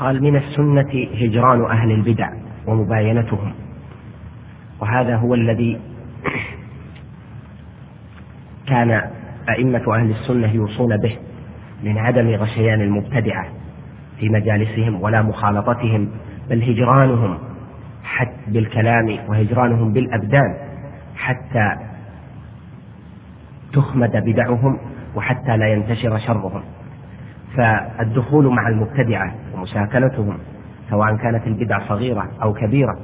قال 0.00 0.22
من 0.22 0.36
السنة 0.36 1.06
هجران 1.22 1.64
أهل 1.64 1.90
البدع. 1.92 2.47
ومباينتهم. 2.68 3.52
وهذا 4.80 5.16
هو 5.16 5.34
الذي 5.34 5.80
كان 8.66 9.02
أئمة 9.48 9.94
أهل 9.94 10.10
السنة 10.10 10.52
يوصون 10.52 10.96
به 10.96 11.16
من 11.82 11.98
عدم 11.98 12.28
غشيان 12.28 12.80
المبتدعة 12.80 13.46
في 14.20 14.28
مجالسهم 14.28 15.02
ولا 15.02 15.22
مخالطتهم 15.22 16.08
بل 16.50 16.62
هجرانهم 16.62 17.38
حتى 18.04 18.38
بالكلام 18.46 19.18
وهجرانهم 19.28 19.92
بالأبدان 19.92 20.54
حتى 21.16 21.76
تخمد 23.72 24.16
بدعهم 24.16 24.78
وحتى 25.14 25.56
لا 25.56 25.68
ينتشر 25.72 26.18
شرهم. 26.18 26.62
فالدخول 27.56 28.46
مع 28.46 28.68
المبتدعة 28.68 29.34
ومساكنتهم 29.54 30.38
سواء 30.90 31.16
كانت 31.16 31.46
البدع 31.46 31.88
صغيرة 31.88 32.28
أو 32.42 32.52
كبيرة 32.52 32.98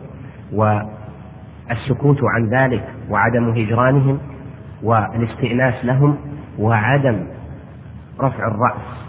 والسكوت 0.53 2.19
عن 2.23 2.49
ذلك 2.49 2.85
وعدم 3.11 3.49
هجرانهم 3.49 4.19
والاستئناس 4.83 5.85
لهم 5.85 6.17
وعدم 6.59 7.27
رفع 8.21 8.49
الرأس 8.49 9.05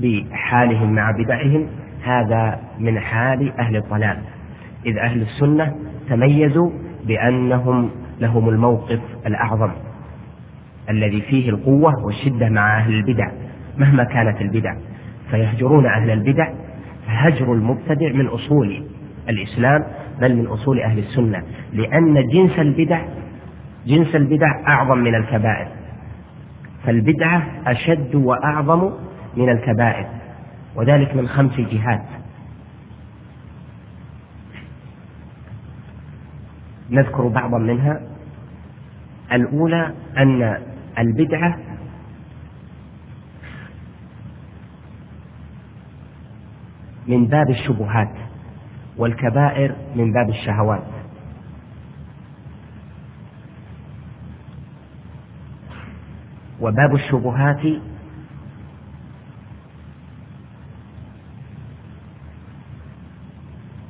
بحالهم 0.00 0.92
مع 0.94 1.10
بدعهم 1.10 1.66
هذا 2.04 2.60
من 2.78 3.00
حال 3.00 3.58
أهل 3.58 3.76
الضلال. 3.76 4.18
إذ 4.86 4.98
أهل 4.98 5.22
السنة 5.22 5.74
تميزوا 6.08 6.70
بأنهم 7.06 7.90
لهم 8.20 8.48
الموقف 8.48 9.00
الأعظم 9.26 9.70
الذي 10.90 11.20
فيه 11.20 11.50
القوة 11.50 11.92
والشدة 12.04 12.48
مع 12.48 12.78
أهل 12.78 12.94
البدع 12.94 13.30
مهما 13.78 14.04
كانت 14.04 14.40
البدع. 14.40 14.74
فيهجرون 15.30 15.86
أهل 15.86 16.10
البدع 16.10 16.48
هجر 17.14 17.52
المبتدع 17.52 18.12
من 18.12 18.26
أصول 18.26 18.84
الإسلام 19.28 19.84
بل 20.20 20.36
من 20.36 20.46
أصول 20.46 20.80
أهل 20.80 20.98
السنة 20.98 21.42
لأن 21.72 22.28
جنس 22.28 22.58
البدع 22.58 23.04
جنس 23.86 24.14
البدع 24.14 24.68
أعظم 24.68 24.98
من 24.98 25.14
الكبائر. 25.14 25.68
فالبدعة 26.84 27.42
أشد 27.66 28.14
وأعظم 28.14 28.90
من 29.36 29.48
الكبائر 29.48 30.06
وذلك 30.76 31.16
من 31.16 31.28
خمس 31.28 31.60
جهات. 31.60 32.04
نذكر 36.90 37.28
بعضا 37.28 37.58
منها. 37.58 38.00
الأولى 39.32 39.92
أن 40.18 40.58
البدعة 40.98 41.58
من 47.08 47.26
باب 47.26 47.50
الشبهات 47.50 48.14
والكبائر 48.96 49.76
من 49.96 50.12
باب 50.12 50.28
الشهوات. 50.28 50.84
وباب 56.60 56.94
الشبهات 56.94 57.80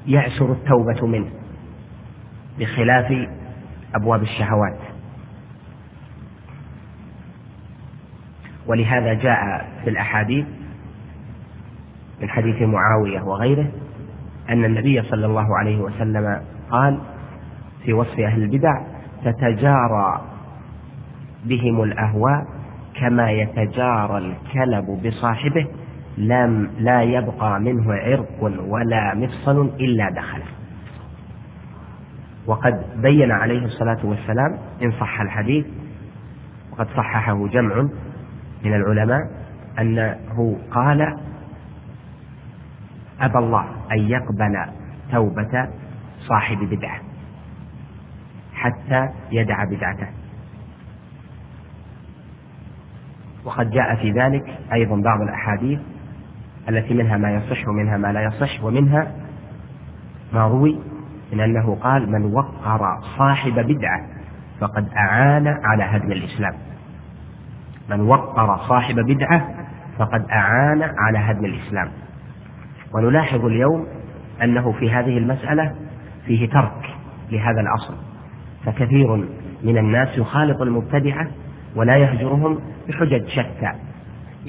يعسر 0.07 0.53
التوبة 0.53 1.07
منه 1.07 1.31
بخلاف 2.59 3.29
أبواب 3.95 4.23
الشهوات. 4.23 4.79
ولهذا 8.67 9.15
جاء 9.15 9.69
في 9.85 9.91
الأحاديث 9.91 10.47
من 12.23 12.29
حديث 12.29 12.63
معاوية 12.63 13.23
وغيره 13.23 13.67
أن 14.51 14.65
النبي 14.65 15.03
صلى 15.03 15.27
الله 15.27 15.59
عليه 15.59 15.79
وسلم 15.79 16.41
قال 16.71 16.99
في 17.85 17.93
وصف 17.93 18.21
أهل 18.21 18.43
البدع 18.43 18.83
تتجارى 19.25 20.21
بهم 21.45 21.83
الأهواء 21.83 22.47
كما 23.01 23.31
يتجارى 23.31 24.19
الكلب 24.19 25.07
بصاحبه 25.07 25.67
لم 26.19 26.71
لا 26.79 27.03
يبقى 27.03 27.61
منه 27.61 27.95
عرق 27.95 28.43
ولا 28.69 29.15
مفصل 29.15 29.71
إلا 29.81 30.11
دخله. 30.11 30.45
وقد 32.47 32.83
بين 33.03 33.33
عليه 33.33 33.65
الصلاة 33.65 33.99
والسلام 34.05 34.59
إن 34.83 34.93
صح 34.93 35.21
الحديث 35.21 35.67
وقد 36.73 36.87
صححه 36.97 37.47
جمع 37.47 37.83
من 38.65 38.75
العلماء 38.75 39.21
أنه 39.79 40.59
قال 40.71 41.17
أبى 43.25 43.39
الله 43.39 43.65
أن 43.93 43.99
يقبل 43.99 44.67
توبة 45.13 45.69
صاحب 46.19 46.59
بدعة 46.59 47.01
حتى 48.55 49.09
يدع 49.33 49.65
بدعته. 49.65 50.07
وقد 53.45 53.71
جاء 53.71 53.95
في 53.95 54.11
ذلك 54.11 54.59
أيضا 54.73 54.97
بعض 54.97 55.21
الأحاديث 55.21 55.81
التي 56.69 56.95
منها 56.95 57.17
ما 57.17 57.31
يصح 57.31 57.69
ومنها 57.69 57.97
ما 57.97 58.13
لا 58.13 58.23
يصح 58.23 58.65
ومنها 58.65 59.13
ما 60.33 60.47
روي 60.47 60.79
من 61.33 61.41
أنه 61.41 61.79
قال 61.83 62.13
من 62.13 62.35
وقر 62.35 63.01
صاحب 63.19 63.53
بدعة 63.53 64.01
فقد 64.61 64.89
أعان 64.97 65.49
على 65.49 65.85
هدم 65.85 66.13
الإسلام. 66.13 66.55
من 67.91 68.01
وقر 68.01 68.57
صاحب 68.69 68.95
بدعة 68.95 69.49
فقد 69.99 70.27
أعان 70.31 70.83
على 70.83 71.19
هدم 71.19 71.45
الإسلام. 71.45 71.89
ونلاحظ 72.95 73.45
اليوم 73.45 73.87
أنه 74.43 74.73
في 74.73 74.91
هذه 74.91 75.19
المسألة 75.19 75.75
فيه 76.27 76.49
ترك 76.49 76.91
لهذا 77.31 77.61
الأصل 77.61 77.95
فكثير 78.65 79.17
من 79.65 79.79
الناس 79.79 80.19
يخالط 80.19 80.63
المبتدعة 80.63 81.29
ولا 81.77 81.97
يهجرهم 81.97 82.59
بحجج 82.89 83.29
شتى 83.29 83.73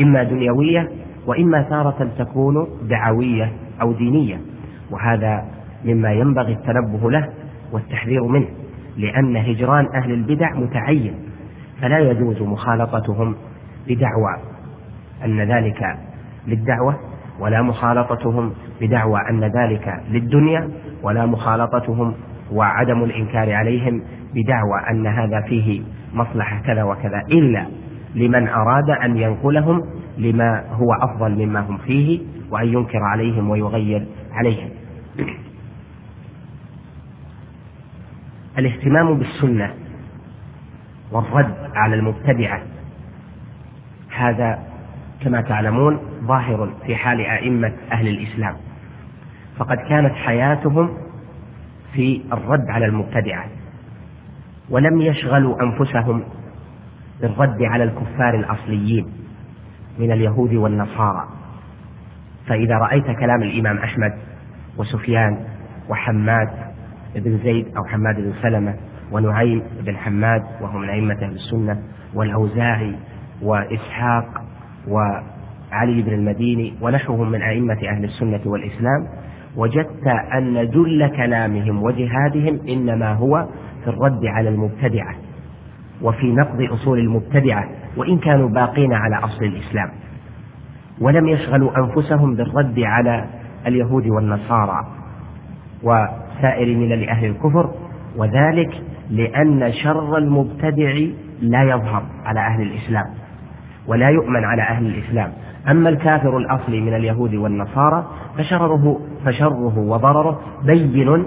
إما 0.02 0.24
دنيوية 0.24 0.90
وإما 1.28 1.62
تارة 1.62 2.10
تكون 2.18 2.68
دعوية 2.82 3.54
أو 3.82 3.92
دينية 3.92 4.42
وهذا 4.92 5.46
مما 5.86 6.12
ينبغي 6.12 6.54
التنبه 6.54 7.12
له 7.12 7.30
والتحذير 7.72 8.24
منه 8.24 8.48
لأن 8.98 9.38
هجران 9.38 9.88
أهل 9.96 10.12
البدع 10.12 10.54
متعين 10.54 11.14
فلا 11.82 12.00
يجوز 12.00 12.42
مخالطتهم 12.42 13.36
بدعوى 13.88 14.36
أن 15.26 15.42
ذلك 15.42 15.98
للدعوة 16.48 17.00
ولا 17.40 17.62
مخالطتهم 17.62 18.54
بدعوى 18.82 19.20
أن 19.30 19.44
ذلك 19.44 20.04
للدنيا 20.10 20.70
ولا 21.04 21.26
مخالطتهم 21.26 22.14
وعدم 22.52 23.04
الإنكار 23.04 23.54
عليهم 23.54 24.02
بدعوى 24.34 24.80
أن 24.92 25.08
هذا 25.08 25.42
فيه 25.42 25.82
مصلحة 26.14 26.62
كذا 26.66 26.84
وكذا 26.84 27.22
إلا 27.32 27.66
لمن 28.16 28.48
أراد 28.48 28.90
أن 28.90 29.18
ينقلهم 29.18 29.82
لما 30.18 30.64
هو 30.72 30.94
أفضل 30.94 31.46
مما 31.46 31.60
هم 31.60 31.78
فيه 31.78 32.20
وأن 32.52 32.68
ينكر 32.68 33.00
عليهم 33.04 33.50
ويغير 33.50 34.06
عليهم. 34.34 34.70
الاهتمام 38.58 39.18
بالسنة 39.18 39.74
والرد 41.12 41.56
على 41.76 41.96
المبتدعة 41.96 42.62
هذا 44.18 44.60
كما 45.22 45.42
تعلمون 45.42 46.00
ظاهر 46.24 46.74
في 46.86 46.96
حال 46.96 47.22
أئمة 47.22 47.74
أهل 47.92 48.08
الإسلام. 48.08 48.56
فقد 49.58 49.78
كانت 49.78 50.14
حياتهم 50.16 50.90
في 51.94 52.22
الرد 52.34 52.70
على 52.70 52.86
المبتدعة 52.86 53.46
ولم 54.70 55.02
يشغلوا 55.02 55.64
أنفسهم 55.64 56.24
بالرد 57.22 57.64
على 57.64 57.84
الكفار 57.84 58.36
الأصليين 58.36 59.06
من 60.00 60.12
اليهود 60.12 60.54
والنصارى. 60.54 61.28
فإذا 62.48 62.78
رأيت 62.78 63.06
كلام 63.06 63.44
الإمام 63.44 63.78
أحمد 63.78 64.14
وسفيان 64.78 65.38
وحماد 65.90 66.50
بن 67.16 67.38
زيد 67.44 67.68
أو 67.78 67.84
حماد 67.86 68.16
بن 68.16 68.34
سلمة 68.42 68.76
ونعيم 69.12 69.64
بن 69.86 69.98
حماد 69.98 70.44
وهو 70.62 70.78
من 70.78 70.90
أئمة 70.90 71.14
أهل 71.14 71.32
السنة 71.36 71.82
والأوزاعي 72.14 72.96
وإسحاق 73.42 74.45
وعلي 74.88 76.02
بن 76.02 76.14
المديني 76.14 76.74
ونحوهم 76.82 77.32
من 77.32 77.42
أئمة 77.42 77.78
أهل 77.90 78.04
السنة 78.04 78.42
والإسلام 78.46 79.08
وجدت 79.58 80.08
أن 80.38 80.70
جل 80.70 81.08
كلامهم 81.16 81.84
وجهادهم 81.84 82.60
إنما 82.70 83.14
هو 83.14 83.48
في 83.84 83.90
الرد 83.90 84.26
على 84.26 84.50
المبتدعة 84.50 85.16
وفي 86.02 86.28
نقض 86.32 86.62
أصول 86.62 87.00
المبتدعة 87.00 87.70
وإن 87.98 88.18
كانوا 88.18 88.50
باقين 88.50 88.94
على 88.94 89.16
أصل 89.16 89.46
الإسلام. 89.46 89.90
ولم 91.02 91.28
يشغلوا 91.28 91.78
أنفسهم 91.78 92.36
بالرد 92.36 92.80
على 92.80 93.26
اليهود 93.68 94.08
والنصارى 94.08 94.86
وسائر 95.84 96.76
ملل 96.78 97.10
أهل 97.10 97.26
الكفر 97.26 97.72
وذلك 98.18 98.82
لأن 99.10 99.72
شر 99.84 100.18
المبتدع 100.18 100.94
لا 101.42 101.64
يظهر 101.64 102.04
على 102.26 102.40
أهل 102.40 102.62
الإسلام. 102.62 103.06
ولا 103.88 104.10
يؤمن 104.10 104.44
على 104.44 104.62
أهل 104.62 104.86
الإسلام. 104.86 105.32
أما 105.70 105.90
الكافر 105.90 106.38
الأصلي 106.38 106.82
من 106.82 106.94
اليهود 106.94 107.36
والنصارى 107.36 108.08
فشره 108.38 109.00
فشره 109.26 109.80
وضرره 109.80 110.40
بين 110.66 111.26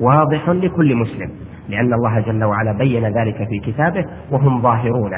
واضح 0.00 0.48
لكل 0.48 0.96
مسلم 0.96 1.30
لأن 1.68 1.94
الله 1.94 2.20
جل 2.20 2.44
وعلا 2.44 2.72
بين 2.72 3.04
ذلك 3.04 3.48
في 3.48 3.72
كتابه 3.72 4.04
وهم 4.30 4.62
ظاهرون. 4.62 5.12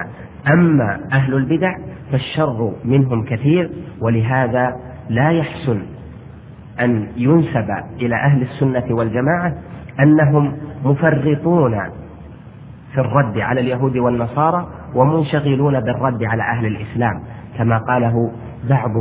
أما 0.52 1.00
أهل 1.12 1.34
البدع 1.34 1.72
فالشر 2.12 2.72
منهم 2.84 3.24
كثير 3.24 3.70
ولهذا 4.00 4.76
لا 5.08 5.30
يحسن 5.30 5.82
أن 6.80 7.06
ينسب 7.16 7.70
إلى 8.00 8.16
أهل 8.16 8.42
السنة 8.42 8.84
والجماعة 8.90 9.54
أنهم 10.00 10.56
مفرطون 10.84 11.80
في 12.94 13.00
الرد 13.00 13.38
على 13.38 13.60
اليهود 13.60 13.96
والنصارى 13.96 14.66
ومنشغلون 14.94 15.80
بالرد 15.80 16.24
على 16.24 16.42
أهل 16.42 16.66
الإسلام. 16.66 17.22
كما 17.58 17.78
قاله 17.78 18.32
بعض 18.70 18.92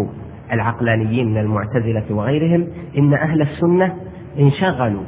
العقلانيين 0.52 1.32
من 1.32 1.38
المعتزلة 1.38 2.04
وغيرهم 2.10 2.68
إن 2.98 3.14
أهل 3.14 3.42
السنة 3.42 3.96
انشغلوا 4.40 5.04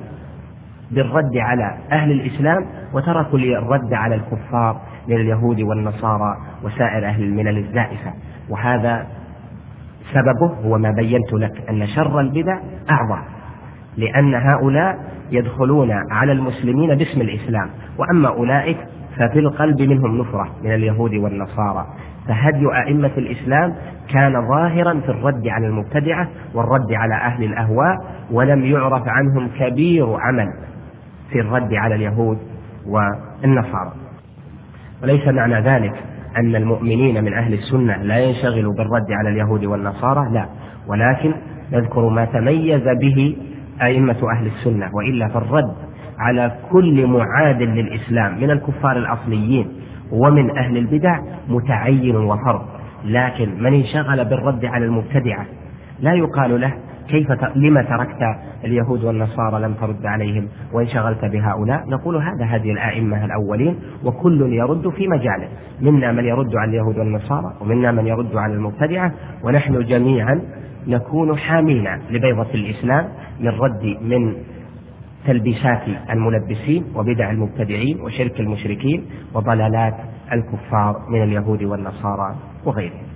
بالرد 0.91 1.37
على 1.37 1.77
أهل 1.91 2.11
الإسلام 2.11 2.65
وتركوا 2.93 3.39
الرد 3.39 3.93
على 3.93 4.15
الكفار 4.15 4.81
من 5.07 5.15
اليهود 5.15 5.61
والنصارى 5.61 6.37
وسائر 6.63 7.05
أهل 7.05 7.23
الملل 7.23 7.57
الزائفة. 7.57 8.13
وهذا 8.49 9.07
سببه 10.13 10.53
هو 10.65 10.77
ما 10.77 10.91
بينت 10.91 11.33
لك 11.33 11.69
أن 11.69 11.87
شر 11.87 12.19
البدع 12.19 12.59
أعظم. 12.89 13.21
لأن 13.97 14.35
هؤلاء 14.35 14.99
يدخلون 15.31 15.91
على 16.11 16.31
المسلمين 16.31 16.95
باسم 16.95 17.21
الإسلام. 17.21 17.69
وأما 17.97 18.29
أولئك 18.29 18.77
ففي 19.17 19.39
القلب 19.39 19.81
منهم 19.81 20.17
نفرة 20.17 20.47
من 20.63 20.73
اليهود 20.73 21.13
والنصارى. 21.13 21.85
فهدي 22.27 22.65
أئمة 22.85 23.11
الإسلام 23.17 23.75
كان 24.13 24.47
ظاهرا 24.47 24.99
في 24.99 25.09
الرد 25.09 25.47
على 25.47 25.67
المبتدعة 25.67 26.27
والرد 26.53 26.93
على 26.93 27.15
أهل 27.15 27.43
الأهواء 27.43 27.97
ولم 28.31 28.65
يعرف 28.65 29.03
عنهم 29.07 29.49
كبير 29.59 30.15
عمل 30.19 30.47
في 31.31 31.39
الرد 31.39 31.73
على 31.73 31.95
اليهود 31.95 32.37
والنصارى. 32.87 33.91
وليس 35.03 35.27
معنى 35.27 35.61
ذلك 35.61 35.93
أن 36.37 36.55
المؤمنين 36.55 37.23
من 37.23 37.33
أهل 37.33 37.53
السنة 37.53 37.97
لا 37.97 38.19
ينشغلوا 38.19 38.73
بالرد 38.73 39.11
على 39.11 39.29
اليهود 39.29 39.65
والنصارى 39.65 40.29
لا. 40.33 40.45
ولكن 40.87 41.33
نذكر 41.71 42.09
ما 42.09 42.25
تميز 42.25 42.83
به 43.01 43.35
أئمة 43.81 44.17
أهل 44.31 44.47
السنة 44.47 44.89
وإلا 44.93 45.27
فالرد 45.27 45.73
على 46.19 46.51
كل 46.71 47.07
معاد 47.07 47.61
للإسلام 47.61 48.41
من 48.41 48.51
الكفار 48.51 48.97
الأصليين 48.97 49.67
ومن 50.11 50.57
أهل 50.57 50.77
البدع 50.77 51.19
متعين 51.49 52.15
وفرض. 52.15 52.61
لكن 53.05 53.63
من 53.63 53.73
انشغل 53.73 54.25
بالرد 54.25 54.65
على 54.65 54.85
المبتدعة 54.85 55.45
لا 55.99 56.13
يقال 56.13 56.61
له 56.61 56.73
كيف 57.09 57.31
ت... 57.31 57.51
لما 57.55 57.81
تركت 57.83 58.19
اليهود 58.65 59.03
والنصارى 59.03 59.59
لم 59.61 59.73
ترد 59.73 60.05
عليهم 60.05 60.47
وانشغلت 60.73 61.25
بهؤلاء؟ 61.25 61.89
نقول 61.89 62.15
هذا 62.15 62.55
هدي 62.55 62.71
الأئمة 62.71 63.25
الأولين 63.25 63.75
وكل 64.03 64.53
يرد 64.53 64.89
في 64.89 65.07
مجاله. 65.07 65.47
منا 65.81 66.11
من 66.11 66.25
يرد 66.25 66.55
على 66.55 66.69
اليهود 66.69 66.97
والنصارى 66.97 67.53
ومنا 67.61 67.91
من 67.91 68.07
يرد 68.07 68.35
على 68.35 68.53
المبتدعة 68.53 69.11
ونحن 69.43 69.83
جميعا 69.85 70.41
نكون 70.87 71.37
حامين 71.37 71.87
لبيضة 72.09 72.53
الإسلام 72.53 73.09
من 73.39 73.47
رد 73.47 73.97
من 74.01 74.35
تلبيسات 75.27 75.81
الملبسين 76.09 76.85
وبدع 76.95 77.31
المبتدعين 77.31 78.01
وشرك 78.01 78.39
المشركين 78.39 79.05
وضلالات 79.33 79.93
الكفار 80.33 81.05
من 81.09 81.23
اليهود 81.23 81.63
والنصارى 81.63 82.35
وغيرهم. 82.65 83.11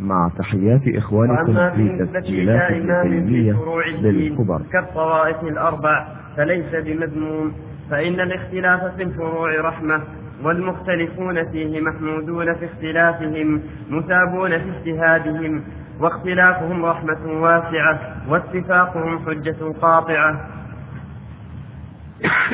مع 0.00 0.30
تحيات 0.38 0.80
إخوانكم 0.96 1.70
في 1.76 2.06
تسجيلات 2.06 2.70
التيمية 2.72 3.56
للكبر 4.00 4.62
كالطوائف 4.72 5.42
الأربع 5.42 6.06
فليس 6.36 6.74
بمذموم 6.74 7.52
فإن 7.90 8.20
الاختلاف 8.20 8.94
في 8.96 9.02
الفروع 9.02 9.60
رحمة 9.60 10.02
والمختلفون 10.44 11.50
فيه 11.50 11.80
محمودون 11.80 12.54
في 12.54 12.64
اختلافهم 12.64 13.62
مثابون 13.90 14.50
في 14.58 14.70
اجتهادهم 14.78 15.62
واختلافهم 16.00 16.84
رحمة 16.84 17.42
واسعة 17.42 17.98
واتفاقهم 18.28 19.18
حجة 19.26 19.56
قاطعة. 19.82 20.40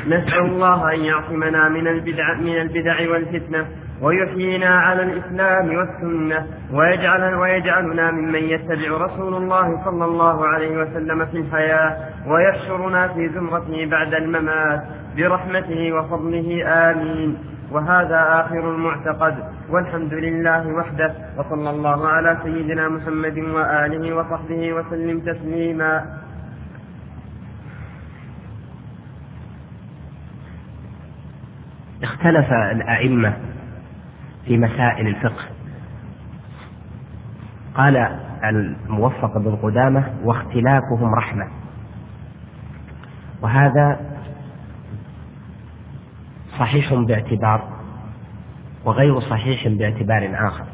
نسأل 0.06 0.44
الله 0.44 0.94
أن 0.94 1.00
يعصمنا 1.00 1.68
من 1.68 1.88
البدع 1.88 2.34
من 2.34 2.60
البدع 2.60 3.10
والفتنة 3.10 3.66
ويحيينا 4.02 4.66
على 4.66 5.02
الإسلام 5.02 5.76
والسنة 5.76 6.46
ويجعل 6.72 7.34
ويجعلنا 7.34 8.10
ممن 8.10 8.42
يتبع 8.42 9.04
رسول 9.06 9.34
الله 9.34 9.84
صلى 9.84 10.04
الله 10.04 10.46
عليه 10.46 10.76
وسلم 10.78 11.26
في 11.26 11.36
الحياة 11.36 11.96
ويحشرنا 12.26 13.08
في 13.08 13.28
زمرته 13.28 13.86
بعد 13.90 14.14
الممات 14.14 14.84
برحمته 15.16 15.92
وفضله. 15.92 16.64
آمين. 16.90 17.38
وهذا 17.72 18.44
آخر 18.46 18.74
المعتقد. 18.74 19.53
والحمد 19.70 20.14
لله 20.14 20.66
وحده 20.66 21.14
وصلى 21.36 21.70
الله 21.70 22.08
على 22.08 22.38
سيدنا 22.42 22.88
محمد 22.88 23.38
وآله 23.38 24.16
وصحبه 24.16 24.72
وسلم 24.72 25.20
تسليما. 25.20 26.20
اختلف 32.02 32.52
الأئمة 32.52 33.36
في 34.44 34.58
مسائل 34.58 35.06
الفقه. 35.06 35.44
قال 37.74 37.96
الموفق 38.44 39.38
بن 39.38 39.56
قدامة 39.56 40.04
واختلافهم 40.24 41.14
رحمة. 41.14 41.48
وهذا 43.42 44.00
صحيح 46.58 46.94
باعتبار 46.94 47.83
وغير 48.84 49.20
صحيح 49.20 49.68
باعتبار 49.68 50.48
آخر. 50.48 50.64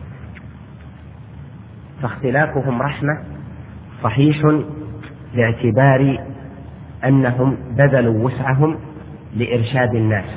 فاختلافهم 2.03 2.83
رحمة 2.83 3.25
صحيح 4.03 4.37
باعتبار 5.35 6.19
أنهم 7.05 7.57
بذلوا 7.77 8.25
وسعهم 8.25 8.79
لإرشاد 9.37 9.95
الناس. 9.95 10.31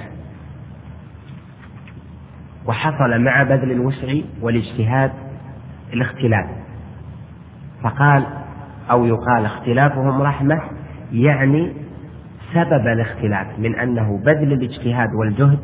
وحصل 2.65 3.21
مع 3.21 3.43
بذل 3.43 3.71
الوسع 3.71 4.13
والاجتهاد 4.41 5.11
الاختلاف. 5.93 6.45
فقال 7.83 8.25
أو 8.91 9.05
يقال 9.05 9.45
اختلافهم 9.45 10.21
رحمة 10.21 10.61
يعني 11.11 11.73
سبب 12.53 12.87
الاختلاف 12.87 13.59
من 13.59 13.75
أنه 13.75 14.17
بذل 14.17 14.53
الاجتهاد 14.53 15.09
والجهد 15.13 15.59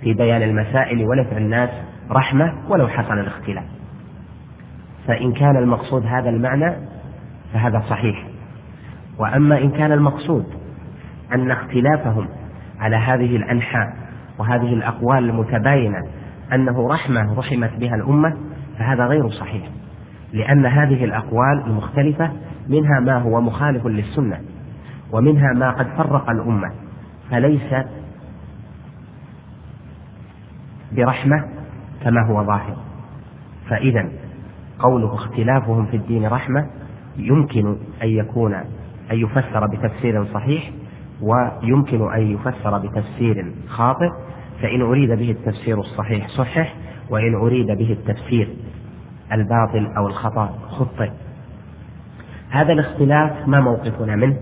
في 0.00 0.14
بيان 0.14 0.42
المسائل 0.42 1.04
ونفع 1.04 1.36
الناس 1.36 1.70
رحمة 2.10 2.52
ولو 2.68 2.88
حصل 2.88 3.18
الاختلاف. 3.18 3.64
فإن 5.06 5.32
كان 5.32 5.56
المقصود 5.56 6.06
هذا 6.06 6.30
المعنى 6.30 6.76
فهذا 7.52 7.82
صحيح. 7.90 8.26
وأما 9.18 9.58
إن 9.58 9.70
كان 9.70 9.92
المقصود 9.92 10.46
أن 11.34 11.50
اختلافهم 11.50 12.28
على 12.80 12.96
هذه 12.96 13.36
الأنحاء 13.36 13.96
وهذه 14.38 14.74
الأقوال 14.74 15.30
المتباينة 15.30 15.98
أنه 16.52 16.88
رحمة 16.88 17.38
رحمت 17.38 17.76
بها 17.76 17.94
الأمة 17.94 18.36
فهذا 18.78 19.06
غير 19.06 19.30
صحيح. 19.30 19.68
لأن 20.32 20.66
هذه 20.66 21.04
الأقوال 21.04 21.62
المختلفة 21.66 22.32
منها 22.68 23.00
ما 23.00 23.18
هو 23.18 23.40
مخالف 23.40 23.86
للسنة 23.86 24.40
ومنها 25.12 25.52
ما 25.52 25.70
قد 25.70 25.86
فرق 25.96 26.30
الأمة 26.30 26.72
فليس 27.30 27.74
برحمة 30.92 31.44
كما 32.04 32.26
هو 32.26 32.44
ظاهر. 32.44 32.76
فإذا 33.68 34.08
قوله 34.78 35.14
اختلافهم 35.14 35.86
في 35.86 35.96
الدين 35.96 36.26
رحمة 36.26 36.66
يمكن 37.16 37.76
أن 38.02 38.08
يكون 38.08 38.54
أن 39.12 39.18
يفسر 39.18 39.66
بتفسير 39.66 40.24
صحيح 40.24 40.70
ويمكن 41.22 42.12
أن 42.12 42.22
يفسر 42.22 42.78
بتفسير 42.78 43.52
خاطئ. 43.68 44.10
فإن 44.62 44.82
أريد 44.82 45.10
به 45.10 45.30
التفسير 45.30 45.80
الصحيح 45.80 46.28
صحح 46.28 46.74
وإن 47.10 47.34
أريد 47.34 47.66
به 47.66 47.92
التفسير 47.92 48.48
الباطل 49.32 49.86
أو 49.96 50.06
الخطأ 50.06 50.54
خطئ. 50.68 51.10
هذا 52.50 52.72
الاختلاف 52.72 53.48
ما 53.48 53.60
موقفنا 53.60 54.16
منه؟ 54.16 54.36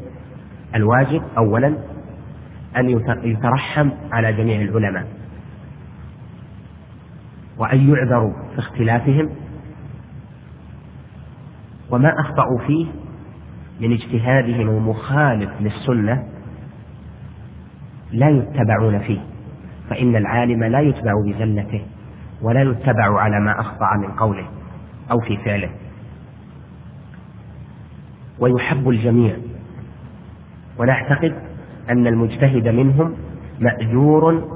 الواجب 0.74 1.22
أولا 1.38 1.74
أن 2.76 3.01
يترحم 3.24 3.90
على 4.12 4.32
جميع 4.32 4.61
العلماء. 4.61 5.07
وأن 7.59 7.90
يعذروا 7.90 8.32
في 8.52 8.59
اختلافهم. 8.59 9.30
وما 11.90 12.20
أخطأوا 12.20 12.59
فيه 12.66 12.86
من 13.80 13.92
اجتهادهم 13.92 14.68
المخالف 14.68 15.50
للسنة 15.61 16.24
لا 18.12 18.28
يتبعون 18.28 18.98
فيه 18.98 19.20
فإن 19.90 20.16
العالم 20.16 20.64
لا 20.64 20.80
يتبع 20.80 21.12
بزلته 21.26 21.86
ولا 22.42 22.62
يتبع 22.62 23.20
على 23.20 23.40
ما 23.40 23.61
أخطأ 23.61 23.96
من 23.96 24.12
قوله 24.12 24.46
أو 25.11 25.20
في 25.20 25.36
فعله. 25.36 25.70
ويحب 28.38 28.88
الجميع. 28.88 29.36
ونعتقد 30.78 31.34
أن 31.90 32.07
المجتهد 32.07 32.68
منهم 32.68 33.14
مأجور 33.61 34.48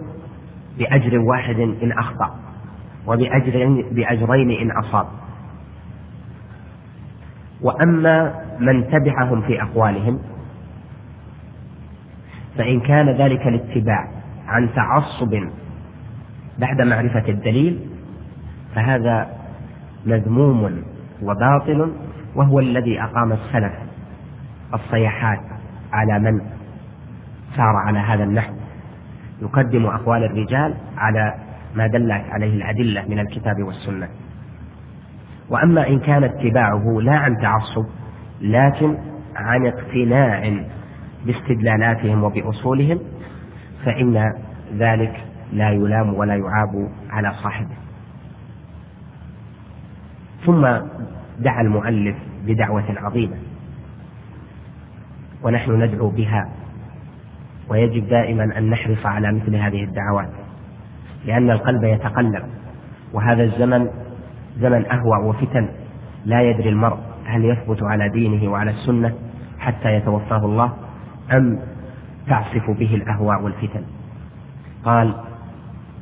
بأجر 0.79 1.19
واحد 1.19 1.61
إن 1.61 1.93
أخطأ. 1.93 2.48
وبأجر 3.09 3.83
بأجرين 3.91 4.51
إن 4.51 4.71
أصاب. 4.71 5.07
وأما 7.63 8.35
من 8.61 8.91
تبعهم 8.91 9.43
في 9.43 9.63
أقوالهم 9.63 10.19
فإن 12.59 12.81
كان 12.81 13.09
ذلك 13.09 13.47
الاتباع 13.47 14.09
عن 14.49 14.69
تعصب 14.75 15.35
بعد 16.59 16.81
معرفة 16.83 17.29
الدليل 17.29 17.81
فهذا 18.75 19.29
مذموم 20.07 20.83
وباطل 21.23 21.93
وهو 22.35 22.61
الذي 22.61 23.03
أقام 23.03 23.33
السلف 23.33 23.73
الصيحات 24.75 25.41
على 25.93 26.19
من 26.19 26.41
سار 27.57 27.77
على 27.77 27.99
هذا 27.99 28.25
النحو. 28.25 28.53
يقدم 29.43 29.87
أقوال 29.87 30.25
الرجال 30.25 30.75
على 30.97 31.35
ما 31.75 31.87
دلت 31.87 32.25
عليه 32.31 32.55
الأدلة 32.57 33.05
من 33.09 33.19
الكتاب 33.19 33.63
والسنة. 33.63 34.09
وأما 35.51 35.89
إن 35.89 35.99
كان 36.01 36.25
اتباعه 36.25 36.99
لا 37.03 37.17
عن 37.17 37.37
تعصب 37.37 37.87
لكن 38.41 38.97
عن 39.37 39.67
اقتناع 39.67 40.53
باستدلالاتهم 41.27 42.25
وبأصولهم 42.25 42.99
فإن 43.85 44.33
ذلك 44.79 45.25
لا 45.53 45.71
يلام 45.71 46.15
ولا 46.15 46.35
يعاب 46.35 46.89
على 47.11 47.33
صاحبه. 47.43 47.75
ثم 50.47 50.63
دعا 51.39 51.61
المؤلف 51.61 52.17
بدعوة 52.47 52.85
عظيمة 52.97 53.37
ونحن 55.43 55.83
ندعو 55.83 56.11
بها 56.11 56.49
ويجب 57.69 58.09
دائما 58.09 58.59
أن 58.59 58.71
نحرص 58.71 59.07
على 59.07 59.33
مثل 59.33 59.57
هذه 59.57 59.85
الدعوات. 59.85 60.48
لأن 61.27 61.51
القلب 61.51 61.85
يتقلب. 61.85 62.43
وهذا 63.13 63.43
الزمن 63.43 63.89
زمن 64.59 64.87
أهوى 64.87 65.29
وفتن. 65.29 65.69
لا 66.25 66.43
يدري 66.43 66.69
المرء 66.69 66.99
هل 67.25 67.45
يثبت 67.45 67.83
على 67.83 68.09
دينه 68.09 68.51
وعلى 68.53 68.71
السنة 68.71 69.15
حتى 69.59 69.95
يتوفاه 69.95 70.45
الله 70.45 70.73
أم 71.33 71.59
تعصف 72.27 72.71
به 72.71 72.95
الأهواء 72.95 73.43
والفتن. 73.43 73.83
قال 74.85 75.15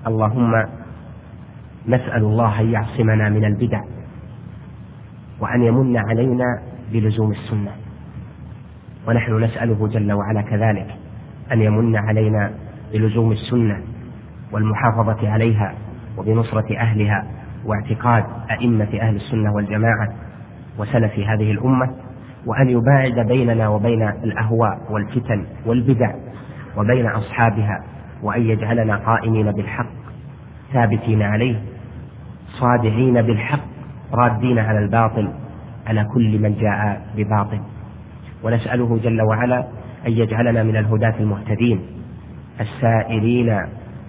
اللهم 0.07 0.65
نسأل 1.89 2.23
الله 2.23 2.61
أن 2.61 2.71
يعصمنا 2.71 3.29
من 3.29 3.45
البدع 3.45 3.81
وأن 5.41 5.63
يمن 5.63 5.97
علينا 5.97 6.63
بلزوم 6.93 7.31
السنة. 7.31 7.71
ونحن 9.09 9.45
نسأله 9.45 9.89
جل 9.89 10.13
وعلا 10.13 10.43
كذلك 10.43 10.97
أن 11.53 11.63
يمن 11.63 11.97
علينا 11.97 12.51
بلزوم 12.93 13.33
السنة. 13.33 13.96
والمحافظة 14.53 15.31
عليها 15.31 15.75
وبنصرة 16.19 16.77
أهلها 16.77 17.25
واعتقاد 17.65 18.25
أئمة 18.51 18.89
أهل 19.01 19.17
السنة 19.17 19.55
والجماعة 19.55 20.09
وسلف 20.79 21.19
هذه 21.19 21.51
الأمة 21.51 21.91
وأن 22.47 22.69
يباعد 22.71 23.27
بيننا 23.27 23.69
وبين 23.69 24.03
الأهواء 24.03 24.79
والفتن 24.91 25.47
والبدع 25.67 26.15
وبين 26.77 27.07
أصحابها 27.07 27.85
وأن 28.23 28.43
يجعلنا 28.43 28.97
قائمين 28.97 29.53
بالحق 29.53 29.87
ثابتين 30.73 31.23
عليه 31.23 31.61
صادعين 32.61 33.23
بالحق 33.23 33.61
رادين 34.13 34.59
على 34.59 34.79
الباطل 34.79 35.33
على 35.87 36.05
كل 36.15 36.39
من 36.39 36.55
جاء 36.55 37.03
بباطل. 37.17 37.61
ونسأله 38.45 38.99
جل 39.03 39.23
وعلا 39.23 39.59
أن 40.07 40.13
يجعلنا 40.13 40.63
من 40.63 40.77
الهداة 40.77 41.15
المهتدين 41.21 41.81
السائرين 42.61 43.61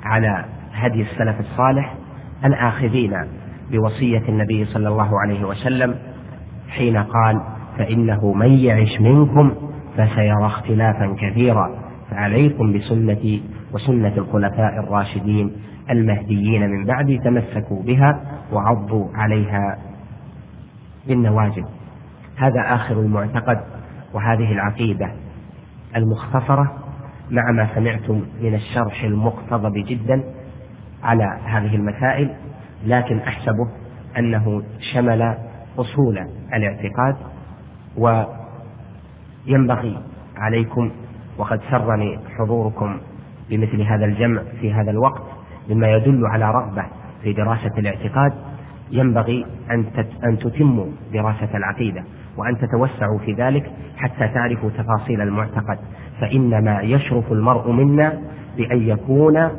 على 0.07 0.45
هدي 0.73 1.01
السلف 1.01 1.39
الصالح 1.39 1.93
الآخذين 2.45 3.13
بوصية 3.71 4.29
النبي 4.29 4.65
صلى 4.65 4.88
الله 4.88 5.19
عليه 5.21 5.45
وسلم 5.45 5.95
حين 6.69 6.97
قال 6.97 7.41
فإنه 7.77 8.34
من 8.34 8.51
يعش 8.51 9.01
منكم 9.01 9.51
فسيرى 9.97 10.45
اختلافا 10.45 11.15
كثيرا 11.19 11.69
فعليكم 12.11 12.73
بسنتي 12.73 13.43
وسنة 13.73 14.13
الخلفاء 14.17 14.79
الراشدين 14.79 15.51
المهديين 15.89 16.69
من 16.69 16.85
بعدي 16.85 17.17
تمسكوا 17.17 17.84
بها 17.84 18.21
وعضوا 18.53 19.07
عليها 19.15 19.77
بالنواجذ. 21.07 21.63
هذا 22.38 22.61
آخر 22.75 22.99
المعتقد 22.99 23.59
وهذه 24.13 24.51
العقيدة 24.51 25.11
المختصرة 25.95 26.86
مع 27.32 27.52
ما 27.52 27.76
سمعتم 27.76 28.22
من 28.41 28.54
الشرح 28.54 29.04
المقتضب 29.04 29.74
جدا 29.74 30.24
على 31.04 31.40
هذه 31.45 31.76
المسائل 31.76 32.36
لكن 32.86 33.20
أحسبه 33.20 33.68
أنه 34.18 34.64
شمل 34.94 35.38
أصول 35.78 36.28
الاعتقاد 36.54 37.16
وينبغي 39.48 39.98
عليكم 40.38 40.91
وقد 41.38 41.62
سرني 41.72 42.20
حضوركم 42.38 42.98
بمثل 43.49 43.82
هذا 43.82 44.06
الجمع 44.06 44.41
في 44.62 44.74
هذا 44.74 44.91
الوقت 44.91 45.24
مما 45.70 45.91
يدل 45.91 46.26
على 46.26 46.52
رغبة 46.52 46.86
في 47.24 47.34
دراسة 47.34 47.72
الاعتقاد. 47.78 48.34
ينبغي 48.91 49.45
أن 49.72 49.86
أن 50.24 50.40
تتموا 50.40 50.86
دراسة 51.14 51.58
العقيدة 51.58 52.04
وأن 52.38 52.58
تتوسعوا 52.58 53.20
في 53.20 53.34
ذلك 53.34 53.72
حتى 53.98 54.28
تعرفوا 54.28 54.70
تفاصيل 54.70 55.22
المعتقد. 55.22 55.80
فإنما 56.22 56.81
يشرف 56.81 57.31
المرء 57.31 57.72
منا 57.72 58.22
بأن 58.57 58.88
يكون 58.88 59.49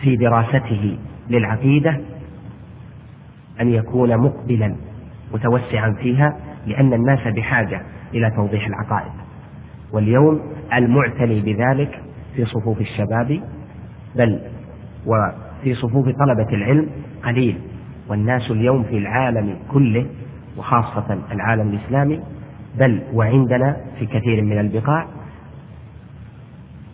في 0.00 0.16
دراسته 0.16 0.98
للعقيدة 1.30 2.00
أن 3.60 3.68
يكون 3.74 4.16
مقبلا 4.16 4.76
متوسعا 5.34 5.92
فيها 6.02 6.36
لأن 6.66 6.92
الناس 6.92 7.28
بحاجة 7.28 7.82
إلى 8.14 8.30
توضيح 8.30 8.66
العقائد. 8.66 9.12
واليوم 9.92 10.40
المعتني 10.74 11.40
بذلك 11.40 12.00
في 12.36 12.44
صفوف 12.44 12.80
الشباب 12.80 13.40
بل 14.16 14.40
وفي 15.06 15.74
صفوف 15.74 16.08
طلبة 16.08 16.48
العلم 16.52 16.86
قليل. 17.24 17.58
والناس 18.08 18.50
اليوم 18.50 18.82
في 18.82 18.98
العالم 18.98 19.56
كله 19.72 20.06
وخاصة 20.56 21.18
العالم 21.32 21.68
الإسلامي 21.68 22.20
بل 22.80 23.02
وعندنا 23.12 23.76
في 23.98 24.06
كثير 24.06 24.42
من 24.42 24.58
البقاع 24.58 25.06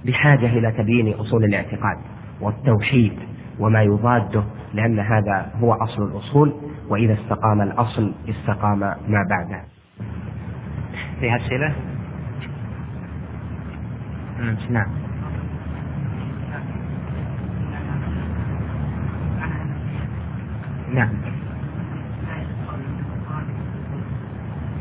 بحاجة 0.07 0.47
إلى 0.47 0.73
تبيين 0.73 1.15
أصول 1.15 1.45
الاعتقاد 1.45 1.99
والتوحيد 2.41 3.13
وما 3.59 3.83
يضاده 3.83 4.45
لأن 4.75 4.99
هذا 5.01 5.51
هو 5.61 5.73
أصل 5.73 6.03
الأصول 6.03 6.53
وإذا 6.89 7.15
استقام 7.15 7.63
الأصل 7.63 8.15
استقام 8.29 8.79
ما 8.79 9.25
بعده. 9.31 9.65
في 11.21 11.37
أسئلة؟ 11.37 11.75
نعم. 14.71 14.87
نعم. 20.95 21.36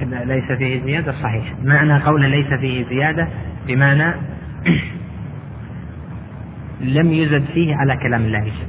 ليس 0.06 0.52
فيه 0.52 0.84
زيادة 0.84 1.12
صحيح. 1.12 1.54
معنى 1.64 2.04
قول 2.04 2.22
ليس 2.22 2.60
فيه 2.60 2.86
زيادة 2.90 3.28
بمعنى 3.68 4.14
لم 6.98 7.12
يزد 7.12 7.46
فيه 7.54 7.76
على 7.76 7.98
كلام 7.98 8.22
الله. 8.22 8.44
شيء 8.44 8.68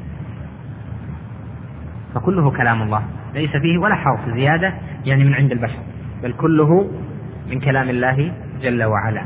فكله 2.15 2.51
كلام 2.51 2.83
الله. 2.83 3.03
ليس 3.35 3.51
فيه 3.51 3.79
ولا 3.79 3.95
حرف. 3.95 4.21
زيادة 4.35 4.75
يعني 5.07 5.25
من 5.25 5.35
عند 5.35 5.53
البشر. 5.53 5.79
بل 6.23 6.33
كله 6.33 6.91
من 7.51 7.61
كلام 7.61 7.89
الله 7.89 8.33
جل 8.63 8.85
وعلا. 8.85 9.23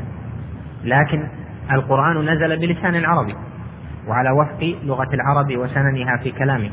لكن 0.83 1.27
القرآن 1.71 2.29
نزل 2.29 2.59
بلسان 2.59 3.05
عربي 3.05 3.35
وعلى 4.07 4.31
وفق 4.31 4.75
لغة 4.83 5.09
العرب 5.13 5.57
وسننها 5.57 6.17
في 6.17 6.31
كلامه. 6.31 6.69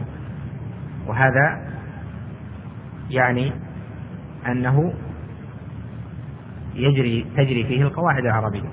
وهذا 1.07 1.61
يعني 3.11 3.53
أنه 4.47 4.93
يجري 6.79 7.27
تجري 7.37 7.65
فيه 7.65 7.83
القواعد 7.83 8.25
العربية. 8.25 8.69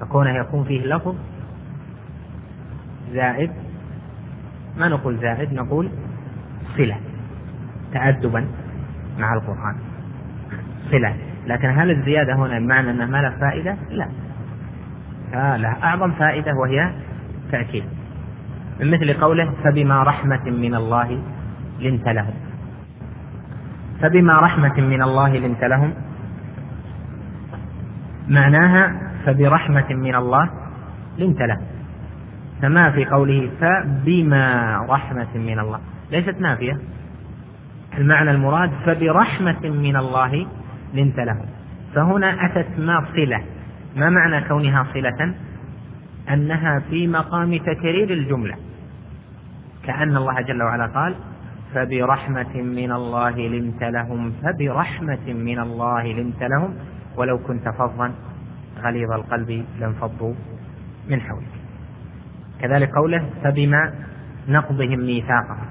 فكونه 0.00 0.30
يكون 0.30 0.64
فيه 0.64 0.86
لفظ 0.86 1.14
زائد 3.12 3.50
ما 4.78 4.88
نقول 4.88 5.16
زائد 5.16 5.52
نقول 5.52 5.90
صلة 6.76 6.96
تأدبا 7.92 8.46
مع 9.18 9.34
القرآن. 9.34 9.76
صلة. 10.90 11.16
لكن 11.46 11.68
هل 11.68 11.90
الزيادة 11.90 12.34
هنا 12.34 12.58
بمعنى 12.58 12.90
أنها 12.90 13.06
ما 13.06 13.22
له 13.22 13.30
فائدة؟ 13.30 13.76
لا. 13.90 14.08
آه 15.34 15.56
له 15.56 15.68
أعظم 15.68 16.12
فائدة 16.12 16.54
وهي 16.54 16.92
تأكيد. 17.52 17.84
من 18.80 18.90
مثل 18.90 19.12
قوله 19.12 19.52
فبما 19.64 20.02
رحمة 20.02 20.44
من 20.44 20.74
الله 20.74 21.22
لنت 21.80 22.08
لهم. 22.08 22.34
فبما 24.00 24.40
رحمة 24.40 24.80
من 24.80 25.02
الله 25.02 25.36
لنت 25.36 25.64
لهم. 25.64 26.05
معناها 28.28 29.12
فبرحمة 29.26 29.94
من 29.94 30.14
الله 30.14 30.50
لنت 31.18 31.40
له. 31.40 31.60
فما 32.62 32.90
في 32.90 33.04
قوله 33.04 33.50
فبما 33.60 34.76
رحمة 34.88 35.26
من 35.34 35.58
الله. 35.58 35.80
ليست 36.10 36.40
نافية 36.40 36.78
المعنى 37.98 38.30
المراد 38.30 38.70
فبرحمة 38.86 39.60
من 39.62 39.96
الله 39.96 40.46
لنت 40.94 41.18
له. 41.18 41.40
فهنا 41.94 42.46
أتت 42.46 42.78
ما 42.78 43.04
صلة. 43.16 43.42
ما 43.96 44.10
معنى 44.10 44.48
كونها 44.48 44.86
صلة؟ 44.94 45.34
أنها 46.32 46.80
في 46.90 47.06
مقام 47.06 47.56
تكرير 47.56 48.10
الجملة. 48.10 48.54
كأن 49.84 50.16
الله 50.16 50.40
جل 50.40 50.62
وعلا 50.62 50.86
قال 50.86 51.14
فبرحمة 51.74 52.62
من 52.62 52.92
الله 52.92 53.48
لنت 53.48 53.82
لهم. 53.82 54.32
فبرحمة 54.42 55.26
من 55.26 55.58
الله 55.58 56.12
لنت 56.12 56.42
لهم. 56.42 56.74
ولو 57.16 57.38
كنت 57.38 57.68
فظا 57.68 58.14
غليظ 58.78 59.12
القلب 59.12 59.64
لانفضوا 59.78 60.34
من 61.08 61.20
حولك. 61.20 61.56
كذلك 62.60 62.90
قوله 62.94 63.30
فبما 63.44 63.94
نقضهم 64.48 64.98
ميثاقهم. 64.98 65.66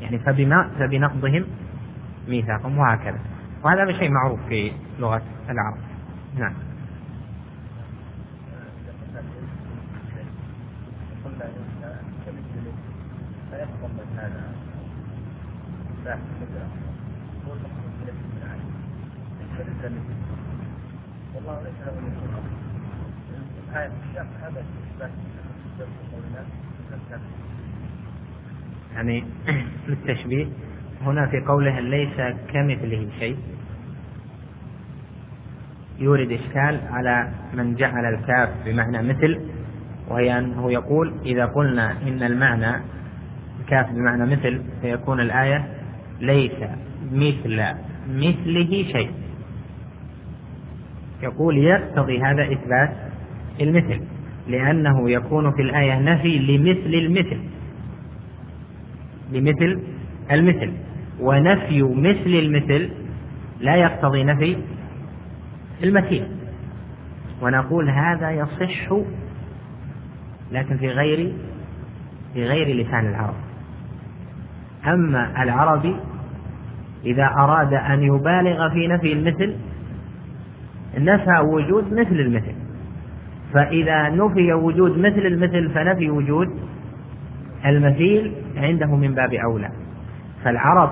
يعني 0.00 0.18
فبما 0.18 0.70
فبنقضهم 0.78 1.44
ميثاقهم 2.28 2.78
وهكذا. 2.78 3.18
وهذا 3.64 3.92
شيء 3.92 4.10
معروف 4.10 4.40
في 4.48 4.72
لغة 4.98 5.22
العرب. 5.50 5.78
نعم. 6.38 6.54
والله 21.34 21.62
يعني 28.94 29.24
للتشبيه 29.88 30.46
هنا 31.02 31.26
في 31.26 31.40
قوله 31.40 31.80
ليس 31.80 32.34
كمثله 32.52 33.08
شيء. 33.18 33.36
يورد 35.98 36.32
إشكال 36.32 36.80
على 36.90 37.30
من 37.54 37.74
جعل 37.74 38.14
الكاف 38.14 38.48
بمعنى 38.66 39.02
مثل 39.02 39.40
وهي 40.08 40.38
أنه 40.38 40.72
يقول 40.72 41.14
إذا 41.24 41.46
قلنا 41.46 41.92
إن 41.92 42.22
المعنى 42.22 42.82
كاف 43.68 43.90
بمعنى 43.90 44.26
مثل 44.26 44.62
فيكون 44.82 45.20
الآية 45.20 45.68
ليس 46.20 46.52
مثل 47.12 47.64
مثله 48.08 48.84
شيء. 48.92 49.10
يقول 51.22 51.58
يقتضي 51.58 52.22
هذا 52.22 52.52
إثبات 52.52 52.90
المثل 53.60 54.00
لأنه 54.48 55.10
يكون 55.10 55.52
في 55.52 55.62
الآية 55.62 55.98
نفي 55.98 56.38
لمثل 56.38 56.94
المثل 56.94 57.40
لمثل 59.32 59.80
المثل 60.30 60.72
ونفي 61.20 61.82
مثل 61.82 62.26
المثل 62.26 62.90
لا 63.60 63.76
يقتضي 63.76 64.24
نفي 64.24 64.56
المثيل. 65.84 66.26
ونقول 67.42 67.90
هذا 67.90 68.30
يصح 68.30 68.92
لكن 70.52 70.76
في 70.76 70.88
غير 70.88 71.32
في 72.34 72.44
غير 72.44 72.76
لسان 72.76 73.06
العرب. 73.06 73.34
أما 74.86 75.42
العربي 75.42 75.96
إذا 77.04 77.24
أراد 77.24 77.74
أن 77.74 78.02
يبالغ 78.02 78.70
في 78.70 78.86
نفي 78.88 79.12
المثل 79.12 79.56
نفى 80.98 81.38
وجود 81.38 81.92
مثل 81.92 82.20
المثل. 82.20 82.54
فإذا 83.54 84.08
نفي 84.08 84.52
وجود 84.52 84.98
مثل 84.98 85.26
المثل 85.26 85.70
فنفي 85.70 86.10
وجود 86.10 86.48
المثيل 87.66 88.32
عنده 88.56 88.96
من 88.96 89.14
باب 89.14 89.34
أولى. 89.34 89.70
فالعرب 90.44 90.90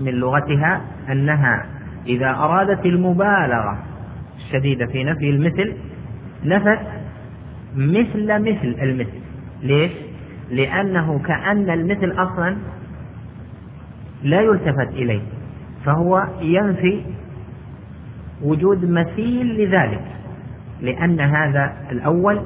من 0.00 0.12
لغتها 0.12 0.80
أنها 1.12 1.66
إذا 2.06 2.30
أرادت 2.30 2.86
المبالغة 2.86 3.78
الشديدة 4.36 4.86
في 4.86 5.04
نفي 5.04 5.30
المثل 5.30 5.74
نفت 6.44 6.80
مثل 7.76 8.38
مثل 8.38 8.76
المثل. 8.82 9.20
ليش؟ 9.62 9.92
لأنه 10.50 11.18
كأن 11.18 11.70
المثل 11.70 12.12
أصلا 12.12 12.56
لا 14.22 14.40
يلتفت 14.40 14.88
إليه 14.88 15.20
فهو 15.84 16.26
ينفي 16.40 17.02
وجود 18.42 18.90
مثيل 18.90 19.46
لذلك 19.46 20.04
لأن 20.80 21.20
هذا 21.20 21.72
الأول 21.90 22.40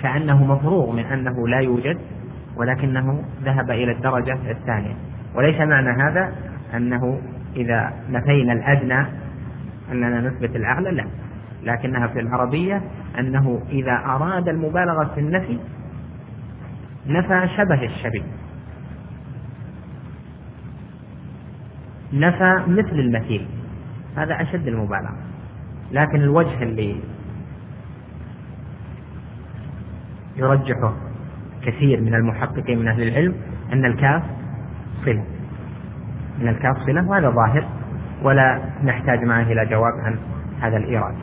كأنه 0.00 0.44
مفروغ 0.44 0.92
من 0.92 1.04
أنه 1.04 1.48
لا 1.48 1.60
يوجد 1.60 1.98
ولكنه 2.56 3.24
ذهب 3.44 3.70
إلى 3.70 3.92
الدرجة 3.92 4.38
الثانية. 4.50 4.94
وليس 5.34 5.60
معنى 5.60 6.02
هذا 6.02 6.32
أنه 6.74 7.20
إذا 7.56 7.92
نفينا 8.10 8.52
الأدنى 8.52 9.06
أننا 9.92 10.20
نثبت 10.20 10.56
الأعلى 10.56 10.90
لا. 10.90 11.04
لكنها 11.62 12.06
في 12.06 12.20
العربية 12.20 12.80
أنه 13.18 13.60
إذا 13.70 13.92
أراد 13.92 14.48
المبالغة 14.48 15.10
في 15.14 15.20
النفي 15.20 15.58
نفى 17.06 17.48
شبه 17.56 17.84
الشبيه 17.84 18.22
نفى 22.12 22.62
مثل 22.68 22.98
المثيل. 22.98 23.46
هذا 24.16 24.42
أشد 24.42 24.68
المبالغة 24.68 25.16
لكن 25.92 26.20
الوجه 26.20 26.62
اللي 26.62 27.00
يرجحه 30.36 30.94
كثير 31.62 32.00
من 32.00 32.14
المحققين 32.14 32.78
من 32.78 32.88
أهل 32.88 33.02
العلم 33.02 33.34
أن 33.72 33.84
الكاف 33.84 34.22
صلة. 35.04 35.24
أن 36.40 36.48
الكاف 36.48 36.76
صلة 36.86 37.08
وهذا 37.08 37.30
ظاهر 37.30 37.68
ولا 38.22 38.60
نحتاج 38.84 39.24
معه 39.24 39.42
إلى 39.42 39.66
جواب 39.66 39.92
عن 40.00 40.18
هذا 40.60 40.76
الإيراد. 40.76 41.14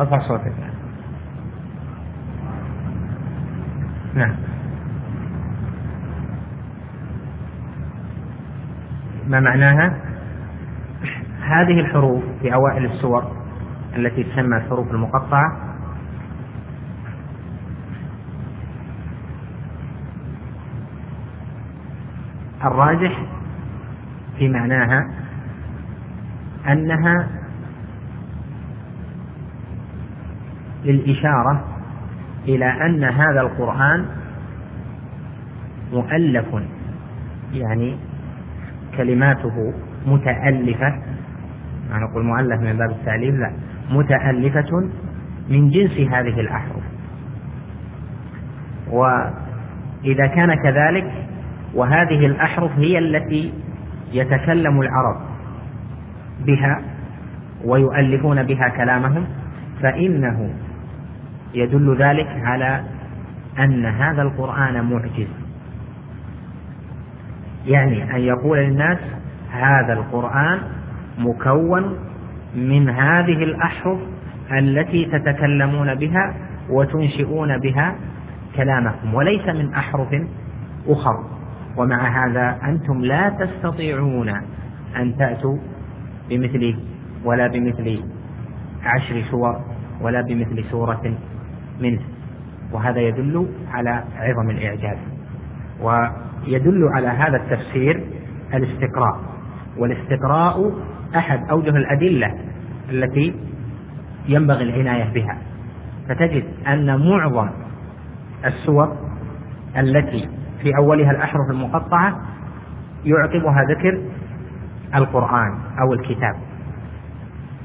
أرفع 0.00 0.18
صوتك. 0.18 0.52
نعم. 4.14 4.34
ما 9.28 9.40
معناها؟ 9.40 9.96
هذه 11.42 11.80
الحروف 11.80 12.22
في 12.42 12.54
أوائل 12.54 12.84
السور 12.84 13.32
التي 13.96 14.22
تسمى 14.22 14.56
الحروف 14.56 14.90
المقطعة. 14.90 15.72
الراجح 22.64 23.22
في 24.38 24.48
معناها 24.48 25.10
أنها 26.68 27.28
للإشارة 30.84 31.64
إلى 32.48 32.86
أن 32.86 33.04
هذا 33.04 33.40
القرآن 33.40 34.06
مؤلف 35.92 36.46
يعني 37.52 37.96
كلماته 38.96 39.72
متألفة. 40.06 40.94
ما 41.90 41.98
نقول 41.98 42.24
مؤلف 42.24 42.60
من 42.60 42.76
باب 42.78 42.90
التأليف؟ 42.90 43.34
لا. 43.34 43.50
متألفة 43.90 44.88
من 45.50 45.70
جنس 45.70 46.00
هذه 46.10 46.40
الأحرف. 46.40 46.82
وإذا 48.90 50.26
كان 50.26 50.54
كذلك 50.54 51.12
وهذه 51.74 52.26
الأحرف 52.26 52.70
هي 52.78 52.98
التي 52.98 53.52
يتكلم 54.12 54.80
العرب 54.80 55.20
بها 56.46 56.82
ويؤلفون 57.64 58.42
بها 58.42 58.68
كلامهم 58.68 59.24
فإنه 59.82 60.50
يدل 61.54 61.96
ذلك 61.98 62.28
على 62.44 62.84
أن 63.58 63.86
هذا 63.86 64.22
القرآن 64.22 64.84
معجز. 64.84 65.41
يعني 67.66 68.16
أن 68.16 68.20
يقول 68.20 68.58
للناس 68.58 68.98
هذا 69.50 69.92
القرآن 69.92 70.60
مكون 71.18 71.98
من 72.54 72.88
هذه 72.88 73.44
الأحرف 73.44 73.98
التي 74.52 75.04
تتكلمون 75.04 75.94
بها 75.94 76.34
وتنشئون 76.70 77.58
بها 77.58 77.94
كلامكم 78.56 79.14
وليس 79.14 79.48
من 79.48 79.74
أحرف 79.74 80.08
أخر. 80.88 81.24
ومع 81.76 82.26
هذا 82.26 82.58
أنتم 82.64 83.00
لا 83.00 83.28
تستطيعون 83.28 84.28
أن 84.96 85.16
تأتوا 85.16 85.56
بمثله 86.30 86.76
ولا 87.24 87.46
بمثل 87.46 88.02
عشر 88.84 89.22
سور 89.30 89.60
ولا 90.00 90.20
بمثل 90.20 90.64
سورة 90.70 91.14
منه. 91.80 92.00
وهذا 92.72 93.00
يدل 93.00 93.48
على 93.72 94.04
عظم 94.16 94.50
الإعجاز. 94.50 95.11
ويدل 95.82 96.88
على 96.94 97.08
هذا 97.08 97.36
التفسير 97.36 98.04
الاستقراء 98.54 99.20
والاستقراء 99.78 100.72
أحد 101.16 101.40
أوجه 101.50 101.70
الأدلة 101.70 102.34
التي 102.90 103.34
ينبغي 104.28 104.64
العناية 104.64 105.12
بها. 105.12 105.38
فتجد 106.08 106.44
أن 106.66 107.08
معظم 107.08 107.48
السور 108.44 108.96
التي 109.78 110.28
في 110.62 110.76
أولها 110.76 111.10
الأحرف 111.10 111.50
المقطعة 111.50 112.20
يعقبها 113.04 113.64
ذكر 113.70 114.02
القرآن 114.94 115.58
أو 115.80 115.92
الكتاب. 115.92 116.34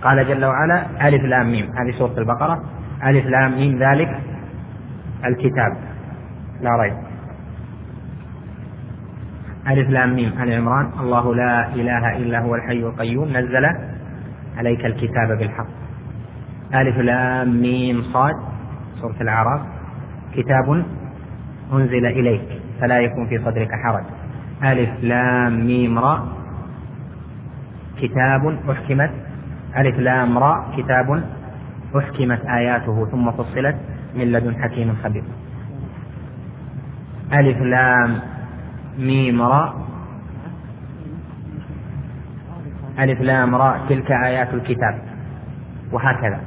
قال 0.03 0.27
جل 0.27 0.45
وعلا 0.45 1.07
ألف 1.07 1.23
لام 1.23 1.51
ميم. 1.51 1.65
هذه 1.65 1.91
سورة 1.97 2.17
البقرة. 2.17 2.63
ألف 3.03 3.25
لام 3.25 3.51
ميم 3.51 3.83
ذلك 3.83 4.21
الكتاب. 5.25 5.77
لا 6.61 6.75
ريب. 6.75 7.06
ألف 9.67 9.89
لام 9.89 10.15
ميم. 10.15 10.31
آل 10.41 10.53
عمران. 10.53 10.87
الله 10.99 11.35
لا 11.35 11.75
إله 11.75 12.17
إلا 12.17 12.39
هو 12.39 12.55
الحي 12.55 12.79
القيوم. 12.79 13.27
نزل 13.27 13.65
عليك 14.57 14.85
الكتاب 14.85 15.37
بالحق. 15.37 15.67
ألف 16.73 16.97
لام 16.97 17.61
ميم 17.61 18.03
صاد. 18.13 18.35
سورة 19.01 19.15
الأعراف. 19.21 19.61
كتاب 20.35 20.85
أنزل 21.73 22.05
إليك 22.05 22.47
فلا 22.79 22.99
يكون 22.99 23.27
في 23.27 23.37
صدرك 23.37 23.71
حرج. 23.83 24.03
ألف 24.63 24.89
لام 25.03 25.65
ميم 25.65 25.99
راء 25.99 26.27
كتاب 28.01 28.57
أحكمت. 28.69 29.11
ألف 29.77 29.99
لام 29.99 30.37
راء 30.37 30.59
كتاب 30.77 31.23
أحكمت 31.97 32.45
آياته 32.45 33.05
ثم 33.11 33.31
فصلت 33.31 33.75
من 34.15 34.31
لدن 34.31 34.63
حكيم 34.63 34.95
خبير. 35.03 35.23
ألف 37.33 37.61
لام 37.61 38.19
ميم 38.97 39.41
راء 39.41 39.87
ألف 42.99 43.21
لام 43.21 43.55
راء 43.55 43.85
تلك 43.89 44.11
آيات 44.11 44.53
الكتاب. 44.53 45.01
وهكذا. 45.91 46.41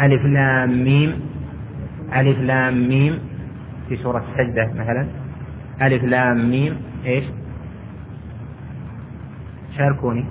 ألف 0.00 0.22
لام 0.24 0.84
ميم 0.84 1.20
ألف 2.14 2.38
لام 2.38 2.88
ميم 2.88 3.18
في 3.88 3.96
سورة 3.96 4.24
السجدة 4.30 4.72
مثلا. 4.74 5.06
ألف 5.82 6.04
لام 6.04 6.50
ميم 6.50 6.76
إيش؟ 7.04 7.24
شاركوني. 9.78 10.24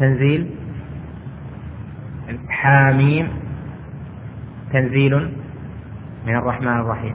تنزيل. 0.00 0.50
حاميم. 2.48 3.28
تنزيل 4.72 5.30
من 6.26 6.36
الرحمن 6.36 6.80
الرحيم. 6.80 7.14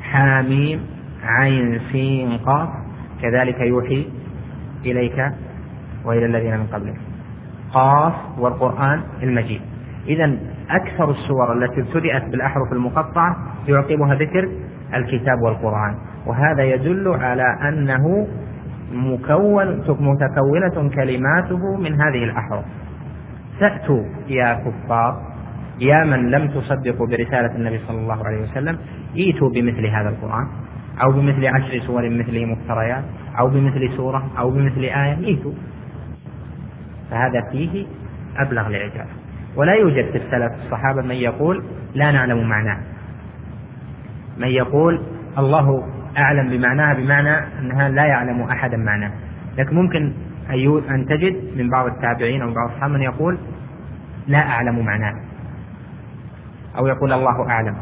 حاميم 0.00 0.80
عين 1.24 1.80
سين 1.92 2.38
قاف. 2.38 2.68
كذلك 3.22 3.60
يوحي 3.60 4.08
إليك 4.84 5.32
وإلى 6.04 6.26
الذين 6.26 6.56
من 6.56 6.66
قبلك. 6.66 6.96
قاف 7.72 8.14
والقرآن 8.38 9.00
المجيد. 9.22 9.60
إذا 10.06 10.36
أكثر 10.70 11.10
السور 11.10 11.52
التي 11.52 11.80
ابتدأت 11.80 12.30
بالأحرف 12.30 12.72
المقطعة 12.72 13.36
يعقبها 13.68 14.14
ذكر 14.14 14.48
الكتاب 14.94 15.42
والقرآن. 15.42 15.94
وهذا 16.26 16.62
يدل 16.62 17.08
على 17.08 17.58
أنه 17.68 18.28
مكون 18.92 19.78
متكونة 19.88 20.90
كلماته 20.94 21.76
من 21.76 22.00
هذه 22.00 22.24
الأحرف. 22.24 22.64
تأتوا 23.60 24.04
يا 24.28 24.54
كفار 24.54 25.25
يا 25.80 26.04
من 26.04 26.30
لم 26.30 26.48
تصدقوا 26.48 27.06
برسالة 27.06 27.54
النبي 27.56 27.80
صلى 27.88 27.98
الله 27.98 28.26
عليه 28.26 28.42
وسلم 28.42 28.78
ائتوا 29.16 29.50
بمثل 29.50 29.86
هذا 29.86 30.08
القرآن 30.08 30.46
أو 31.04 31.12
بمثل 31.12 31.46
عشر 31.46 31.80
سور 31.86 32.10
مثله 32.10 32.44
مفتريات 32.44 33.04
أو 33.38 33.48
بمثل 33.48 33.96
سورة 33.96 34.30
أو 34.38 34.50
بمثل 34.50 34.80
آية 34.80 35.26
ائتوا 35.26 35.52
فهذا 37.10 37.40
فيه 37.52 37.86
أبلغ 38.36 38.66
الإعجاز 38.66 39.06
ولا 39.56 39.74
يوجد 39.74 40.10
في 40.10 40.18
السلف 40.18 40.52
الصحابة 40.64 41.02
من 41.02 41.14
يقول 41.14 41.64
لا 41.94 42.12
نعلم 42.12 42.48
معناه. 42.48 42.78
من 44.38 44.48
يقول 44.48 45.02
الله 45.38 45.88
أعلم 46.18 46.48
بمعناها 46.48 46.94
بمعنى 46.94 47.58
أنها 47.60 47.88
لا 47.88 48.06
يعلم 48.06 48.42
أحدا 48.42 48.76
معناه. 48.76 49.12
لكن 49.58 49.76
ممكن 49.76 50.12
أن 50.90 51.06
تجد 51.08 51.36
من 51.56 51.70
بعض 51.70 51.86
التابعين 51.86 52.42
أو 52.42 52.54
بعض 52.54 52.70
الصحابة 52.70 52.94
من 52.94 53.02
يقول 53.02 53.38
لا 54.26 54.38
أعلم 54.38 54.84
معناه. 54.84 55.14
أو 56.78 56.86
يقول 56.86 57.12
الله 57.12 57.48
أعلم. 57.50 57.76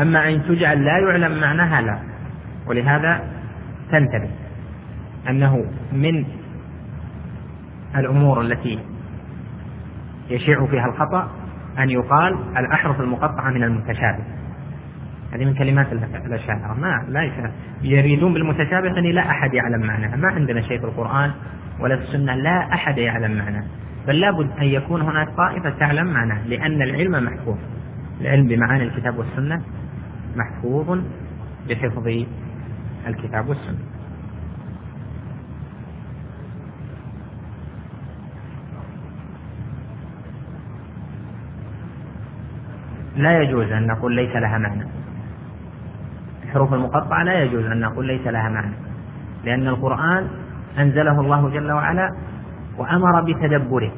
أما 0.00 0.28
أن 0.28 0.42
تجعل 0.42 0.84
لا 0.84 0.98
يعلم 0.98 1.40
معناها 1.40 1.82
لا. 1.82 1.98
ولهذا 2.66 3.22
تنتبه 3.90 4.30
أنه 5.28 5.64
من 5.92 6.24
الأمور 7.96 8.40
التي 8.40 8.78
يشيع 10.30 10.66
فيها 10.66 10.86
الخطأ 10.86 11.30
أن 11.78 11.90
يقال 11.90 12.36
الأحرف 12.56 13.00
المقطعة 13.00 13.50
من 13.50 13.62
المتشابه. 13.62 14.24
هذه 15.32 15.44
من 15.44 15.54
كلمات 15.54 15.92
الأشاعرة. 16.26 16.74
ما 16.80 17.04
لا. 17.08 17.50
يريدون 17.82 18.34
بالمتشابه 18.34 18.98
أن 18.98 19.04
لا 19.04 19.30
أحد 19.30 19.54
يعلم 19.54 19.86
معناها. 19.86 20.16
ما 20.16 20.28
عندنا 20.28 20.60
شيء 20.60 20.78
في 20.78 20.84
القرآن 20.84 21.30
ولا 21.80 21.96
في 21.96 22.02
السنة 22.02 22.34
لا 22.34 22.74
أحد 22.74 22.98
يعلم 22.98 23.38
معناه 23.38 23.64
بل 24.06 24.20
لابد 24.20 24.50
أن 24.58 24.64
يكون 24.64 25.02
هناك 25.02 25.28
طائفة 25.36 25.70
تعلم 25.70 26.06
معناه 26.06 26.46
لأن 26.46 26.82
العلم 26.82 27.24
محفوظ. 27.24 27.56
العلم 28.20 28.48
بمعاني 28.48 28.82
الكتاب 28.82 29.18
والسنة 29.18 29.62
محفوظ 30.36 31.00
بحفظ 31.68 32.08
الكتاب 33.06 33.48
والسنة. 33.48 33.78
لا 43.16 43.42
يجوز 43.42 43.72
أن 43.72 43.86
نقول 43.86 44.14
ليس 44.16 44.36
لها 44.36 44.58
معنى. 44.58 44.86
الحروف 46.44 46.74
المقطعة 46.74 47.22
لا 47.22 47.42
يجوز 47.42 47.64
أن 47.64 47.80
نقول 47.80 48.06
ليس 48.06 48.26
لها 48.26 48.48
معنى 48.48 48.74
لأن 49.44 49.68
القرآن 49.68 50.28
أنزله 50.78 51.20
الله 51.20 51.48
جل 51.48 51.72
وعلا 51.72 52.14
وأمر 52.76 53.20
بتدبره. 53.20 53.92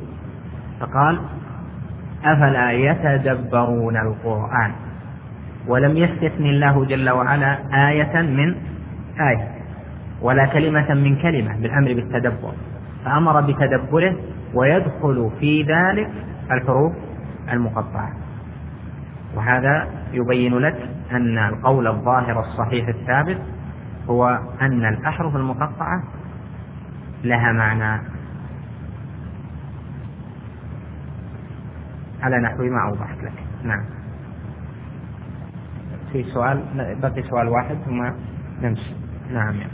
فقال 0.81 1.21
أفلا 2.25 2.73
يتدبرون 2.73 3.97
القرآن؟ 3.97 4.73
ولم 5.67 5.97
يستثن 5.97 6.45
الله 6.47 6.85
جل 6.85 7.11
وعلا 7.11 7.59
آية 7.89 8.23
من 8.23 8.55
آية 9.21 9.49
ولا 10.23 10.47
كلمة 10.47 10.95
من 10.95 11.17
كلمة 11.17 11.57
بالأمر 11.57 11.95
بالتدبر. 11.95 12.53
فأمر 13.05 13.41
بتدبره 13.41 14.17
ويدخل 14.55 15.31
في 15.41 15.63
ذلك 15.63 16.11
الحروف 16.51 16.93
المقطعة. 17.53 18.11
وهذا 19.37 19.87
يبين 20.13 20.59
لك 20.59 20.77
أن 21.13 21.39
القول 21.39 21.87
الظاهر 21.87 22.41
الصحيح 22.41 22.89
الثابت 22.89 23.39
هو 24.11 24.39
أن 24.63 24.85
الأحرف 24.85 25.37
المقطعة 25.37 26.03
لها 27.25 27.53
معنى 27.53 28.01
على 32.23 32.39
نحو 32.39 32.63
ما 32.63 32.89
أوضحت 32.89 33.23
لك. 33.23 33.33
نعم. 33.65 33.85
في 36.13 36.23
سؤال 36.23 36.65
بقي 37.03 37.23
سؤال 37.23 37.49
واحد 37.49 37.75
ثم 37.75 38.11
نمشي. 38.63 38.93
نعم 39.33 39.55
يا 39.55 39.67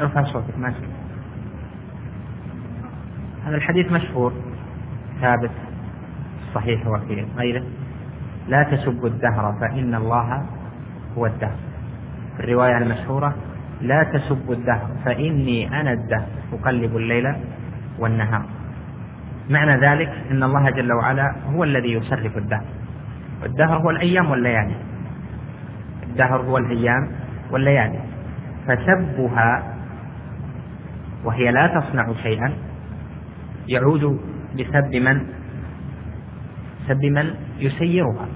ارفع 0.00 0.22
صوتك 0.22 0.58
ما 0.58 0.74
هذا 3.46 3.56
الحديث 3.56 3.92
مشهور 3.92 4.32
ثابت 5.20 5.50
صحيح 6.54 6.86
وفي 6.86 7.26
غيره. 7.36 7.64
لا 8.48 8.62
تسبوا 8.62 9.08
الدهر 9.08 9.52
فإن 9.60 9.94
الله 9.94 10.46
هو 11.18 11.26
الدهر. 11.26 11.56
في 12.36 12.44
الرواية 12.44 12.78
المشهورة 12.78 13.34
لا 13.82 14.04
تسبوا 14.04 14.54
الدهر 14.54 14.88
فإني 15.04 15.80
أنا 15.80 15.92
الدهر 15.92 16.26
أقلب 16.52 16.96
الليل 16.96 17.34
والنهار. 17.98 18.44
معنى 19.50 19.86
ذلك 19.86 20.12
أن 20.30 20.42
الله 20.42 20.70
جل 20.70 20.92
وعلا 20.92 21.34
هو 21.54 21.64
الذي 21.64 21.92
يصرف 21.92 22.36
الدهر. 22.36 22.64
والدهر 23.42 23.78
هو 23.78 23.90
الأيام 23.90 24.30
والليالي. 24.30 24.74
الدهر 26.02 26.40
هو 26.40 26.58
الأيام 26.58 27.08
والليالي. 27.50 28.00
فسبها 28.66 29.74
وهي 31.24 31.50
لا 31.50 31.66
تصنع 31.66 32.12
شيئا 32.22 32.52
يعود 33.68 34.20
بسب 34.54 34.96
من؟ 34.96 35.26
سب 36.88 37.04
من 37.04 37.34
يسيرها. 37.58 38.26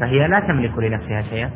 فهي 0.00 0.28
لا 0.28 0.40
تملك 0.40 0.78
لنفسها 0.78 1.22
شيئا. 1.22 1.50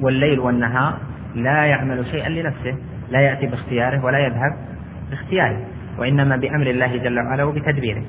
والليل 0.00 0.40
والنهار 0.40 1.09
لا 1.34 1.66
يعمل 1.66 2.06
شيئا 2.06 2.28
لنفسه 2.28 2.76
لا 3.10 3.20
يأتي 3.20 3.46
باختياره 3.46 4.04
ولا 4.04 4.18
يذهب 4.18 4.56
باختياره 5.10 5.60
وإنما 5.98 6.36
بأمر 6.36 6.66
الله 6.66 6.96
جل 6.96 7.20
وعلا 7.20 7.44
وبتدبيره. 7.44 8.02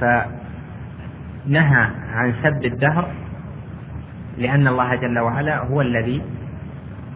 فنهى 0.00 1.86
عن 2.14 2.34
سب 2.42 2.64
الدهر 2.64 3.08
لأن 4.38 4.68
الله 4.68 4.94
جل 4.94 5.18
وعلا 5.18 5.58
هو 5.58 5.80
الذي 5.80 6.22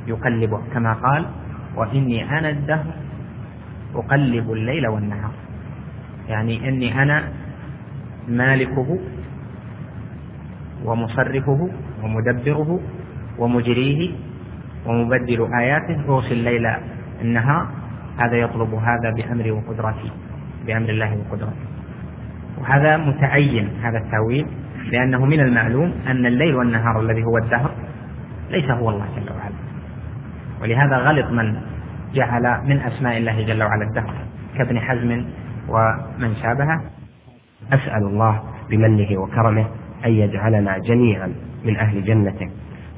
يقلبه 0.07 0.63
كما 0.75 0.93
قال 0.93 1.27
وإني 1.77 2.39
أنا 2.39 2.51
الدهر 2.51 2.95
أقلب 3.95 4.53
الليل 4.53 4.87
والنهار. 4.87 5.33
يعني 6.29 6.69
إني 6.69 7.03
أنا 7.03 7.29
مالكه 8.29 8.99
ومصرفه 10.85 11.71
ومدبره 12.03 12.81
ومجريه 13.39 14.11
ومبدل 14.89 15.49
آياته 15.55 16.09
أوصي 16.09 16.35
الليل 16.35 16.67
النهار. 17.21 17.67
هذا 18.19 18.37
يطلب 18.37 18.75
هذا 18.75 19.11
بأمر 19.17 19.53
وقدرته 19.53 20.11
بأمر 20.67 20.89
الله 20.89 21.19
وقدرته. 21.19 21.69
وهذا 22.61 22.97
متعين 22.97 23.69
هذا 23.83 23.99
التأويل 23.99 24.47
لأنه 24.91 25.25
من 25.25 25.41
المعلوم 25.41 25.93
أن 26.07 26.27
الليل 26.27 26.55
والنهار 26.55 27.01
الذي 27.01 27.25
هو 27.25 27.39
الدهر 27.39 27.71
ليس 28.51 28.71
هو 28.71 28.91
الله 28.91 29.07
جل 29.17 29.33
وعلا. 29.37 29.55
ولهذا 30.63 30.97
غلط 30.97 31.31
من 31.31 31.57
جعل 32.15 32.61
من 32.65 32.81
أسماء 32.81 33.19
الله 33.19 33.47
جل 33.47 33.63
وعلا 33.63 33.85
الدهر 33.85 34.15
كابن 34.59 34.81
حزم 34.81 35.25
ومن 35.69 36.35
شابهه 36.43 36.81
أسأل 37.73 38.03
الله 38.03 38.43
بمنه 38.71 39.21
وكرمه 39.21 39.67
أن 40.05 40.11
يجعلنا 40.11 40.79
جميعا 40.79 41.33
من 41.65 41.77
أهل 41.77 42.05
جنته 42.05 42.51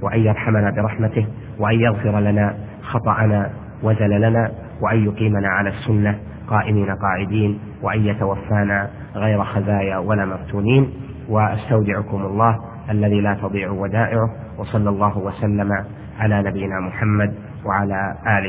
وأن 0.03 0.21
يرحمنا 0.21 0.71
برحمته 0.71 1.27
وأن 1.61 1.81
يغفر 1.81 2.21
لنا 2.21 2.55
خطأنا 2.83 3.51
وزللنا 3.83 4.51
وأن 4.83 5.05
يقيمنا 5.05 5.49
على 5.49 5.69
السنة 5.69 6.19
قائمين 6.49 6.87
قاعدين 6.97 7.59
وأن 7.83 8.07
يتوفانا 8.07 8.91
غير 9.15 9.45
خزايا 9.45 9.99
ولا 9.99 10.25
مفتونين. 10.27 10.91
وأستودعكم 11.31 12.23
الله 12.27 12.57
الذي 12.91 13.21
لا 13.21 13.35
تضيع 13.35 13.71
ودائعه 13.71 14.31
وصلى 14.59 14.91
الله 14.91 15.19
وسلم 15.19 15.71
على 16.19 16.43
نبينا 16.43 16.81
محمد 16.81 17.35
وعلى 17.65 18.15
آله 18.27 18.49